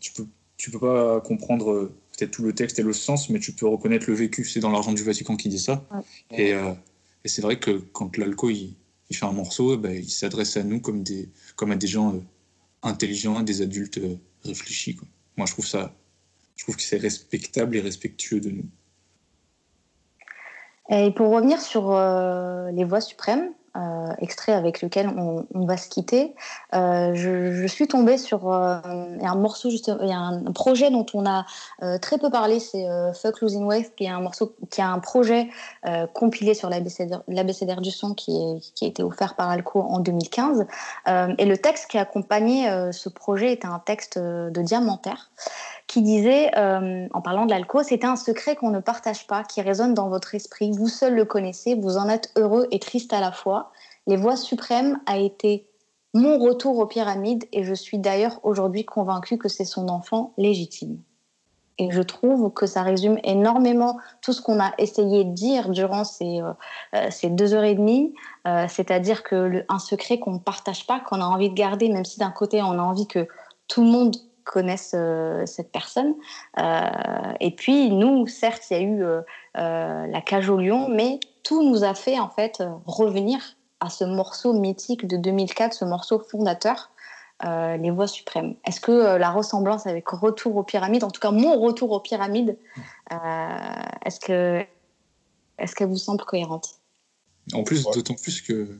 tu 0.00 0.12
peux, 0.12 0.26
tu 0.56 0.70
peux 0.70 0.78
pas 0.78 1.20
comprendre 1.20 1.90
peut-être 2.16 2.32
tout 2.32 2.42
le 2.42 2.54
texte 2.54 2.78
et 2.78 2.82
le 2.82 2.92
sens, 2.92 3.30
mais 3.30 3.38
tu 3.38 3.52
peux 3.52 3.66
reconnaître 3.66 4.06
le 4.08 4.14
vécu. 4.14 4.44
C'est 4.44 4.60
dans 4.60 4.70
l'argent 4.70 4.92
du 4.92 5.02
Vatican 5.02 5.36
qui 5.36 5.48
dit 5.48 5.58
ça. 5.58 5.84
Et, 6.30 6.50
et 6.50 7.28
c'est 7.28 7.42
vrai 7.42 7.58
que 7.58 7.70
quand 7.92 8.16
l'alco, 8.16 8.50
il, 8.50 8.74
il 9.10 9.16
fait 9.16 9.26
un 9.26 9.32
morceau, 9.32 9.76
bah, 9.76 9.92
il 9.92 10.08
s'adresse 10.08 10.56
à 10.56 10.62
nous 10.62 10.80
comme, 10.80 11.02
des, 11.02 11.28
comme 11.56 11.70
à 11.70 11.76
des 11.76 11.86
gens 11.86 12.14
euh, 12.14 12.20
intelligents, 12.82 13.40
des 13.42 13.62
adultes 13.62 13.98
euh, 13.98 14.16
réfléchis. 14.44 14.98
Moi, 15.36 15.46
je 15.46 15.52
trouve 15.52 15.66
ça, 15.66 15.94
je 16.56 16.64
trouve 16.64 16.76
que 16.76 16.82
c'est 16.82 16.98
respectable 16.98 17.76
et 17.76 17.80
respectueux 17.80 18.40
de 18.40 18.50
nous. 18.50 18.66
Et 20.90 21.10
pour 21.12 21.30
revenir 21.30 21.60
sur 21.60 21.92
euh, 21.92 22.70
les 22.72 22.84
voix 22.84 23.00
suprêmes, 23.00 23.52
euh, 23.76 24.12
extrait 24.18 24.52
avec 24.52 24.82
lequel 24.82 25.08
on, 25.08 25.66
va 25.66 25.76
se 25.76 25.88
quitter. 25.88 26.36
Euh, 26.74 27.12
je, 27.14 27.66
suis 27.66 27.88
tombée 27.88 28.18
sur 28.18 28.52
euh, 28.52 28.78
un 28.84 29.34
morceau, 29.34 29.68
il 29.68 30.08
y 30.08 30.12
a 30.12 30.18
un 30.18 30.42
projet 30.52 30.92
dont 30.92 31.06
on 31.12 31.26
a 31.26 31.44
très 32.00 32.18
peu 32.18 32.30
parlé, 32.30 32.60
c'est 32.60 32.86
Fuck 33.20 33.40
Losing 33.40 33.64
Weight, 33.64 33.96
qui 33.96 34.04
est 34.04 34.10
un 34.10 34.20
morceau, 34.20 34.54
qui 34.70 34.80
a 34.80 34.88
un 34.88 35.00
projet 35.00 35.48
compilé 36.12 36.54
sur 36.54 36.70
l'abécédaire 36.70 37.80
du 37.80 37.90
son 37.90 38.14
qui, 38.14 38.32
qui 38.76 38.84
a 38.84 38.88
été 38.88 39.02
offert 39.02 39.34
par 39.34 39.50
Alco 39.50 39.80
en 39.80 39.98
2015. 39.98 40.66
et 41.06 41.44
le 41.44 41.56
texte 41.56 41.90
qui 41.90 41.98
accompagnait 41.98 42.92
ce 42.92 43.08
projet 43.08 43.52
était 43.52 43.66
un 43.66 43.80
texte 43.84 44.18
de 44.18 44.62
Diamantaire 44.62 45.30
qui 45.86 46.02
disait, 46.02 46.50
euh, 46.56 47.06
en 47.12 47.20
parlant 47.20 47.44
de 47.46 47.50
l'alcool, 47.50 47.84
c'est 47.84 48.04
un 48.04 48.16
secret 48.16 48.56
qu'on 48.56 48.70
ne 48.70 48.80
partage 48.80 49.26
pas, 49.26 49.44
qui 49.44 49.60
résonne 49.60 49.94
dans 49.94 50.08
votre 50.08 50.34
esprit. 50.34 50.70
Vous 50.72 50.88
seul 50.88 51.14
le 51.14 51.24
connaissez, 51.24 51.74
vous 51.74 51.98
en 51.98 52.08
êtes 52.08 52.32
heureux 52.36 52.66
et 52.70 52.78
triste 52.78 53.12
à 53.12 53.20
la 53.20 53.32
fois. 53.32 53.70
Les 54.06 54.16
voix 54.16 54.36
suprêmes 54.36 55.00
a 55.06 55.18
été 55.18 55.68
mon 56.14 56.38
retour 56.38 56.78
aux 56.78 56.86
pyramides 56.86 57.44
et 57.52 57.64
je 57.64 57.74
suis 57.74 57.98
d'ailleurs 57.98 58.40
aujourd'hui 58.44 58.84
convaincue 58.84 59.36
que 59.36 59.48
c'est 59.48 59.64
son 59.64 59.88
enfant 59.88 60.32
légitime. 60.38 60.98
Et 61.76 61.90
je 61.90 62.02
trouve 62.02 62.52
que 62.52 62.66
ça 62.66 62.82
résume 62.82 63.18
énormément 63.24 63.98
tout 64.22 64.32
ce 64.32 64.40
qu'on 64.40 64.60
a 64.60 64.72
essayé 64.78 65.24
de 65.24 65.32
dire 65.32 65.70
durant 65.70 66.04
ces, 66.04 66.40
euh, 66.40 66.52
euh, 66.94 67.28
deux 67.30 67.52
heures 67.52 67.64
et 67.64 67.74
demie, 67.74 68.14
c'est-à-dire 68.68 69.22
que 69.24 69.64
un 69.68 69.78
secret 69.78 70.18
qu'on 70.18 70.34
ne 70.34 70.38
partage 70.38 70.86
pas, 70.86 71.00
qu'on 71.00 71.20
a 71.20 71.24
envie 71.24 71.48
de 71.48 71.54
garder, 71.54 71.88
même 71.88 72.04
si 72.04 72.20
d'un 72.20 72.30
côté 72.30 72.62
on 72.62 72.78
a 72.78 72.82
envie 72.82 73.08
que 73.08 73.26
tout 73.66 73.82
le 73.82 73.90
monde 73.90 74.16
connaissent 74.44 74.94
euh, 74.94 75.44
cette 75.46 75.72
personne. 75.72 76.14
Euh, 76.58 77.32
et 77.40 77.50
puis, 77.50 77.90
nous, 77.90 78.26
certes, 78.26 78.62
il 78.70 78.76
y 78.76 78.80
a 78.80 78.82
eu 78.82 79.02
euh, 79.02 79.22
la 79.54 80.20
cage 80.20 80.48
au 80.48 80.58
lion, 80.58 80.88
mais 80.88 81.18
tout 81.42 81.68
nous 81.68 81.82
a 81.82 81.94
fait 81.94 82.18
en 82.18 82.28
fait 82.28 82.62
revenir 82.86 83.40
à 83.80 83.90
ce 83.90 84.04
morceau 84.04 84.52
mythique 84.52 85.06
de 85.06 85.16
2004, 85.16 85.74
ce 85.74 85.84
morceau 85.84 86.18
fondateur, 86.18 86.90
Les 87.42 87.90
Voix 87.90 88.06
Suprêmes. 88.06 88.54
Est-ce 88.64 88.80
que 88.80 89.16
la 89.18 89.30
ressemblance 89.30 89.86
avec 89.86 90.08
Retour 90.08 90.56
aux 90.56 90.62
Pyramides, 90.62 91.04
en 91.04 91.10
tout 91.10 91.20
cas 91.20 91.32
mon 91.32 91.60
Retour 91.60 91.90
aux 91.90 92.00
Pyramides, 92.00 92.56
est-ce 93.10 94.20
que 94.20 94.64
est-ce 95.58 95.74
qu'elle 95.74 95.88
vous 95.88 95.98
semble 95.98 96.24
cohérente? 96.24 96.80
En 97.52 97.62
plus, 97.62 97.84
d'autant 97.84 98.14
plus 98.14 98.40
que 98.40 98.78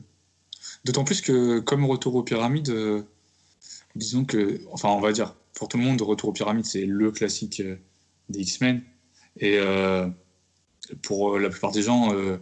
d'autant 0.85 1.03
plus 1.03 1.21
que 1.21 1.59
comme 1.59 1.85
Retour 1.85 2.15
aux 2.15 2.23
Pyramides, 2.23 3.05
disons 3.95 4.25
que, 4.25 4.59
enfin, 4.71 4.89
on 4.89 5.01
va 5.01 5.11
dire 5.11 5.35
pour 5.55 5.69
tout 5.69 5.77
le 5.77 5.83
monde, 5.83 6.01
Retour 6.01 6.29
aux 6.29 6.33
pyramides, 6.33 6.65
c'est 6.65 6.85
le 6.85 7.11
classique 7.11 7.61
euh, 7.61 7.77
des 8.29 8.41
X-Men. 8.41 8.83
Et 9.39 9.57
euh, 9.57 10.07
pour 11.01 11.35
euh, 11.35 11.39
la 11.39 11.49
plupart 11.49 11.71
des 11.71 11.81
gens, 11.81 12.13
Les 12.13 12.39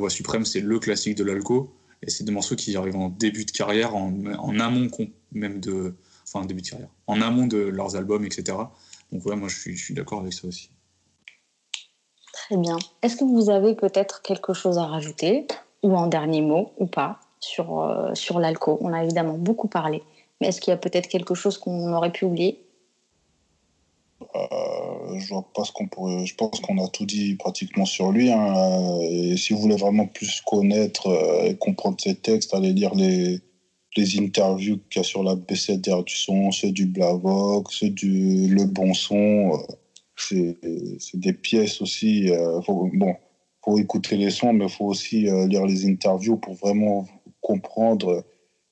Voix 0.00 0.10
Suprêmes, 0.10 0.44
c'est 0.44 0.60
le 0.60 0.78
classique 0.78 1.16
de 1.16 1.24
l'alco. 1.24 1.72
Et 2.02 2.10
c'est 2.10 2.24
des 2.24 2.32
morceaux 2.32 2.56
qui 2.56 2.76
arrivent 2.76 2.96
en 2.96 3.08
début 3.08 3.44
de 3.44 3.50
carrière, 3.50 3.94
en, 3.94 4.58
amont 4.58 4.90
même 5.32 5.60
de. 5.60 5.94
Enfin, 6.26 6.44
début 6.44 6.62
de 6.62 6.68
carrière. 6.68 6.88
En 7.06 7.20
amont 7.20 7.46
de 7.46 7.58
leurs 7.58 7.96
albums, 7.96 8.24
etc. 8.24 8.58
Donc, 9.12 9.24
ouais, 9.24 9.36
moi, 9.36 9.48
je 9.48 9.56
suis, 9.56 9.94
d'accord 9.94 10.20
avec 10.20 10.32
ça 10.32 10.46
aussi. 10.46 10.70
Très 12.32 12.56
bien. 12.56 12.76
Est-ce 13.02 13.16
que 13.16 13.24
vous 13.24 13.48
avez 13.48 13.74
peut-être 13.74 14.22
quelque 14.22 14.52
chose 14.52 14.78
à 14.78 14.84
rajouter, 14.84 15.46
ou 15.82 15.96
un 15.96 16.06
dernier 16.06 16.42
mot, 16.42 16.72
ou 16.78 16.86
pas, 16.86 17.20
sur, 17.40 18.10
sur 18.14 18.40
l'alco? 18.40 18.76
On 18.82 18.92
a 18.92 19.02
évidemment 19.04 19.38
beaucoup 19.38 19.68
parlé. 19.68 20.02
Mais 20.40 20.48
est-ce 20.48 20.60
qu'il 20.60 20.70
y 20.70 20.74
a 20.74 20.78
peut-être 20.78 21.08
quelque 21.08 21.34
chose 21.34 21.58
qu'on 21.58 21.92
aurait 21.92 22.12
pu 22.12 22.24
oublier? 22.24 22.62
Euh, 24.34 25.18
je 25.18 25.34
ce 25.64 25.72
qu'on 25.72 25.88
pourrait. 25.88 26.26
Je 26.26 26.34
pense 26.34 26.60
qu'on 26.60 26.82
a 26.82 26.88
tout 26.88 27.06
dit 27.06 27.34
pratiquement 27.36 27.84
sur 27.84 28.12
lui. 28.12 28.30
Hein. 28.30 28.98
Et 29.02 29.36
si 29.36 29.52
vous 29.52 29.60
voulez 29.60 29.76
vraiment 29.76 30.06
plus 30.06 30.40
connaître 30.42 31.08
euh, 31.08 31.46
et 31.46 31.56
comprendre 31.56 31.96
ses 32.00 32.14
textes, 32.16 32.54
allez 32.54 32.72
lire 32.72 32.94
les, 32.94 33.40
les 33.96 34.18
interviews 34.18 34.78
qu'il 34.90 35.00
y 35.00 35.04
a 35.04 35.04
sur 35.04 35.22
la 35.22 35.34
BCDR 35.34 36.02
du 36.04 36.14
son, 36.14 36.50
ceux 36.50 36.70
du 36.70 36.86
Blavox, 36.86 37.74
ceux 37.74 37.90
du 37.90 38.48
Le 38.48 38.64
Bon 38.64 38.94
Son. 38.94 39.52
Euh. 39.52 39.74
c'est 40.98 41.20
des 41.20 41.32
pièces 41.32 41.80
aussi. 41.80 42.30
Euh, 42.30 42.60
faut, 42.62 42.90
bon, 42.92 43.14
faut 43.64 43.78
écouter 43.78 44.16
les 44.16 44.30
sons, 44.30 44.52
mais 44.52 44.66
il 44.66 44.70
faut 44.70 44.86
aussi 44.86 45.28
euh, 45.28 45.46
lire 45.46 45.66
les 45.66 45.86
interviews 45.86 46.36
pour 46.36 46.54
vraiment 46.54 47.06
comprendre 47.40 48.24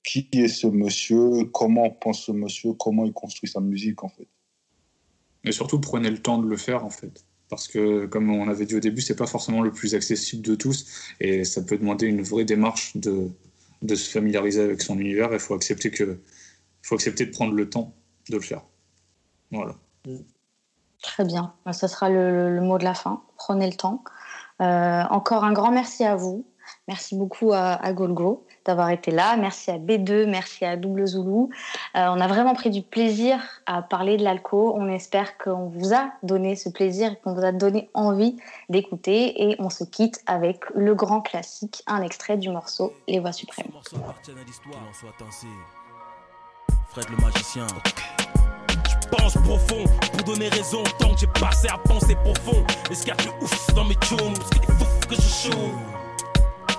qui 0.05 0.29
est 0.33 0.49
ce 0.49 0.67
monsieur, 0.67 1.45
comment 1.53 1.91
pense 1.91 2.27
ce 2.27 2.33
monsieur, 2.33 2.75
comment 2.75 3.05
il 3.05 3.13
construit 3.13 3.51
sa 3.51 3.61
musique 3.61 4.05
en 4.05 4.09
fait. 4.09 4.29
Et 5.45 5.53
surtout, 5.53 5.81
prenez 5.81 6.11
le 6.11 6.19
temps 6.19 6.39
de 6.39 6.49
le 6.49 6.57
faire 6.57 6.85
en 6.85 6.91
fait. 6.91 7.25
Parce 7.49 7.69
que, 7.69 8.07
comme 8.07 8.31
on 8.31 8.49
avait 8.49 8.67
dit 8.67 8.75
au 8.75 8.81
début, 8.81 9.01
c'est 9.01 9.17
pas 9.17 9.27
forcément 9.27 9.63
le 9.63 9.71
plus 9.71 9.95
accessible 9.95 10.43
de 10.43 10.55
tous 10.55 10.87
et 11.21 11.45
ça 11.45 11.63
peut 11.63 11.77
demander 11.77 12.07
une 12.07 12.23
vraie 12.23 12.45
démarche 12.45 12.97
de, 12.97 13.29
de 13.83 13.95
se 13.95 14.11
familiariser 14.11 14.63
avec 14.63 14.81
son 14.83 14.99
univers. 14.99 15.33
Il 15.33 15.39
faut 15.39 15.55
accepter, 15.55 15.91
que, 15.91 16.19
faut 16.83 16.95
accepter 16.95 17.27
de 17.27 17.31
prendre 17.31 17.53
le 17.53 17.69
temps 17.69 17.95
de 18.29 18.37
le 18.37 18.41
faire. 18.43 18.63
Voilà. 19.51 19.77
Très 21.03 21.25
bien. 21.25 21.53
Ce 21.71 21.87
sera 21.87 22.09
le, 22.09 22.61
mot 22.61 22.79
de 22.79 22.85
la 22.85 22.95
fin. 22.95 23.23
Prenez 23.37 23.67
le 23.67 23.77
temps. 23.77 24.03
Euh, 24.61 25.03
encore 25.11 25.45
un 25.45 25.53
grand 25.53 25.71
merci 25.71 26.05
à 26.05 26.17
vous. 26.17 26.47
Merci 26.89 27.15
beaucoup 27.15 27.53
à, 27.53 27.93
Golgo 27.93 28.47
d'avoir 28.65 28.91
été 28.91 29.11
là. 29.11 29.37
Merci 29.37 29.71
à 29.71 29.79
B2, 29.79 30.27
merci 30.27 30.65
à 30.65 30.77
Double 30.77 31.07
Zulu. 31.07 31.49
Euh, 31.97 32.07
on 32.09 32.21
a 32.21 32.27
vraiment 32.27 32.55
pris 32.55 32.71
du 32.71 32.83
plaisir 32.83 33.39
à 33.67 33.83
parler 33.83 34.17
de 34.17 34.25
l'alco. 34.25 34.75
On 34.77 34.89
espère 34.89 35.39
qu'on 35.39 35.67
vous 35.67 35.95
a 35.95 36.11
donné 36.23 36.57
ce 36.57 36.69
plaisir, 36.69 37.21
qu'on 37.23 37.35
vous 37.35 37.45
a 37.45 37.53
donné 37.53 37.91
envie 37.95 38.37
d'écouter. 38.69 39.51
Et 39.51 39.57
on 39.59 39.71
se 39.71 39.85
quitte 39.85 40.21
avec 40.27 40.65
le 40.75 40.95
grand 40.95 41.21
classique, 41.21 41.83
un 41.87 42.03
extrait 42.03 42.37
du 42.37 42.49
morceau 42.49 42.93
Les 43.09 43.21
Voix 43.21 43.33
Suprêmes. 43.33 43.67
Fred 46.89 47.07
le 47.11 47.17
magicien 47.17 47.67
pense 49.17 49.35
profond 49.35 49.85
pour 50.13 50.25
donner 50.25 50.49
raison. 50.49 50.83
Tant 50.99 51.15
que 51.15 51.21
j'ai 51.21 51.27
passé 51.27 51.69
à 51.69 51.79
penser 51.79 52.15
profond. 52.17 52.65
Et 52.91 52.95
ce 52.95 53.05
qu'il 53.05 53.09
y 53.09 53.11
a 53.13 53.17
de 53.17 53.45
ouf 53.45 53.75
dans 53.75 53.85
mes 53.85 53.97
tunes, 53.97 54.35
parce 54.35 54.51
que 54.51 54.73
fous 54.73 55.09
que 55.09 55.15
je 55.15 55.21
show. 55.21 55.94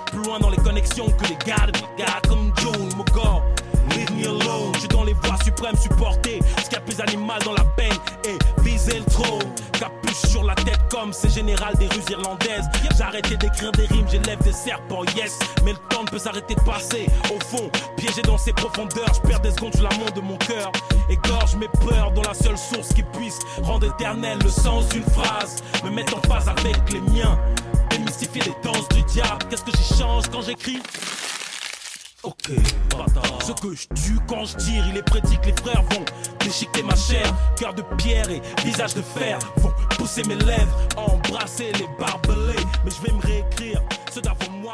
Plus 0.06 0.22
loin 0.24 0.38
dans 0.38 0.50
les 0.50 0.56
connexions 0.58 1.06
que 1.10 1.28
les 1.28 1.36
gars, 1.44 1.66
les 1.66 2.02
gars 2.04 2.20
comme 2.28 2.52
Joe, 2.58 2.94
Mogor. 2.96 3.42
Leave 3.90 4.12
me 4.12 4.24
alone, 4.24 4.72
je 4.74 4.80
suis 4.80 4.88
dans 4.88 5.04
les 5.04 5.12
voies 5.14 5.36
suprêmes 5.44 5.76
supportées. 5.76 6.40
Ce 6.58 6.64
qu'il 6.64 6.72
y 6.72 6.76
a 6.76 6.80
plus 6.80 7.00
animal 7.00 7.40
dans 7.44 7.52
la 7.52 7.64
peine 7.76 7.92
et 8.24 8.62
viser 8.62 8.98
le 8.98 9.04
trop. 9.04 9.38
Capuche 9.72 10.26
sur 10.28 10.42
la 10.42 10.54
tête 10.54 10.80
comme 10.90 11.12
ces 11.12 11.28
générales 11.28 11.74
des 11.76 11.86
rues 11.86 12.04
irlandaises. 12.10 12.68
Arrêté 12.98 13.36
d'écrire 13.36 13.70
des 13.72 13.86
rimes, 13.86 14.06
j'élève 14.10 14.42
des 14.42 14.52
serpents, 14.52 15.04
yes. 15.16 15.38
Mais 15.64 15.72
le 15.72 15.78
temps 15.90 16.02
ne 16.02 16.08
peut 16.08 16.18
s'arrêter 16.18 16.54
de 16.54 16.60
passer. 16.60 17.06
Au 17.26 17.38
fond, 17.44 17.70
piégé 17.96 18.22
dans 18.22 18.38
ces 18.38 18.52
profondeurs, 18.52 19.12
je 19.14 19.28
perds 19.28 19.40
des 19.40 19.50
secondes 19.50 19.74
sous 19.76 19.82
la 19.82 19.90
de 20.10 20.20
mon 20.20 20.36
cœur. 20.38 20.72
Égorge 21.08 21.56
mes 21.56 21.68
peurs 21.86 22.10
dans 22.12 22.22
la 22.22 22.34
seule 22.34 22.58
source 22.58 22.88
qui 22.94 23.02
puisse 23.02 23.38
rendre 23.62 23.86
éternel 23.86 24.38
le 24.42 24.48
sens 24.48 24.88
d'une 24.88 25.04
phrase. 25.04 25.62
Me 25.84 25.90
mettre 25.90 26.16
en 26.16 26.22
phase 26.22 26.48
avec 26.48 26.76
les 26.92 27.00
miens. 27.00 27.38
Démystifier 27.96 28.42
les 28.42 28.54
danses 28.62 28.88
du 28.90 29.02
diable. 29.04 29.46
Qu'est-ce 29.48 29.62
que 29.62 29.70
j'y 29.74 29.98
change 29.98 30.24
quand 30.30 30.42
j'écris 30.42 30.82
Ok, 32.22 32.50
Ce 33.40 33.52
que 33.52 33.74
je 33.74 33.86
tue 33.94 34.18
quand 34.28 34.44
je 34.44 34.56
tire, 34.56 34.84
il 34.90 34.98
est 34.98 35.02
prédit 35.02 35.38
que 35.38 35.46
les 35.46 35.54
frères 35.62 35.82
vont 35.82 36.04
déchiqueter 36.40 36.82
ma 36.82 36.94
chair. 36.94 37.34
Cœur 37.56 37.72
de 37.72 37.82
pierre 37.96 38.28
et 38.28 38.42
visage 38.64 38.92
de 38.94 39.00
fer 39.00 39.38
vont 39.56 39.72
pousser 39.96 40.24
mes 40.24 40.34
lèvres, 40.34 40.76
embrasser 40.96 41.72
les 41.72 41.88
barbelés. 41.98 42.62
Mais 42.84 42.90
je 42.90 43.00
vais 43.00 43.12
me 43.16 43.20
réécrire, 43.22 43.80
ceux 44.12 44.20
d'avant 44.20 44.50
moi 44.60 44.72